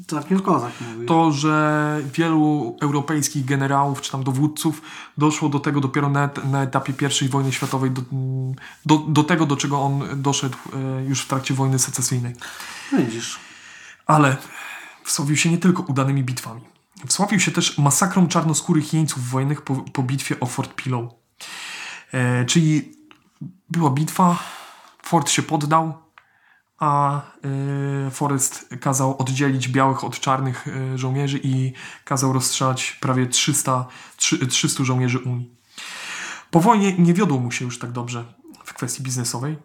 Całkiem 0.08 0.40
kozak 0.40 0.72
mówi. 0.82 1.08
to, 1.08 1.32
że 1.32 2.02
wielu 2.14 2.78
europejskich 2.82 3.46
generałów 3.46 4.02
czy 4.02 4.12
tam 4.12 4.24
dowódców 4.24 4.82
doszło 5.18 5.50
do 5.50 5.60
tego 5.60 5.82
dopiero 5.82 6.10
na, 6.10 6.30
na 6.52 6.64
etapie 6.64 6.94
I 7.22 7.30
wojny 7.30 7.52
światowej, 7.52 7.92
do, 7.92 8.02
do, 8.86 8.98
do 8.98 9.24
tego, 9.24 9.46
do 9.46 9.58
czego 9.58 9.82
on 9.82 10.04
doszedł 10.16 10.58
e, 10.74 11.06
już 11.06 11.22
w 11.22 11.28
trakcie 11.28 11.54
wojny 11.54 11.80
secesyjnej. 11.80 12.36
Widzisz. 12.98 13.40
Ale 14.06 14.38
wsławił 15.06 15.38
się 15.38 15.52
nie 15.52 15.58
tylko 15.58 15.84
udanymi 15.84 16.24
bitwami. 16.24 16.62
Wsławił 17.08 17.40
się 17.40 17.52
też 17.52 17.78
masakrą 17.78 18.28
czarnoskórych 18.28 18.94
jeńców 18.94 19.30
wojennych 19.30 19.62
po, 19.62 19.76
po 19.76 20.04
bitwie 20.04 20.40
o 20.40 20.46
Fort 20.46 20.76
Pillow. 20.76 21.14
E, 22.12 22.46
czyli 22.46 22.96
była 23.70 23.90
bitwa, 23.90 24.40
Fort 25.04 25.30
się 25.30 25.44
poddał, 25.44 25.94
a 26.80 27.22
e, 28.08 28.12
Forrest 28.12 28.70
kazał 28.82 29.18
oddzielić 29.18 29.68
białych 29.68 30.04
od 30.04 30.20
czarnych 30.20 30.68
e, 30.68 30.98
żołnierzy 30.98 31.40
i 31.44 31.74
kazał 32.04 32.34
rozstrzelać 32.34 32.92
prawie 32.92 33.28
300, 33.28 33.86
trzy- 34.18 34.48
300 34.48 34.84
żołnierzy 34.84 35.20
Unii. 35.20 35.56
Po 36.52 36.60
wojnie 36.60 36.94
nie 36.98 37.14
wiodło 37.14 37.40
mu 37.40 37.52
się 37.52 37.66
już 37.66 37.80
tak 37.80 37.92
dobrze 37.92 38.26
w 38.66 38.74
kwestii 38.74 39.04
biznesowej. 39.04 39.58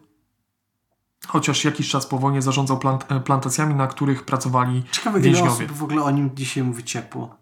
Chociaż 1.27 1.65
jakiś 1.65 1.89
czas 1.89 2.05
po 2.05 2.17
wojnie 2.17 2.41
zarządzał 2.41 2.77
plant, 2.79 3.05
e, 3.11 3.19
plantacjami, 3.19 3.75
na 3.75 3.87
których 3.87 4.23
pracowali 4.25 4.83
Ciekawe, 4.91 5.19
więźniowie. 5.19 5.51
osób 5.65 5.71
w 5.77 5.83
ogóle 5.83 6.03
o 6.03 6.11
nim 6.11 6.29
dzisiaj 6.33 6.63
mówi 6.63 6.83
ciepło. 6.83 7.35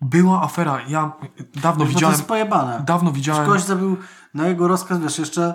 Była 0.00 0.42
afera, 0.42 0.80
ja 0.88 1.12
dawno 1.54 1.84
Wiesz, 1.84 1.94
bo 1.94 1.94
to 1.94 1.98
widziałem, 1.98 2.12
jest 2.16 2.26
pojebane. 2.28 2.82
dawno 2.86 3.12
widziałem, 3.12 3.46
Kogoś 3.46 3.62
zabił 3.62 3.96
na 4.34 4.48
jego 4.48 4.68
rozkaz, 4.68 4.98
wiesz, 5.00 5.18
jeszcze... 5.18 5.54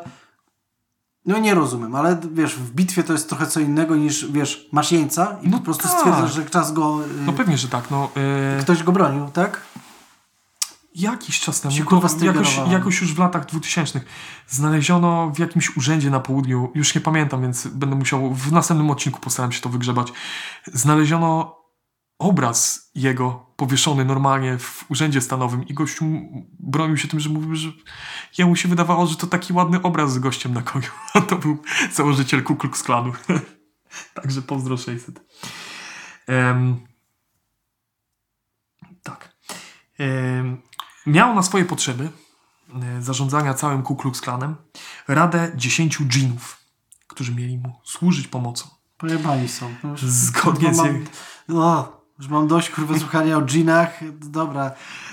No 1.25 1.37
nie 1.37 1.53
rozumiem, 1.55 1.95
ale 1.95 2.17
wiesz, 2.33 2.55
w 2.55 2.71
bitwie 2.71 3.03
to 3.03 3.13
jest 3.13 3.29
trochę 3.29 3.47
co 3.47 3.59
innego 3.59 3.95
niż, 3.95 4.31
wiesz, 4.31 4.69
masz 4.71 4.91
jeńca 4.91 5.37
i 5.41 5.49
No 5.49 5.57
po 5.57 5.63
prostu 5.63 5.83
tak. 5.87 5.97
stwierdzasz, 5.97 6.33
że 6.33 6.45
czas 6.45 6.73
go... 6.73 6.99
y, 7.05 7.25
no 7.25 7.33
pewnie, 7.33 7.57
że 7.57 7.67
tak, 7.67 7.91
no 7.91 8.09
e, 8.57 8.61
Ktoś 8.61 8.83
go 8.83 8.91
bronił, 8.91 9.27
tak? 9.33 9.61
Jakiś 10.95 11.39
czas 11.39 11.61
temu, 11.61 11.75
kurwa, 11.85 12.09
jakoś, 12.21 12.59
jakoś 12.71 13.01
już 13.01 13.13
w 13.13 13.19
latach 13.19 13.45
2000 13.45 14.01
znaleziono 14.47 15.31
w 15.35 15.39
jakimś 15.39 15.77
urzędzie 15.77 16.09
na 16.09 16.19
południu, 16.19 16.71
już 16.75 16.95
nie 16.95 17.01
pamiętam, 17.01 17.41
więc 17.41 17.67
będę 17.67 17.95
musiał, 17.95 18.33
w 18.33 18.51
następnym 18.51 18.89
odcinku 18.89 19.19
postaram 19.19 19.51
się 19.51 19.61
to 19.61 19.69
wygrzebać, 19.69 20.13
znaleziono 20.73 21.59
obraz 22.19 22.91
jego 22.95 23.53
powieszony 23.55 24.05
normalnie 24.05 24.57
w 24.57 24.85
urzędzie 24.91 25.21
stanowym 25.21 25.67
i 25.67 25.73
gościu 25.73 26.05
bronił 26.59 26.97
się 26.97 27.07
tym, 27.07 27.19
że 27.19 27.29
mówił, 27.29 27.55
że 27.55 27.69
jemu 28.37 28.55
się 28.55 28.69
wydawało, 28.69 29.07
że 29.07 29.15
to 29.15 29.27
taki 29.27 29.53
ładny 29.53 29.81
obraz 29.81 30.13
z 30.13 30.19
gościem 30.19 30.53
na 30.53 30.61
koniu, 30.61 30.87
a 31.13 31.21
to 31.21 31.35
był 31.35 31.57
założyciel 31.91 32.43
Ku 32.43 32.55
Klux 32.55 32.83
Klanu. 32.83 33.13
Także 34.13 34.41
pozdro 34.41 34.77
600. 34.77 35.19
Em, 36.27 36.77
tak. 39.03 39.23
Em, 39.23 39.29
miał 41.07 41.35
na 41.35 41.41
swoje 41.43 41.65
potrzeby 41.65 42.09
e, 42.81 43.01
zarządzania 43.01 43.53
całym 43.53 43.83
Ku 43.83 43.95
Klux 43.95 44.21
Klanem 44.21 44.55
radę 45.07 45.51
10 45.55 45.97
dżinów, 45.97 46.57
którzy 47.07 47.35
mieli 47.35 47.57
mu 47.57 47.73
służyć 47.83 48.27
pomocą. 48.27 48.69
Pojebani 48.97 49.47
są. 49.47 49.73
No 49.83 49.93
Zgodnie 49.97 50.73
z 50.73 50.77
mam, 50.77 51.05
o, 51.61 52.01
już 52.19 52.27
mam 52.27 52.47
dość 52.47 52.69
kurwa 52.69 52.99
słuchania 52.99 53.37
o 53.37 53.41
dżinach. 53.41 53.99
Dobra, 54.13 54.71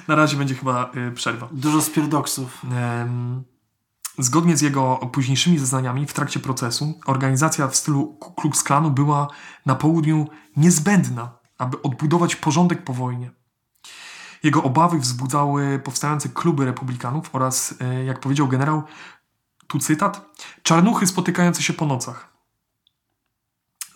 Na 0.08 0.14
razie 0.14 0.36
będzie 0.36 0.54
chyba 0.54 0.90
y, 1.10 1.12
przerwa. 1.12 1.48
dużo 1.52 1.82
spirdoksów. 1.82 2.62
Em, 2.72 3.44
Zgodnie 4.18 4.56
z 4.56 4.60
jego 4.60 4.96
późniejszymi 4.96 5.58
zeznaniami 5.58 6.06
w 6.06 6.12
trakcie 6.12 6.40
procesu, 6.40 7.00
organizacja 7.06 7.68
w 7.68 7.76
stylu 7.76 8.06
Ku 8.06 8.32
Klux 8.34 8.62
Klanu 8.62 8.90
była 8.90 9.28
na 9.66 9.74
południu 9.74 10.28
niezbędna, 10.56 11.38
aby 11.58 11.82
odbudować 11.82 12.36
porządek 12.36 12.84
po 12.84 12.92
wojnie. 12.92 13.30
Jego 14.42 14.62
obawy 14.62 14.98
wzbudzały 14.98 15.78
powstające 15.78 16.28
kluby 16.28 16.64
republikanów 16.64 17.30
oraz, 17.32 17.74
e, 17.80 18.04
jak 18.04 18.20
powiedział 18.20 18.48
generał, 18.48 18.82
tu 19.66 19.78
cytat, 19.78 20.36
czarnuchy 20.62 21.06
spotykające 21.06 21.62
się 21.62 21.72
po 21.72 21.86
nocach. 21.86 22.36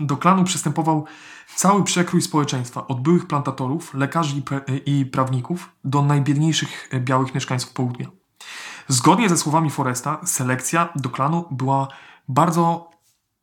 Do 0.01 0.17
klanu 0.17 0.45
przystępował 0.45 1.05
cały 1.57 1.85
przekrój 1.85 2.23
społeczeństwa, 2.23 2.87
od 2.87 3.01
byłych 3.01 3.27
plantatorów, 3.27 3.95
lekarzy 3.95 4.37
i, 4.37 5.01
i 5.01 5.07
prawników, 5.07 5.71
do 5.85 6.03
najbiedniejszych 6.03 6.89
e, 6.93 7.01
białych 7.01 7.35
mieszkańców 7.35 7.73
południa. 7.73 8.07
Zgodnie 8.89 9.29
ze 9.29 9.37
słowami 9.37 9.71
Foresta, 9.71 10.21
selekcja 10.25 10.89
do 10.97 11.11
klanu 11.11 11.45
była 11.51 11.89
bardzo 12.29 12.91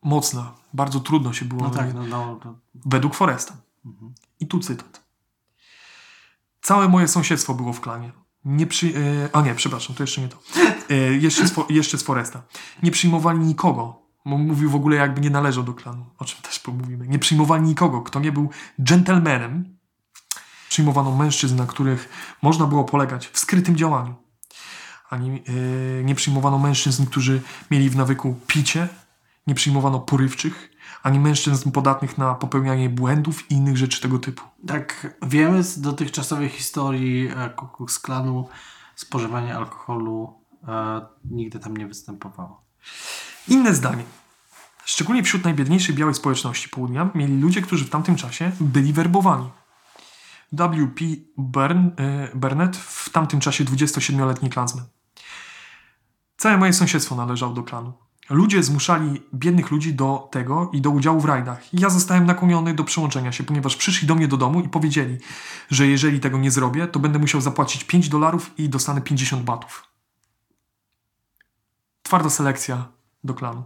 mocna, 0.03 0.53
bardzo 0.73 0.99
trudno 0.99 1.33
się 1.33 1.45
było 1.45 1.61
No 1.61 1.69
tak, 1.69 1.93
no, 1.93 2.03
no, 2.03 2.39
no. 2.45 2.55
według 2.85 3.15
Foresta. 3.15 3.57
I 4.39 4.47
tu 4.47 4.59
cytat. 4.59 5.06
Całe 6.67 6.87
moje 6.87 7.07
sąsiedztwo 7.07 7.53
było 7.53 7.73
w 7.73 7.81
klanie. 7.81 8.11
Nie 8.45 8.67
przy... 8.67 8.87
e, 8.87 9.35
a 9.35 9.41
nie, 9.41 9.55
przepraszam, 9.55 9.95
to 9.95 10.03
jeszcze 10.03 10.21
nie 10.21 10.27
to. 10.27 10.37
E, 10.89 10.95
jeszcze, 10.95 11.47
z, 11.47 11.55
jeszcze 11.69 11.97
z 11.97 12.03
Foresta. 12.03 12.43
Nie 12.83 12.91
przyjmowali 12.91 13.39
nikogo. 13.39 14.01
Bo 14.25 14.37
mówił 14.37 14.69
w 14.69 14.75
ogóle 14.75 14.95
jakby 14.95 15.21
nie 15.21 15.29
należał 15.29 15.63
do 15.63 15.73
klanu, 15.73 16.05
o 16.17 16.25
czym 16.25 16.41
też 16.41 16.59
pomówimy. 16.59 17.07
Nie 17.07 17.19
przyjmowali 17.19 17.63
nikogo, 17.63 18.01
kto 18.01 18.19
nie 18.19 18.31
był 18.31 18.49
gentlemanem. 18.79 19.77
Przyjmowano 20.69 21.15
mężczyzn, 21.15 21.55
na 21.55 21.65
których 21.65 22.09
można 22.41 22.65
było 22.65 22.83
polegać 22.83 23.27
w 23.27 23.39
skrytym 23.39 23.75
działaniu. 23.75 24.15
Ani 25.09 25.43
e, 25.99 26.03
nie 26.03 26.15
przyjmowano 26.15 26.59
mężczyzn, 26.59 27.05
którzy 27.05 27.41
mieli 27.71 27.89
w 27.89 27.95
nawyku 27.95 28.39
picie. 28.47 28.87
Nie 29.47 29.55
przyjmowano 29.55 29.99
porywczych, 29.99 30.71
ani 31.03 31.19
mężczyzn 31.19 31.71
podatnych 31.71 32.17
na 32.17 32.35
popełnianie 32.35 32.89
błędów 32.89 33.51
i 33.51 33.53
innych 33.53 33.77
rzeczy 33.77 34.01
tego 34.01 34.19
typu. 34.19 34.43
Tak 34.67 35.17
wiemy 35.27 35.63
z 35.63 35.81
dotychczasowej 35.81 36.49
historii 36.49 37.27
e, 37.27 37.49
Ku 37.49 37.67
Klux 37.67 37.99
Klanu, 37.99 38.49
spożywanie 38.95 39.55
alkoholu 39.55 40.33
e, 40.67 41.01
nigdy 41.25 41.59
tam 41.59 41.77
nie 41.77 41.87
występowało. 41.87 42.65
Inne 43.47 43.73
zdanie. 43.73 44.03
Szczególnie 44.85 45.23
wśród 45.23 45.43
najbiedniejszej 45.43 45.95
białej 45.95 46.15
społeczności 46.15 46.69
południa 46.69 47.09
mieli 47.15 47.39
ludzie, 47.39 47.61
którzy 47.61 47.85
w 47.85 47.89
tamtym 47.89 48.15
czasie 48.15 48.51
byli 48.59 48.93
werbowani. 48.93 49.49
W.P. 50.51 51.05
Bern, 51.37 51.89
e, 51.97 52.29
Burnett, 52.35 52.77
w 52.77 53.09
tamtym 53.09 53.39
czasie 53.39 53.63
27-letni 53.65 54.49
klansman. 54.49 54.85
Całe 56.37 56.57
moje 56.57 56.73
sąsiedztwo 56.73 57.15
należało 57.15 57.53
do 57.53 57.63
klanu. 57.63 57.93
Ludzie 58.29 58.63
zmuszali 58.63 59.21
biednych 59.33 59.71
ludzi 59.71 59.93
do 59.93 60.27
tego 60.31 60.69
i 60.73 60.81
do 60.81 60.89
udziału 60.89 61.19
w 61.19 61.25
rajdach. 61.25 61.73
I 61.73 61.79
ja 61.79 61.89
zostałem 61.89 62.25
nakłoniony 62.25 62.73
do 62.73 62.83
przyłączenia 62.83 63.31
się, 63.31 63.43
ponieważ 63.43 63.75
przyszli 63.75 64.07
do 64.07 64.15
mnie 64.15 64.27
do 64.27 64.37
domu 64.37 64.59
i 64.61 64.69
powiedzieli, 64.69 65.17
że 65.69 65.87
jeżeli 65.87 66.19
tego 66.19 66.37
nie 66.37 66.51
zrobię, 66.51 66.87
to 66.87 66.99
będę 66.99 67.19
musiał 67.19 67.41
zapłacić 67.41 67.83
5 67.83 68.09
dolarów 68.09 68.51
i 68.57 68.69
dostanę 68.69 69.01
50 69.01 69.43
batów. 69.43 69.83
Twarda 72.03 72.29
selekcja 72.29 72.87
do 73.23 73.33
klanu. 73.33 73.63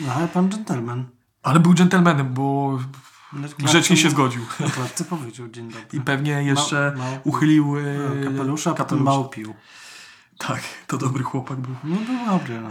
No 0.00 0.12
ale 0.14 0.28
pan 0.28 0.48
gentleman. 0.48 1.04
Ale 1.42 1.60
był 1.60 1.74
dżentelmenem, 1.74 2.34
bo 2.34 2.78
No, 3.32 3.48
grzecznie 3.58 3.96
się 3.96 4.10
zgodził. 4.10 4.42
Co 4.94 5.04
powiedział 5.04 5.48
dzień 5.48 5.70
dobry. 5.70 5.98
I 5.98 6.00
pewnie 6.00 6.32
jeszcze 6.42 6.94
Ma- 6.96 7.04
uchylił 7.24 7.76
e, 7.78 7.82
kapelusza, 8.24 8.70
a 8.70 8.74
potem 8.74 8.98
kapelusz. 8.98 9.16
Tak, 10.38 10.60
to 10.86 10.98
dobry 10.98 11.24
chłopak 11.24 11.58
był. 11.58 11.74
No 11.84 11.96
był 11.96 12.26
dobry. 12.26 12.60
No. 12.60 12.70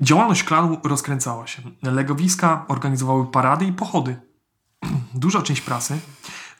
Działalność 0.00 0.44
klanu 0.44 0.78
rozkręcała 0.84 1.46
się. 1.46 1.62
Legowiska 1.82 2.64
organizowały 2.68 3.26
parady 3.26 3.64
i 3.64 3.72
pochody. 3.72 4.16
Duża 5.14 5.42
część 5.42 5.60
prasy, 5.60 5.98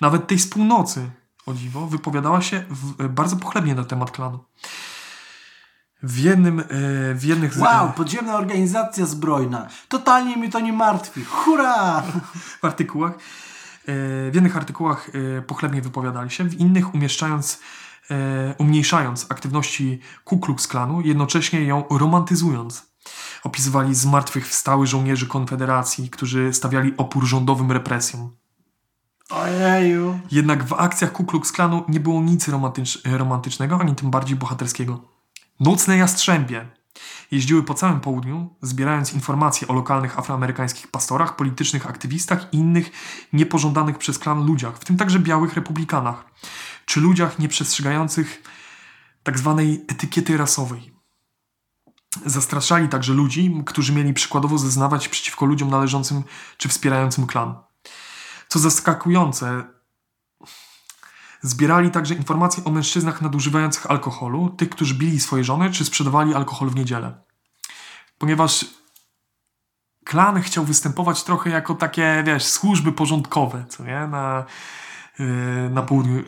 nawet 0.01 0.26
tej 0.26 0.39
z 0.39 0.49
północy, 0.49 1.11
o 1.47 1.55
dziwo, 1.55 1.87
wypowiadała 1.87 2.41
się 2.41 2.64
w, 2.70 3.09
bardzo 3.09 3.37
pochlebnie 3.37 3.74
na 3.74 3.85
temat 3.85 4.11
klanu. 4.11 4.45
W 6.03 6.18
jednym, 6.18 6.61
e, 6.61 6.64
w 7.14 7.24
jednych 7.24 7.59
Wow, 7.59 7.93
podziemna 7.93 8.37
organizacja 8.37 9.07
zbrojna. 9.07 9.68
Totalnie 9.89 10.37
mi 10.37 10.51
to 10.51 10.61
nie 10.61 10.72
martwi. 10.72 11.24
Hurra! 11.24 12.03
w 12.61 12.64
artykułach. 12.64 13.12
e, 13.12 13.16
W 14.31 14.35
jednych 14.35 14.57
artykułach 14.57 15.11
e, 15.39 15.43
pochlebnie 15.43 15.83
wypowiadali 15.83 16.31
się, 16.31 16.45
w 16.45 16.55
innych 16.55 16.95
umieszczając, 16.95 17.61
umniejszając 18.58 19.26
aktywności 19.28 20.00
Ku 20.24 20.38
Klux 20.38 20.66
Klanu, 20.66 21.00
jednocześnie 21.00 21.64
ją 21.64 21.84
romantyzując. 21.90 22.90
Opisywali 23.44 23.94
zmartwychwstały 23.94 24.86
żołnierzy 24.86 25.26
Konfederacji, 25.26 26.11
którzy 26.11 26.52
stawiali 26.52 26.94
opór 26.96 27.24
rządowym 27.24 27.72
represjom. 27.72 28.36
Ojeju. 29.30 30.20
Jednak 30.30 30.64
w 30.64 30.72
akcjach 30.72 31.12
Ku 31.12 31.24
Klux 31.24 31.52
Klanu 31.52 31.84
nie 31.88 32.00
było 32.00 32.22
nic 32.22 32.48
romantycz, 32.48 33.02
romantycznego, 33.04 33.80
ani 33.80 33.94
tym 33.94 34.11
bardziej 34.11 34.36
bohaterskiego. 34.36 35.00
Nocne 35.61 35.96
jastrzębie 35.96 36.68
jeździły 37.30 37.62
po 37.62 37.74
całym 37.74 38.00
południu, 38.00 38.56
zbierając 38.62 39.14
informacje 39.14 39.68
o 39.68 39.72
lokalnych 39.72 40.18
afroamerykańskich 40.18 40.88
pastorach, 40.90 41.36
politycznych 41.36 41.86
aktywistach 41.86 42.54
i 42.54 42.56
innych 42.56 42.90
niepożądanych 43.32 43.98
przez 43.98 44.18
klan 44.18 44.46
ludziach, 44.46 44.78
w 44.78 44.84
tym 44.84 44.96
także 44.96 45.18
białych 45.18 45.54
republikanach, 45.54 46.24
czy 46.91 47.01
ludziach 47.01 47.38
nieprzestrzegających 47.38 48.43
tak 49.22 49.38
zwanej 49.38 49.84
etykiety 49.88 50.36
rasowej. 50.36 50.95
Zastraszali 52.26 52.88
także 52.88 53.12
ludzi, 53.12 53.62
którzy 53.66 53.93
mieli 53.93 54.14
przykładowo 54.14 54.59
zeznawać 54.59 55.09
przeciwko 55.09 55.47
ludziom 55.47 55.70
należącym 55.70 56.22
czy 56.57 56.68
wspierającym 56.68 57.26
klan. 57.26 57.55
Co 58.49 58.59
zaskakujące, 58.59 59.64
zbierali 61.43 61.91
także 61.91 62.14
informacje 62.14 62.64
o 62.64 62.70
mężczyznach 62.70 63.22
nadużywających 63.22 63.91
alkoholu, 63.91 64.49
tych, 64.49 64.70
którzy 64.70 64.95
bili 64.95 65.20
swoje 65.20 65.45
żony, 65.45 65.70
czy 65.70 65.84
sprzedawali 65.84 66.34
alkohol 66.34 66.70
w 66.70 66.76
niedzielę. 66.76 67.22
Ponieważ 68.18 68.66
klan 70.05 70.43
chciał 70.43 70.64
występować 70.64 71.24
trochę 71.24 71.51
jako 71.51 71.74
takie, 71.74 72.22
wiesz, 72.26 72.45
służby 72.45 72.93
porządkowe, 72.93 73.64
co 73.68 73.84
nie, 73.84 74.07
na, 74.07 74.45
yy, 75.18 75.70
na 75.70 75.82
południu. 75.82 76.22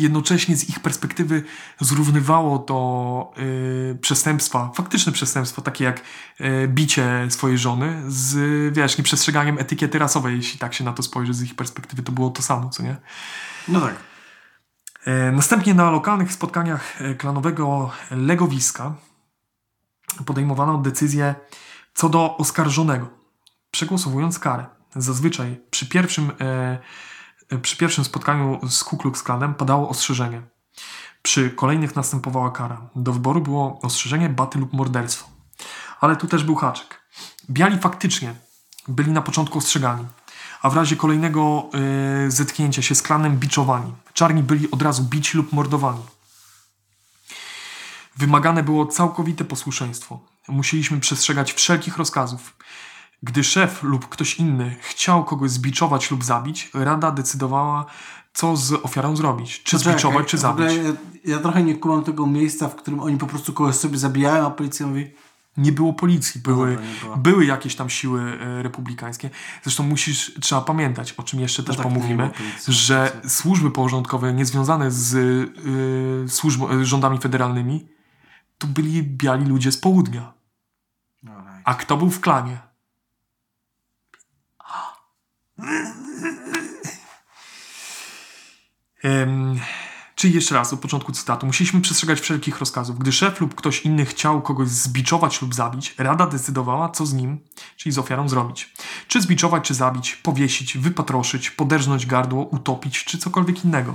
Jednocześnie 0.00 0.56
z 0.56 0.68
ich 0.68 0.80
perspektywy 0.80 1.42
zrównywało 1.80 2.58
to 2.58 3.32
yy, 3.36 3.98
przestępstwa, 4.00 4.70
faktyczne 4.74 5.12
przestępstwa, 5.12 5.62
takie 5.62 5.84
jak 5.84 6.00
yy, 6.40 6.68
bicie 6.68 7.26
swojej 7.28 7.58
żony 7.58 8.02
z, 8.08 8.36
wiesz, 8.74 8.98
nieprzestrzeganiem 8.98 9.58
etykiety 9.58 9.98
rasowej, 9.98 10.36
jeśli 10.36 10.58
tak 10.58 10.74
się 10.74 10.84
na 10.84 10.92
to 10.92 11.02
spojrzy 11.02 11.34
z 11.34 11.42
ich 11.42 11.54
perspektywy, 11.54 12.02
to 12.02 12.12
było 12.12 12.30
to 12.30 12.42
samo, 12.42 12.68
co 12.68 12.82
nie? 12.82 12.96
No 13.68 13.80
tak. 13.80 13.94
E, 15.06 15.32
Następnie 15.32 15.74
na 15.74 15.90
lokalnych 15.90 16.32
spotkaniach 16.32 17.02
e, 17.02 17.14
klanowego 17.14 17.90
legowiska 18.10 18.94
podejmowano 20.26 20.78
decyzję 20.78 21.34
Co 21.94 22.08
do 22.08 22.36
oskarżonego, 22.36 23.08
przegłosowując 23.70 24.38
karę, 24.38 24.66
zazwyczaj 24.96 25.60
przy 25.70 25.86
pierwszym, 25.86 26.32
e, 26.40 26.78
przy 27.58 27.76
pierwszym 27.76 28.04
spotkaniu 28.04 28.60
z 28.68 28.84
Ku 28.84 28.96
Klux 28.96 29.22
Klanem 29.22 29.54
padało 29.54 29.88
ostrzeżenie. 29.88 30.42
Przy 31.22 31.50
kolejnych 31.50 31.96
następowała 31.96 32.50
kara. 32.50 32.80
Do 32.96 33.12
wyboru 33.12 33.40
było 33.40 33.80
ostrzeżenie, 33.82 34.28
baty 34.28 34.58
lub 34.58 34.72
morderstwo. 34.72 35.28
Ale 36.00 36.16
tu 36.16 36.26
też 36.26 36.44
był 36.44 36.54
haczyk. 36.54 37.00
Biali 37.50 37.78
faktycznie 37.78 38.34
byli 38.88 39.12
na 39.12 39.22
początku 39.22 39.58
ostrzegani, 39.58 40.06
a 40.62 40.70
w 40.70 40.76
razie 40.76 40.96
kolejnego 40.96 41.70
e, 42.26 42.30
zetknięcia 42.30 42.82
się 42.82 42.94
z 42.94 43.02
klanem 43.02 43.38
biczowani. 43.38 43.94
Czarni 44.14 44.42
byli 44.42 44.70
od 44.70 44.82
razu 44.82 45.04
bici 45.04 45.36
lub 45.36 45.52
mordowani. 45.52 46.02
Wymagane 48.16 48.62
było 48.62 48.86
całkowite 48.86 49.44
posłuszeństwo. 49.44 50.20
Musieliśmy 50.48 51.00
przestrzegać 51.00 51.52
wszelkich 51.52 51.96
rozkazów. 51.96 52.56
Gdy 53.22 53.44
szef 53.44 53.82
lub 53.82 54.08
ktoś 54.08 54.34
inny 54.38 54.76
chciał 54.80 55.24
kogoś 55.24 55.50
zbiczować 55.50 56.10
lub 56.10 56.24
zabić, 56.24 56.70
rada 56.74 57.10
decydowała, 57.10 57.86
co 58.32 58.56
z 58.56 58.72
ofiarą 58.72 59.16
zrobić. 59.16 59.62
Czy 59.62 59.76
Poczekaj, 59.76 59.92
zbiczować, 59.92 60.26
czy 60.28 60.38
zabić. 60.38 60.66
Ja, 61.24 61.32
ja 61.34 61.38
trochę 61.38 61.62
nie 61.62 61.74
kumam 61.74 62.04
tego 62.04 62.26
miejsca, 62.26 62.68
w 62.68 62.76
którym 62.76 63.00
oni 63.00 63.16
po 63.16 63.26
prostu 63.26 63.52
kogoś 63.52 63.74
sobie 63.76 63.98
zabijają, 63.98 64.46
a 64.46 64.50
policja 64.50 64.86
mówi 64.86 65.10
Nie 65.56 65.72
było 65.72 65.92
policji, 65.92 66.40
były, 66.40 66.70
dobra, 66.70 66.86
nie 66.86 67.00
było. 67.00 67.16
były 67.16 67.44
jakieś 67.44 67.74
tam 67.76 67.90
siły 67.90 68.38
e, 68.40 68.62
republikańskie. 68.62 69.30
Zresztą 69.62 69.82
musisz, 69.82 70.34
trzeba 70.40 70.60
pamiętać, 70.60 71.12
o 71.12 71.22
czym 71.22 71.40
jeszcze 71.40 71.62
też 71.62 71.76
tak, 71.76 71.82
pomówimy, 71.82 72.30
policji. 72.30 72.72
że 72.72 73.20
służby 73.28 73.70
porządkowe 73.70 74.32
niezwiązane 74.34 74.90
z 74.90 75.14
y, 75.14 76.28
służb, 76.28 76.62
y, 76.72 76.84
rządami 76.86 77.18
federalnymi 77.18 77.88
to 78.58 78.66
byli 78.66 79.02
biali 79.02 79.46
ludzie 79.46 79.72
z 79.72 79.76
południa. 79.78 80.32
Alright. 81.28 81.62
A 81.64 81.74
kto 81.74 81.96
był 81.96 82.10
w 82.10 82.20
klanie? 82.20 82.69
Em, 89.02 89.60
czyli 90.14 90.34
jeszcze 90.34 90.54
raz, 90.54 90.72
od 90.72 90.80
początku 90.80 91.12
cytatu. 91.12 91.46
Musieliśmy 91.46 91.80
przestrzegać 91.80 92.20
wszelkich 92.20 92.58
rozkazów. 92.58 92.98
Gdy 92.98 93.12
szef 93.12 93.40
lub 93.40 93.54
ktoś 93.54 93.80
inny 93.80 94.04
chciał 94.04 94.42
kogoś 94.42 94.68
zbiczować 94.68 95.42
lub 95.42 95.54
zabić, 95.54 95.94
rada 95.98 96.26
decydowała, 96.26 96.88
co 96.88 97.06
z 97.06 97.12
nim, 97.12 97.40
czyli 97.76 97.92
z 97.92 97.98
ofiarą, 97.98 98.28
zrobić. 98.28 98.74
Czy 99.08 99.20
zbiczować, 99.20 99.64
czy 99.64 99.74
zabić, 99.74 100.16
powiesić, 100.16 100.78
wypatroszyć, 100.78 101.50
poderżnąć 101.50 102.06
gardło, 102.06 102.44
utopić, 102.44 103.04
czy 103.04 103.18
cokolwiek 103.18 103.64
innego. 103.64 103.94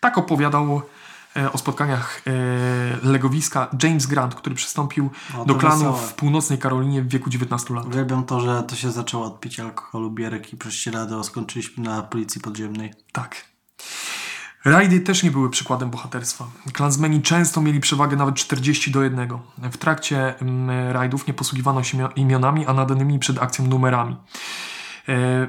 Tak 0.00 0.18
opowiadał 0.18 0.82
o 1.52 1.58
spotkaniach 1.58 2.22
e, 2.26 2.30
legowiska 3.06 3.68
James 3.82 4.06
Grant, 4.06 4.34
który 4.34 4.54
przystąpił 4.54 5.10
O, 5.38 5.44
do 5.44 5.54
klanu 5.54 5.76
wesołe. 5.92 6.08
w 6.08 6.14
północnej 6.14 6.58
Karolinie 6.58 7.02
w 7.02 7.08
wieku 7.08 7.30
19 7.30 7.74
lat. 7.74 7.86
Uwielbiam 7.86 8.24
to, 8.24 8.40
że 8.40 8.62
to 8.62 8.76
się 8.76 8.90
zaczęło 8.90 9.24
od 9.26 9.40
picia 9.40 9.64
alkoholu, 9.64 10.10
bierek 10.10 10.52
i 10.52 10.56
prześcieradło 10.56 11.24
skończyliśmy 11.24 11.84
na 11.84 12.02
policji 12.02 12.40
podziemnej. 12.40 12.92
Tak. 13.12 13.44
Rajdy 14.64 15.00
też 15.00 15.22
nie 15.22 15.30
były 15.30 15.50
przykładem 15.50 15.90
bohaterstwa. 15.90 16.46
Klansmeni 16.72 17.22
często 17.22 17.60
mieli 17.60 17.80
przewagę 17.80 18.16
nawet 18.16 18.34
40 18.34 18.90
do 18.90 19.02
1. 19.02 19.28
W 19.72 19.76
trakcie 19.76 20.38
mm, 20.40 20.92
rajdów 20.92 21.26
nie 21.26 21.34
posługiwano 21.34 21.82
się 21.82 21.98
imio- 21.98 22.12
imionami, 22.16 22.66
a 22.66 22.72
nadanymi 22.72 23.18
przed 23.18 23.38
akcją 23.42 23.66
numerami. 23.66 24.16
E, 25.08 25.48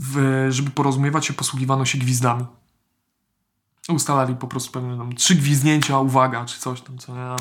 w, 0.00 0.46
żeby 0.50 0.70
porozumiewać 0.70 1.26
się, 1.26 1.32
posługiwano 1.32 1.84
się 1.84 1.98
gwizdami. 1.98 2.44
Ustalali 3.88 4.36
po 4.36 4.46
prostu 4.46 4.72
pewne 4.72 4.98
tam 4.98 5.14
trzy 5.14 5.34
gwizdnięcia, 5.34 5.98
uwaga, 5.98 6.44
czy 6.44 6.60
coś 6.60 6.80
tam. 6.80 6.98
Co, 6.98 7.14
nie? 7.14 7.36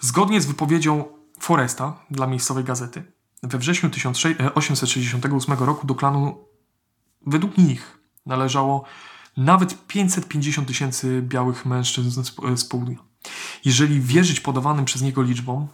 Zgodnie 0.00 0.40
z 0.40 0.46
wypowiedzią 0.46 1.04
Foresta 1.40 2.04
dla 2.10 2.26
miejscowej 2.26 2.64
gazety, 2.64 3.12
we 3.42 3.58
wrześniu 3.58 3.90
1868 3.90 5.58
roku 5.58 5.86
do 5.86 5.94
klanu, 5.94 6.44
według 7.26 7.58
nich, 7.58 7.98
należało 8.26 8.84
nawet 9.36 9.86
550 9.86 10.68
tysięcy 10.68 11.22
białych 11.22 11.66
mężczyzn 11.66 12.22
z, 12.22 12.60
z 12.60 12.64
południa. 12.64 12.98
Jeżeli 13.64 14.00
wierzyć 14.00 14.40
podawanym 14.40 14.84
przez 14.84 15.02
niego 15.02 15.22
liczbom, 15.22 15.68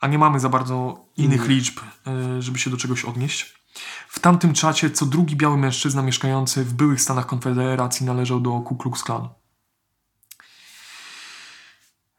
a 0.00 0.06
nie 0.06 0.18
mamy 0.18 0.40
za 0.40 0.48
bardzo 0.48 1.04
innych 1.16 1.40
Innych. 1.40 1.48
liczb, 1.48 1.80
e, 2.06 2.42
żeby 2.42 2.58
się 2.58 2.70
do 2.70 2.76
czegoś 2.76 3.04
odnieść, 3.04 3.61
w 4.08 4.20
tamtym 4.20 4.52
czasie 4.52 4.90
co 4.90 5.06
drugi 5.06 5.36
biały 5.36 5.56
mężczyzna 5.56 6.02
mieszkający 6.02 6.64
w 6.64 6.74
byłych 6.74 7.00
Stanach 7.00 7.26
Konfederacji 7.26 8.06
należał 8.06 8.40
do 8.40 8.60
Ku 8.60 8.76
Klux 8.76 9.02
Klanu. 9.02 9.28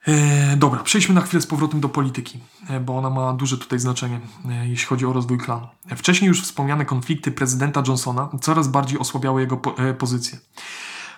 E, 0.08 0.58
dobra, 0.58 0.84
przejdźmy 0.84 1.16
na 1.16 1.22
chwilę 1.22 1.42
z 1.42 1.48
powrotem 1.48 1.82
do 1.82 1.90
polityki, 1.90 2.40
e, 2.70 2.80
bo 2.80 2.98
ona 2.98 3.10
ma 3.10 3.34
duże 3.34 3.58
tutaj 3.58 3.80
znaczenie, 3.80 4.20
e, 4.50 4.68
jeśli 4.68 4.88
chodzi 4.88 5.06
o 5.06 5.14
rozwój 5.14 5.38
klanu. 5.38 5.68
E, 5.90 5.96
Wcześniej 5.96 6.28
już 6.28 6.42
wspomniane 6.42 6.86
konflikty 6.86 7.32
prezydenta 7.32 7.84
Johnsona 7.88 8.30
coraz 8.42 8.68
bardziej 8.68 9.00
osłabiały 9.00 9.42
jego 9.42 9.58
po, 9.58 9.78
e, 9.78 9.94
pozycję. 9.94 10.40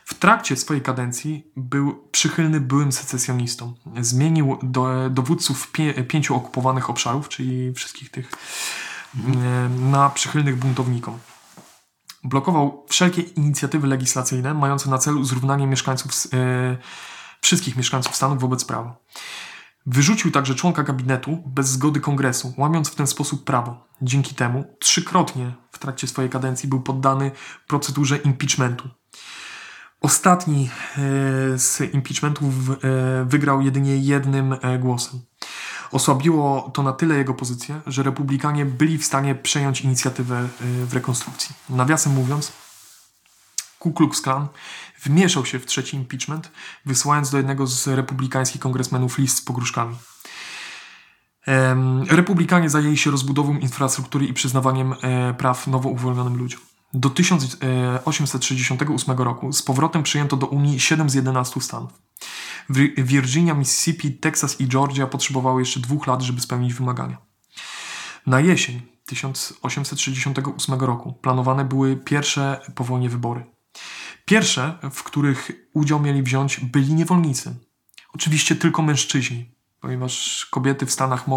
W 0.05 0.13
trakcie 0.13 0.55
swojej 0.55 0.83
kadencji 0.83 1.51
był 1.55 2.07
przychylny 2.11 2.59
byłym 2.59 2.91
secesjonistom. 2.91 3.75
Zmienił 4.01 4.57
do, 4.63 5.09
dowódców 5.09 5.71
pie, 5.71 5.93
pięciu 5.93 6.35
okupowanych 6.35 6.89
obszarów, 6.89 7.29
czyli 7.29 7.73
wszystkich 7.73 8.09
tych, 8.09 8.31
na 9.79 10.09
przychylnych 10.09 10.55
buntownikom. 10.55 11.19
Blokował 12.23 12.85
wszelkie 12.89 13.21
inicjatywy 13.21 13.87
legislacyjne 13.87 14.53
mające 14.53 14.89
na 14.89 14.97
celu 14.97 15.23
zrównanie 15.23 15.67
mieszkańców, 15.67 16.11
e, 16.33 16.77
wszystkich 17.41 17.77
mieszkańców 17.77 18.15
Stanów 18.15 18.39
wobec 18.39 18.65
prawa. 18.65 18.97
Wyrzucił 19.85 20.31
także 20.31 20.55
członka 20.55 20.83
gabinetu 20.83 21.43
bez 21.45 21.67
zgody 21.69 21.99
kongresu, 21.99 22.53
łamiąc 22.57 22.89
w 22.89 22.95
ten 22.95 23.07
sposób 23.07 23.43
prawo. 23.43 23.87
Dzięki 24.01 24.35
temu 24.35 24.77
trzykrotnie 24.79 25.53
w 25.71 25.79
trakcie 25.79 26.07
swojej 26.07 26.29
kadencji 26.29 26.69
był 26.69 26.81
poddany 26.81 27.31
procedurze 27.67 28.17
impeachmentu. 28.17 28.89
Ostatni 30.01 30.69
e, 30.69 30.99
z 31.57 31.81
impeachmentów 31.93 32.53
e, 32.69 32.75
wygrał 33.25 33.61
jedynie 33.61 33.97
jednym 33.97 34.53
e, 34.53 34.79
głosem. 34.79 35.19
Osłabiło 35.91 36.71
to 36.73 36.83
na 36.83 36.93
tyle 36.93 37.15
jego 37.15 37.33
pozycję, 37.33 37.81
że 37.87 38.03
republikanie 38.03 38.65
byli 38.65 38.97
w 38.97 39.05
stanie 39.05 39.35
przejąć 39.35 39.81
inicjatywę 39.81 40.39
e, 40.39 40.47
w 40.85 40.93
rekonstrukcji. 40.93 41.55
Nawiasem 41.69 42.13
mówiąc, 42.13 42.51
Ku 43.79 43.93
Klux 43.93 44.21
Klan 44.21 44.47
wmieszał 45.03 45.45
się 45.45 45.59
w 45.59 45.65
trzeci 45.65 45.97
impeachment, 45.97 46.51
wysyłając 46.85 47.29
do 47.29 47.37
jednego 47.37 47.67
z 47.67 47.87
republikańskich 47.87 48.61
kongresmenów 48.61 49.17
list 49.17 49.37
z 49.37 49.41
pogróżkami. 49.41 49.95
Republikanie 52.09 52.69
zajęli 52.69 52.97
się 52.97 53.11
rozbudową 53.11 53.57
infrastruktury 53.57 54.25
i 54.25 54.33
przyznawaniem 54.33 54.95
e, 55.01 55.33
praw 55.33 55.67
nowo 55.67 55.89
uwolnionym 55.89 56.37
ludziom. 56.37 56.61
Do 56.97 57.09
1868 57.09 59.17
roku 59.17 59.53
z 59.53 59.63
powrotem 59.63 60.03
przyjęto 60.03 60.37
do 60.37 60.47
Unii 60.47 60.79
7 60.79 61.09
z 61.09 61.13
11 61.13 61.61
stanów. 61.61 61.91
Virginia, 62.97 63.53
Mississippi, 63.53 64.11
Teksas 64.11 64.61
i 64.61 64.67
Georgia 64.67 65.07
potrzebowały 65.07 65.61
jeszcze 65.61 65.79
dwóch 65.79 66.07
lat, 66.07 66.21
żeby 66.21 66.41
spełnić 66.41 66.73
wymagania. 66.73 67.17
Na 68.27 68.39
jesień 68.39 68.81
1868 69.05 70.79
roku 70.79 71.13
planowane 71.13 71.65
były 71.65 71.97
pierwsze 71.97 72.61
po 72.75 72.83
wojnie 72.83 73.09
wybory. 73.09 73.45
Pierwsze, 74.25 74.79
w 74.91 75.03
których 75.03 75.51
udział 75.73 75.99
mieli 75.99 76.23
wziąć 76.23 76.59
byli 76.59 76.93
niewolnicy. 76.93 77.55
Oczywiście 78.13 78.55
tylko 78.55 78.81
mężczyźni, 78.81 79.51
ponieważ 79.79 80.45
kobiety 80.51 80.85
w 80.85 80.91
Stanach 80.91 81.27
y, 81.27 81.31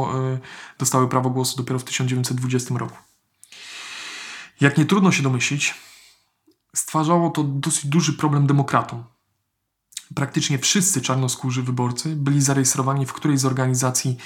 dostały 0.79 1.09
prawo 1.09 1.31
głosu 1.31 1.57
dopiero 1.57 1.79
w 1.79 1.85
1920 1.85 2.79
roku. 2.79 3.08
Jak 4.61 4.79
nie 4.79 4.85
trudno 4.85 5.13
się 5.13 5.23
domyślić, 5.23 5.75
stwarzało 6.77 7.31
to 7.31 7.45
dosyć 7.45 7.87
duży 7.87 8.13
problem 8.13 8.47
demokratom. 8.47 9.05
Praktycznie 10.15 10.59
wszyscy 10.59 11.01
czarnoskórzy 11.01 11.63
wyborcy 11.63 12.17
byli 12.17 12.43
zarejestrowani 12.43 13.07
w 13.07 13.13
którejś 13.13 13.41
z 13.41 13.45
organizacji 13.45 14.17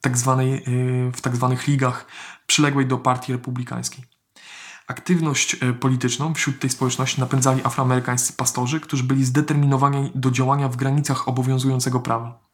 tak 0.00 0.18
zwanej, 0.18 0.54
y, 0.54 1.12
w 1.12 1.20
tak 1.20 1.36
zwanych 1.36 1.66
ligach 1.66 2.06
przyległej 2.46 2.86
do 2.86 2.98
partii 2.98 3.32
republikańskiej. 3.32 4.04
Aktywność 4.86 5.56
e, 5.60 5.72
polityczną 5.72 6.34
wśród 6.34 6.60
tej 6.60 6.70
społeczności 6.70 7.20
napędzali 7.20 7.64
afroamerykańscy 7.64 8.32
pastorzy, 8.32 8.80
którzy 8.80 9.04
byli 9.04 9.24
zdeterminowani 9.24 10.12
do 10.14 10.30
działania 10.30 10.68
w 10.68 10.76
granicach 10.76 11.28
obowiązującego 11.28 12.00
prawa. 12.00 12.48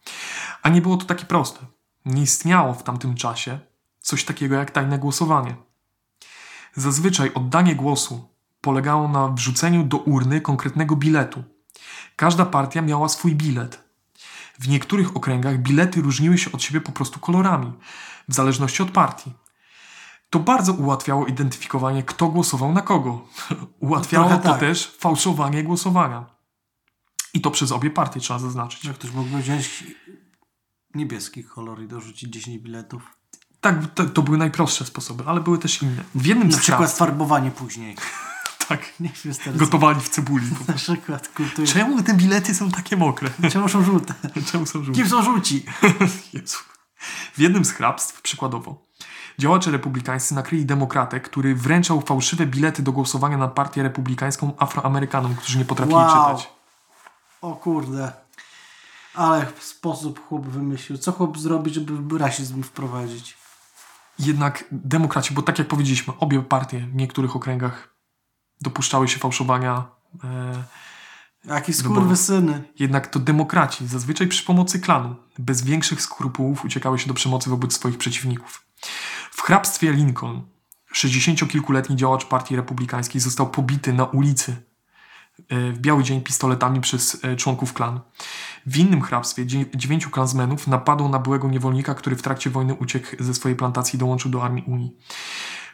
A 0.62 0.68
nie 0.68 0.82
było 0.82 0.96
to 0.96 1.04
takie 1.04 1.24
proste. 1.24 1.66
Nie 2.04 2.22
istniało 2.22 2.74
w 2.74 2.82
tamtym 2.82 3.14
czasie 3.14 3.58
coś 4.00 4.24
takiego 4.24 4.54
jak 4.54 4.70
tajne 4.70 4.98
głosowanie. 4.98 5.65
Zazwyczaj 6.76 7.34
oddanie 7.34 7.74
głosu 7.74 8.28
polegało 8.60 9.08
na 9.08 9.28
wrzuceniu 9.28 9.84
do 9.84 9.98
urny 9.98 10.40
konkretnego 10.40 10.96
biletu. 10.96 11.44
Każda 12.16 12.46
partia 12.46 12.82
miała 12.82 13.08
swój 13.08 13.34
bilet. 13.34 13.84
W 14.58 14.68
niektórych 14.68 15.16
okręgach 15.16 15.58
bilety 15.58 16.02
różniły 16.02 16.38
się 16.38 16.52
od 16.52 16.62
siebie 16.62 16.80
po 16.80 16.92
prostu 16.92 17.20
kolorami, 17.20 17.72
w 18.28 18.34
zależności 18.34 18.82
od 18.82 18.90
partii. 18.90 19.32
To 20.30 20.38
bardzo 20.38 20.72
ułatwiało 20.72 21.26
identyfikowanie, 21.26 22.02
kto 22.02 22.28
głosował 22.28 22.72
na 22.72 22.82
kogo. 22.82 23.28
Ułatwiało 23.80 24.30
to 24.30 24.38
tak. 24.38 24.60
też 24.60 24.96
fałszowanie 24.98 25.64
głosowania. 25.64 26.26
I 27.34 27.40
to 27.40 27.50
przez 27.50 27.72
obie 27.72 27.90
partie 27.90 28.20
trzeba 28.20 28.38
zaznaczyć. 28.38 28.82
Że 28.82 28.94
ktoś 28.94 29.12
mógłby 29.12 29.38
wziąć 29.38 29.84
niebieski 30.94 31.44
kolor 31.44 31.82
i 31.82 31.88
dorzucić 31.88 32.30
10 32.30 32.58
biletów. 32.58 33.16
Tak, 33.66 33.76
to, 33.94 34.04
to 34.04 34.22
były 34.22 34.38
najprostsze 34.38 34.84
sposoby, 34.84 35.24
ale 35.26 35.40
były 35.40 35.58
też 35.58 35.82
inne. 35.82 36.02
W 36.14 36.26
jednym 36.26 36.48
Na 36.48 36.58
przykład 36.58 36.78
hrabstw, 36.78 36.98
farbowanie 36.98 37.50
później. 37.50 37.96
tak, 38.68 38.80
Niech 39.00 39.16
się 39.16 39.34
teraz... 39.34 39.56
gotowali 39.56 40.00
w 40.00 40.08
cebuli. 40.08 40.46
Na 40.68 40.74
przykład 40.74 41.28
kultury. 41.28 41.68
Czemu 41.68 42.02
te 42.02 42.14
bilety 42.14 42.54
są 42.54 42.70
takie 42.70 42.96
mokre? 42.96 43.30
Czemu 43.52 43.68
są 43.68 43.84
żółte? 43.84 44.14
Czemu 44.52 44.66
są 44.66 44.84
żółte? 44.84 45.00
Kim 45.00 45.10
są 45.10 45.22
żółci? 45.22 45.64
Jezu. 46.32 46.58
W 47.34 47.38
jednym 47.40 47.64
z 47.64 47.70
hrabstw, 47.72 48.22
przykładowo, 48.22 48.86
działacze 49.38 49.70
republikańscy 49.70 50.34
nakryli 50.34 50.66
demokratę, 50.66 51.20
który 51.20 51.54
wręczał 51.54 52.00
fałszywe 52.00 52.46
bilety 52.46 52.82
do 52.82 52.92
głosowania 52.92 53.36
na 53.38 53.48
partię 53.48 53.82
republikańską 53.82 54.52
Afroamerykanom, 54.58 55.34
którzy 55.34 55.58
nie 55.58 55.64
potrafili 55.64 55.96
Wow. 55.96 56.08
czytać. 56.36 56.50
O 57.42 57.52
kurde. 57.56 58.12
Ale 59.14 59.46
sposób 59.60 60.26
chłop 60.28 60.46
wymyślił. 60.46 60.98
Co 60.98 61.12
chłop 61.12 61.38
zrobi, 61.38 61.74
żeby 61.74 62.18
rasizm 62.18 62.62
wprowadzić? 62.62 63.36
Jednak 64.18 64.64
demokraci, 64.72 65.34
bo 65.34 65.42
tak 65.42 65.58
jak 65.58 65.68
powiedzieliśmy, 65.68 66.14
obie 66.18 66.42
partie 66.42 66.78
w 66.78 66.94
niektórych 66.94 67.36
okręgach 67.36 67.94
dopuszczały 68.60 69.08
się 69.08 69.18
fałszowania. 69.18 69.84
E, 70.24 70.64
Jakie 71.44 71.72
skurwysyny. 71.72 72.62
jednak 72.78 73.06
to 73.06 73.18
demokraci, 73.18 73.86
zazwyczaj 73.86 74.26
przy 74.26 74.44
pomocy 74.44 74.80
klanu, 74.80 75.16
bez 75.38 75.62
większych 75.62 76.02
skrupułów 76.02 76.64
uciekały 76.64 76.98
się 76.98 77.08
do 77.08 77.14
przemocy 77.14 77.50
wobec 77.50 77.72
swoich 77.72 77.98
przeciwników. 77.98 78.66
W 79.30 79.42
hrabstwie 79.42 79.92
Lincoln 79.92 80.42
60-kilkuletni 80.94 81.94
działacz 81.94 82.24
partii 82.24 82.56
republikańskiej 82.56 83.20
został 83.20 83.50
pobity 83.50 83.92
na 83.92 84.04
ulicy 84.04 84.56
w 85.50 85.78
biały 85.78 86.02
dzień 86.04 86.20
pistoletami 86.20 86.80
przez 86.80 87.24
e, 87.24 87.36
członków 87.36 87.72
klanu. 87.72 88.00
W 88.66 88.76
innym 88.76 89.02
hrabstwie 89.02 89.46
dzie- 89.46 89.66
dziewięciu 89.74 90.10
klansmenów 90.10 90.66
napadło 90.66 91.08
na 91.08 91.18
byłego 91.18 91.48
niewolnika, 91.48 91.94
który 91.94 92.16
w 92.16 92.22
trakcie 92.22 92.50
wojny 92.50 92.74
uciekł 92.74 93.08
ze 93.20 93.34
swojej 93.34 93.56
plantacji 93.56 93.96
i 93.96 93.98
dołączył 93.98 94.30
do 94.30 94.44
armii 94.44 94.64
Unii. 94.66 94.96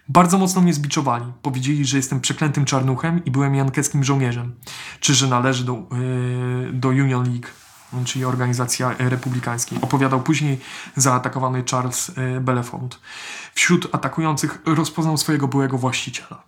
Bardzo 0.08 0.38
mocno 0.38 0.62
mnie 0.62 0.74
zbiczowali. 0.74 1.32
Powiedzieli, 1.42 1.84
że 1.84 1.96
jestem 1.96 2.20
przeklętym 2.20 2.64
czarnuchem 2.64 3.24
i 3.24 3.30
byłem 3.30 3.54
jankeskim 3.54 4.04
żołnierzem. 4.04 4.54
Czy 5.00 5.14
że 5.14 5.26
należy 5.28 5.64
do, 5.64 5.72
yy, 5.72 6.72
do 6.72 6.88
Union 6.88 7.24
League, 7.24 7.46
czyli 8.04 8.24
organizacji 8.24 8.84
e, 8.84 8.94
republikańskiej. 8.98 9.78
Opowiadał 9.82 10.22
później 10.22 10.60
zaatakowany 10.96 11.64
Charles 11.70 12.08
yy. 12.16 12.88
Wśród 13.54 13.94
atakujących 13.94 14.62
rozpoznał 14.64 15.16
swojego 15.16 15.48
byłego 15.48 15.78
właściciela. 15.78 16.42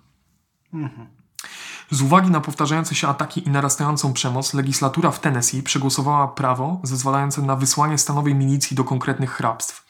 Z 1.90 2.02
uwagi 2.02 2.30
na 2.30 2.40
powtarzające 2.40 2.94
się 2.94 3.08
ataki 3.08 3.48
i 3.48 3.50
narastającą 3.50 4.12
przemoc, 4.12 4.54
legislatura 4.54 5.10
w 5.10 5.20
Tennessee 5.20 5.62
przegłosowała 5.62 6.28
prawo 6.28 6.80
zezwalające 6.82 7.42
na 7.42 7.56
wysłanie 7.56 7.98
stanowej 7.98 8.34
milicji 8.34 8.76
do 8.76 8.84
konkretnych 8.84 9.30
hrabstw. 9.30 9.84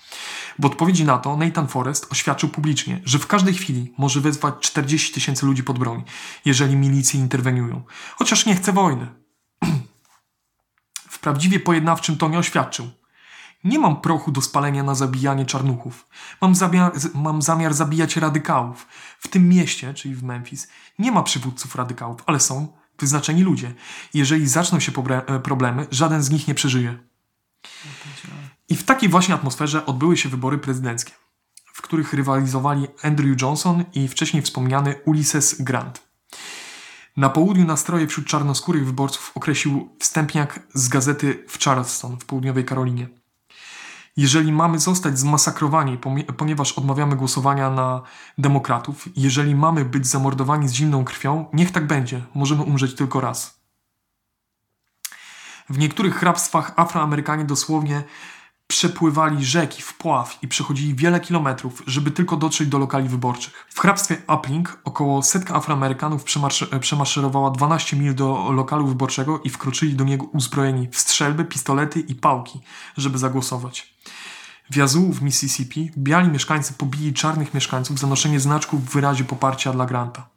W 0.59 0.65
odpowiedzi 0.65 1.05
na 1.05 1.19
to 1.19 1.37
Nathan 1.37 1.69
Forrest 1.69 2.13
oświadczył 2.13 2.49
publicznie, 2.49 3.01
że 3.05 3.19
w 3.19 3.27
każdej 3.27 3.55
chwili 3.55 3.95
może 3.99 4.21
wezwać 4.21 4.55
40 4.61 5.13
tysięcy 5.13 5.47
ludzi 5.47 5.65
pod 5.65 5.79
broń, 5.79 6.05
jeżeli 6.45 6.77
milicje 6.77 7.21
interweniują, 7.21 7.83
chociaż 8.17 8.47
nie 8.47 8.55
chce 8.55 8.73
wojny. 8.73 9.07
W 11.11 11.19
prawdziwie 11.19 11.61
pojednawczym 11.61 12.17
tonie 12.17 12.39
oświadczył: 12.39 12.91
Nie 13.65 13.79
mam 13.79 14.01
prochu 14.01 14.33
do 14.33 14.43
spalenia 14.43 14.83
na 14.83 14.95
zabijanie 14.95 15.47
czarnuchów. 15.47 16.09
Mam 16.41 16.55
zamiar, 16.55 16.93
mam 17.15 17.43
zamiar 17.43 17.75
zabijać 17.75 18.17
radykałów. 18.17 18.87
W 19.19 19.29
tym 19.29 19.49
mieście, 19.49 19.95
czyli 19.95 20.15
w 20.15 20.23
Memphis, 20.23 20.69
nie 20.99 21.13
ma 21.13 21.23
przywódców 21.23 21.75
radykałów, 21.75 22.23
ale 22.27 22.41
są 22.41 22.69
wyznaczeni 22.99 23.43
ludzie. 23.43 23.75
Jeżeli 24.15 24.49
zaczną 24.49 24.81
się 24.81 24.93
e, 25.09 25.41
problemy, 25.41 25.87
żaden 25.91 26.23
z 26.23 26.31
nich 26.31 26.49
nie 26.49 26.55
przeżyje. 26.55 26.99
I 28.69 28.77
w 28.77 28.85
takiej 28.85 29.09
właśnie 29.09 29.35
atmosferze 29.35 29.87
odbyły 29.87 30.17
się 30.17 30.29
wybory 30.29 30.59
prezydenckie, 30.59 31.13
w 31.73 31.83
których 31.83 32.13
rywalizowali 32.13 32.87
Andrew 33.03 33.43
Johnson 33.43 33.85
i 33.95 34.09
wcześniej 34.09 34.43
wspomniany 34.43 34.95
Ulysses 35.05 35.63
Grant. 35.63 36.03
Na 37.17 37.29
południu 37.29 37.65
nastroje 37.65 38.07
wśród 38.07 38.27
czarnoskórych 38.27 38.87
wyborców 38.87 39.33
określił 39.35 39.97
wstępniak 40.01 40.61
z 40.75 40.89
gazety 40.89 41.45
w 41.49 41.65
Charleston 41.65 42.19
w 42.19 42.25
południowej 42.25 42.65
Karolinie. 42.65 43.24
Jeżeli 44.17 44.53
mamy 44.53 44.79
zostać 44.79 45.19
zmasakrowani, 45.19 45.99
ponieważ 46.37 46.73
odmawiamy 46.73 47.17
głosowania 47.17 47.71
na 47.71 48.03
demokratów, 48.39 49.09
jeżeli 49.17 49.55
mamy 49.55 49.85
być 49.85 50.07
zamordowani 50.07 50.69
z 50.69 50.73
zimną 50.73 51.05
krwią, 51.05 51.47
niech 51.53 51.73
tak 51.73 51.87
będzie, 51.87 52.25
możemy 52.35 52.63
umrzeć 52.63 52.95
tylko 52.95 53.21
raz. 53.21 53.61
W 55.71 55.79
niektórych 55.79 56.17
hrabstwach 56.17 56.73
Afroamerykanie 56.77 57.45
dosłownie 57.45 58.05
przepływali 58.67 59.45
rzeki, 59.45 59.83
wpław 59.83 60.39
i 60.43 60.49
przechodzili 60.49 60.95
wiele 60.95 61.21
kilometrów, 61.21 61.83
żeby 61.87 62.11
tylko 62.11 62.37
dotrzeć 62.37 62.69
do 62.69 62.79
lokali 62.79 63.09
wyborczych. 63.09 63.67
W 63.69 63.81
hrabstwie 63.81 64.17
Upling 64.35 64.79
około 64.85 65.23
setka 65.23 65.55
Afroamerykanów 65.55 66.25
przemarsz- 66.25 66.79
przemaszerowała 66.79 67.51
12 67.51 67.97
mil 67.97 68.15
do 68.15 68.53
lokalu 68.53 68.87
wyborczego 68.87 69.41
i 69.45 69.51
wkroczyli 69.51 69.95
do 69.95 70.05
niego 70.05 70.25
uzbrojeni 70.25 70.89
w 70.91 70.99
strzelby, 70.99 71.45
pistolety 71.45 72.01
i 72.01 72.15
pałki, 72.15 72.61
żeby 72.97 73.19
zagłosować. 73.19 73.94
W 74.71 74.77
Yazoo 74.77 75.13
w 75.13 75.23
Mississippi 75.23 75.91
biali 75.99 76.29
mieszkańcy 76.29 76.73
pobili 76.73 77.13
czarnych 77.13 77.55
mieszkańców 77.55 77.99
za 77.99 78.07
noszenie 78.07 78.41
znaczków 78.41 78.85
w 78.85 78.93
wyrazie 78.93 79.25
poparcia 79.25 79.73
dla 79.73 79.87
Granta. 79.87 80.29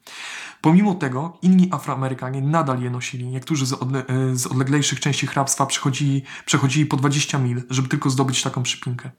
Pomimo 0.60 0.94
tego 0.94 1.38
inni 1.42 1.68
Afroamerykanie 1.72 2.42
nadal 2.42 2.82
je 2.82 2.90
nosili. 2.90 3.26
Niektórzy 3.26 3.66
z, 3.66 3.72
odle- 3.72 4.30
e, 4.32 4.36
z 4.36 4.46
odleglejszych 4.46 5.00
części 5.00 5.26
hrabstwa 5.26 5.66
przechodzili, 5.66 6.22
przechodzili 6.46 6.86
po 6.86 6.96
20 6.96 7.38
mil, 7.38 7.62
żeby 7.70 7.88
tylko 7.88 8.10
zdobyć 8.10 8.42
taką 8.42 8.62
przypinkę. 8.62 9.10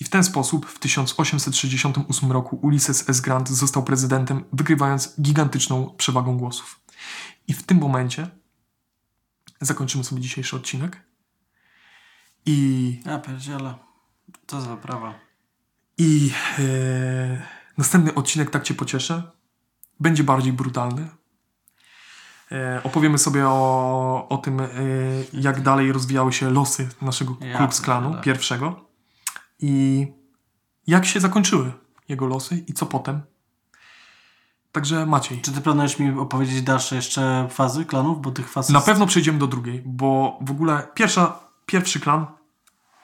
I 0.00 0.04
w 0.04 0.08
ten 0.08 0.24
sposób 0.24 0.66
w 0.66 0.78
1868 0.78 2.32
roku 2.32 2.58
Ulysses 2.62 3.08
S. 3.08 3.20
Grant 3.20 3.48
został 3.48 3.82
prezydentem, 3.82 4.44
wygrywając 4.52 5.20
gigantyczną 5.20 5.94
przewagą 5.96 6.38
głosów. 6.38 6.80
I 7.48 7.54
w 7.54 7.62
tym 7.62 7.78
momencie 7.78 8.28
zakończymy 9.60 10.04
sobie 10.04 10.22
dzisiejszy 10.22 10.56
odcinek. 10.56 11.00
I 12.46 13.02
pierdziele. 13.26 13.74
Co 14.46 14.60
za 14.60 14.76
prawa. 14.76 15.14
I 15.98 16.32
e, 16.58 17.42
następny 17.78 18.14
odcinek, 18.14 18.50
tak 18.50 18.62
Cię 18.62 18.74
cieszę, 18.86 19.22
będzie 20.00 20.24
bardziej 20.24 20.52
brutalny. 20.52 21.08
E, 22.52 22.80
opowiemy 22.84 23.18
sobie 23.18 23.48
o, 23.48 24.26
o 24.28 24.38
tym, 24.38 24.60
e, 24.60 24.68
jak 25.32 25.60
dalej 25.60 25.92
rozwijały 25.92 26.32
się 26.32 26.50
losy 26.50 26.88
naszego 27.02 27.36
Ja 27.40 27.56
klub 27.56 27.74
z 27.74 27.80
klanu 27.80 28.20
pierwszego 28.22 28.88
i 29.58 30.06
jak 30.86 31.06
się 31.06 31.20
zakończyły 31.20 31.72
jego 32.08 32.26
losy 32.26 32.64
i 32.68 32.72
co 32.72 32.86
potem. 32.86 33.20
Także 34.72 35.06
Maciej, 35.06 35.40
Czy 35.40 35.52
ty 35.52 35.60
planujesz 35.60 35.98
mi 35.98 36.18
opowiedzieć 36.18 36.62
dalsze 36.62 36.96
jeszcze 36.96 37.48
fazy 37.50 37.84
klanów? 37.84 38.20
Bo 38.20 38.30
tych 38.30 38.48
faz 38.48 38.68
na 38.68 38.80
pewno 38.80 39.06
przejdziemy 39.06 39.38
do 39.38 39.46
drugiej, 39.46 39.82
bo 39.86 40.38
w 40.40 40.50
ogóle 40.50 40.88
pierwsza, 40.94 41.38
pierwszy 41.66 42.00
klan 42.00 42.26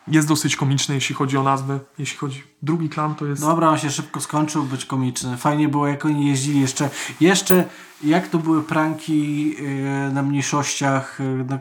jest 0.09 0.29
dosyć 0.29 0.57
komiczny, 0.57 0.95
jeśli 0.95 1.15
chodzi 1.15 1.37
o 1.37 1.43
nazwy. 1.43 1.81
Jeśli 1.99 2.19
chodzi 2.19 2.43
drugi 2.63 2.89
klan, 2.89 3.15
to 3.15 3.27
jest... 3.27 3.43
Dobra, 3.43 3.69
on 3.69 3.79
się 3.79 3.91
szybko 3.91 4.21
skończył, 4.21 4.63
być 4.63 4.85
komiczny. 4.85 5.37
Fajnie 5.37 5.69
było, 5.69 5.87
jak 5.87 6.05
oni 6.05 6.27
jeździli 6.29 6.61
jeszcze. 6.61 6.91
Jeszcze, 7.21 7.65
jak 8.03 8.29
to 8.29 8.39
były 8.39 8.63
pranki 8.63 9.49
yy, 9.49 10.13
na 10.13 10.23
mniejszościach. 10.23 11.19
Yy, 11.21 11.45
na... 11.45 11.59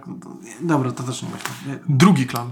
Dobra, 0.62 0.92
to 0.92 1.04
też 1.04 1.24
nie 1.24 1.30
myślę. 1.30 1.80
Drugi 1.90 2.28
klan. 2.28 2.50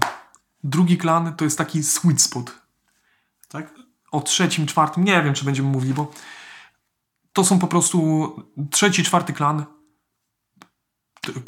Drugi 0.64 0.98
klan 0.98 1.34
to 1.36 1.44
jest 1.44 1.58
taki 1.58 1.82
sweet 1.82 2.22
spot. 2.22 2.58
tak? 3.48 3.74
O 4.10 4.20
trzecim, 4.20 4.66
czwartym, 4.66 5.04
nie 5.04 5.22
wiem, 5.22 5.34
czy 5.34 5.44
będziemy 5.44 5.68
mówili, 5.68 5.94
bo 5.94 6.12
to 7.32 7.44
są 7.44 7.58
po 7.58 7.66
prostu 7.66 8.30
trzeci, 8.70 9.02
czwarty 9.02 9.32
klan 9.32 9.64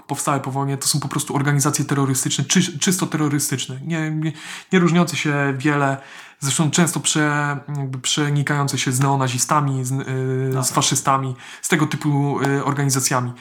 powstałe 0.06 0.40
po 0.40 0.50
wojnie, 0.50 0.76
to 0.76 0.88
są 0.88 1.00
po 1.00 1.08
prostu 1.08 1.36
organizacje 1.36 1.84
terrorystyczne, 1.84 2.44
czy, 2.44 2.78
czysto 2.78 3.06
terrorystyczne, 3.06 3.80
nie, 3.84 4.10
nie, 4.10 4.32
nie 4.72 4.78
różniące 4.78 5.16
się 5.16 5.54
wiele, 5.58 5.96
zresztą 6.40 6.70
często 6.70 7.00
prze, 7.00 7.56
jakby 7.76 7.98
przenikające 7.98 8.78
się 8.78 8.92
z 8.92 9.00
neonazistami, 9.00 9.84
z, 9.84 9.90
yy, 9.90 10.64
z 10.64 10.70
faszystami, 10.70 11.36
z 11.62 11.68
tego 11.68 11.86
typu 11.86 12.40
yy, 12.42 12.64
organizacjami. 12.64 13.32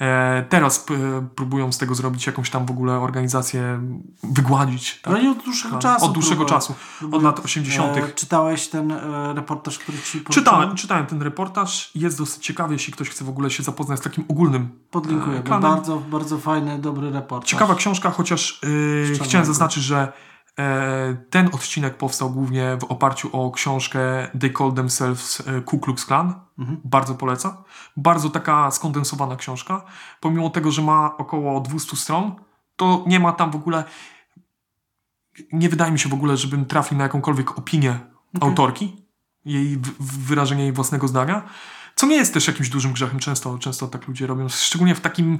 E, 0.00 0.44
teraz 0.48 0.78
p- 0.78 0.94
próbują 1.34 1.72
z 1.72 1.78
tego 1.78 1.94
zrobić 1.94 2.26
jakąś 2.26 2.50
tam 2.50 2.66
w 2.66 2.70
ogóle 2.70 2.92
organizację, 2.92 3.80
wygładzić. 4.22 5.00
Tak? 5.02 5.22
No 5.22 5.30
od 5.30 5.44
dłuższego 5.44 5.68
Klan. 5.68 5.80
czasu. 5.80 6.06
Od 6.06 6.12
dłuższego 6.12 6.44
czasu, 6.44 6.74
od 7.12 7.22
lat 7.22 7.40
80. 7.44 7.96
E, 7.96 8.12
czytałeś 8.12 8.68
ten 8.68 8.92
e, 8.92 9.32
reportaż, 9.34 9.78
który 9.78 9.98
ci 9.98 10.24
Czytałem, 10.30 10.76
czytałem 10.76 11.06
ten 11.06 11.22
reportaż. 11.22 11.90
Jest 11.94 12.18
dosyć 12.18 12.44
ciekawy, 12.44 12.74
jeśli 12.74 12.92
ktoś 12.92 13.10
chce 13.10 13.24
w 13.24 13.28
ogóle 13.28 13.50
się 13.50 13.62
zapoznać 13.62 13.98
z 13.98 14.02
takim 14.02 14.24
ogólnym. 14.28 14.68
Podlinkuję. 14.90 15.36
e, 15.36 15.40
bo 15.40 15.46
klanem. 15.46 15.70
Bardzo, 15.70 15.96
bardzo 15.96 16.38
fajny, 16.38 16.78
dobry 16.78 17.10
reportaż. 17.10 17.50
Ciekawa 17.50 17.74
książka, 17.74 18.10
chociaż 18.10 18.60
Szczerze 19.04 19.24
chciałem 19.24 19.46
zaznaczyć, 19.46 19.82
że 19.84 19.98
e, 19.98 20.12
ten 21.30 21.46
odcinek 21.52 21.96
powstał 21.96 22.30
głównie 22.30 22.76
w 22.80 22.84
oparciu 22.84 23.28
o 23.32 23.50
książkę 23.50 24.00
They 24.40 24.52
Call 24.58 24.72
Themselves 24.72 25.42
e, 25.46 25.60
Ku 25.60 25.78
Klux 25.78 26.04
Klan. 26.06 26.34
Mhm. 26.58 26.80
Bardzo 26.84 27.14
polecam. 27.14 27.52
Bardzo 27.96 28.30
taka 28.30 28.70
skondensowana 28.70 29.36
książka. 29.36 29.84
Pomimo 30.20 30.50
tego, 30.50 30.70
że 30.70 30.82
ma 30.82 31.16
około 31.16 31.60
200 31.60 31.96
stron, 31.96 32.34
to 32.76 33.04
nie 33.06 33.20
ma 33.20 33.32
tam 33.32 33.50
w 33.50 33.56
ogóle 33.56 33.84
nie 35.52 35.68
wydaje 35.68 35.92
mi 35.92 35.98
się 35.98 36.08
w 36.08 36.14
ogóle, 36.14 36.36
żebym 36.36 36.66
trafił 36.66 36.98
na 36.98 37.04
jakąkolwiek 37.04 37.58
opinię 37.58 37.98
autorki, 38.40 38.96
jej 39.44 39.78
wyrażenie 40.00 40.62
jej 40.62 40.72
własnego 40.72 41.08
zdania, 41.08 41.42
co 41.94 42.06
nie 42.06 42.16
jest 42.16 42.34
też 42.34 42.46
jakimś 42.46 42.68
dużym 42.68 42.92
grzechem, 42.92 43.18
często, 43.18 43.58
często 43.58 43.88
tak 43.88 44.08
ludzie 44.08 44.26
robią, 44.26 44.48
szczególnie 44.48 44.94
w 44.94 45.00
takim 45.00 45.38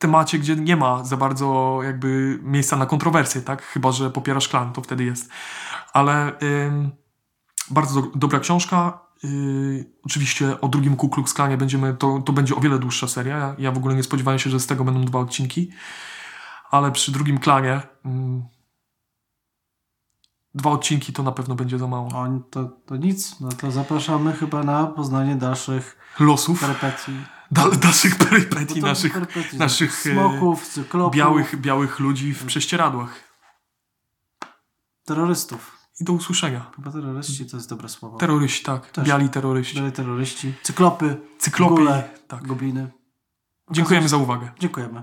temacie, 0.00 0.38
gdzie 0.38 0.56
nie 0.56 0.76
ma 0.76 1.04
za 1.04 1.16
bardzo 1.16 1.78
jakby 1.82 2.38
miejsca 2.42 2.76
na 2.76 2.86
kontrowersje, 2.86 3.42
tak? 3.42 3.62
Chyba, 3.62 3.92
że 3.92 4.10
popierasz 4.10 4.48
klan, 4.48 4.72
to 4.72 4.82
wtedy 4.82 5.04
jest. 5.04 5.30
Ale 5.92 6.32
ym, 6.42 6.90
bardzo 7.70 8.02
do, 8.02 8.08
dobra 8.14 8.40
książka. 8.40 9.00
Yy, 9.22 9.92
oczywiście 10.04 10.60
o 10.60 10.68
drugim 10.68 10.96
Ku 10.96 11.08
Klux 11.08 11.34
Klanie 11.34 11.56
będziemy, 11.56 11.94
to, 11.94 12.22
to 12.26 12.32
będzie 12.32 12.56
o 12.56 12.60
wiele 12.60 12.78
dłuższa 12.78 13.08
seria. 13.08 13.38
Ja, 13.38 13.54
ja 13.58 13.72
w 13.72 13.76
ogóle 13.76 13.94
nie 13.94 14.02
spodziewałem 14.02 14.38
się, 14.38 14.50
że 14.50 14.60
z 14.60 14.66
tego 14.66 14.84
będą 14.84 15.04
dwa 15.04 15.18
odcinki. 15.18 15.70
Ale 16.70 16.92
przy 16.92 17.12
drugim 17.12 17.38
klanie 17.38 17.80
ym, 18.06 18.44
dwa 20.54 20.70
odcinki 20.70 21.12
to 21.12 21.22
na 21.22 21.32
pewno 21.32 21.54
będzie 21.54 21.78
za 21.78 21.86
mało. 21.86 22.08
O, 22.08 22.26
to, 22.50 22.64
to 22.86 22.96
nic. 22.96 23.40
No 23.40 23.48
to 23.48 23.70
zapraszamy 23.70 24.32
chyba 24.32 24.62
na 24.62 24.86
poznanie 24.86 25.36
dalszych 25.36 25.98
Losów. 26.20 26.60
Dal, 27.50 27.70
dalszych 27.78 28.16
perypetii, 28.18 28.80
naszych 28.80 29.12
perypetii, 29.12 29.58
naszych, 29.58 30.06
e, 30.06 30.12
smoków, 30.12 30.68
cyklopów, 30.68 31.14
białych, 31.16 31.60
białych 31.60 32.00
ludzi 32.00 32.34
w 32.34 32.44
prześcieradłach. 32.46 33.30
terrorystów. 35.04 35.78
I 36.00 36.04
do 36.04 36.12
usłyszenia. 36.12 36.70
Chyba 36.76 36.92
terroryści 36.92 37.46
to 37.46 37.56
jest 37.56 37.68
dobre 37.68 37.88
słowo. 37.88 38.18
Terroryści, 38.18 38.64
tak. 38.64 38.90
Też. 38.90 39.08
Biali 39.08 39.28
terroryści. 39.28 39.76
Biali 39.76 39.92
terroryści. 39.92 40.54
Cyklopy. 40.62 41.16
Cyklopy. 41.38 41.74
Góle, 41.74 42.10
Tak. 42.28 42.46
Gobliny. 42.46 42.90
Dziękujemy 43.70 44.08
za 44.08 44.16
uwagę. 44.16 44.52
Dziękujemy. 44.58 45.02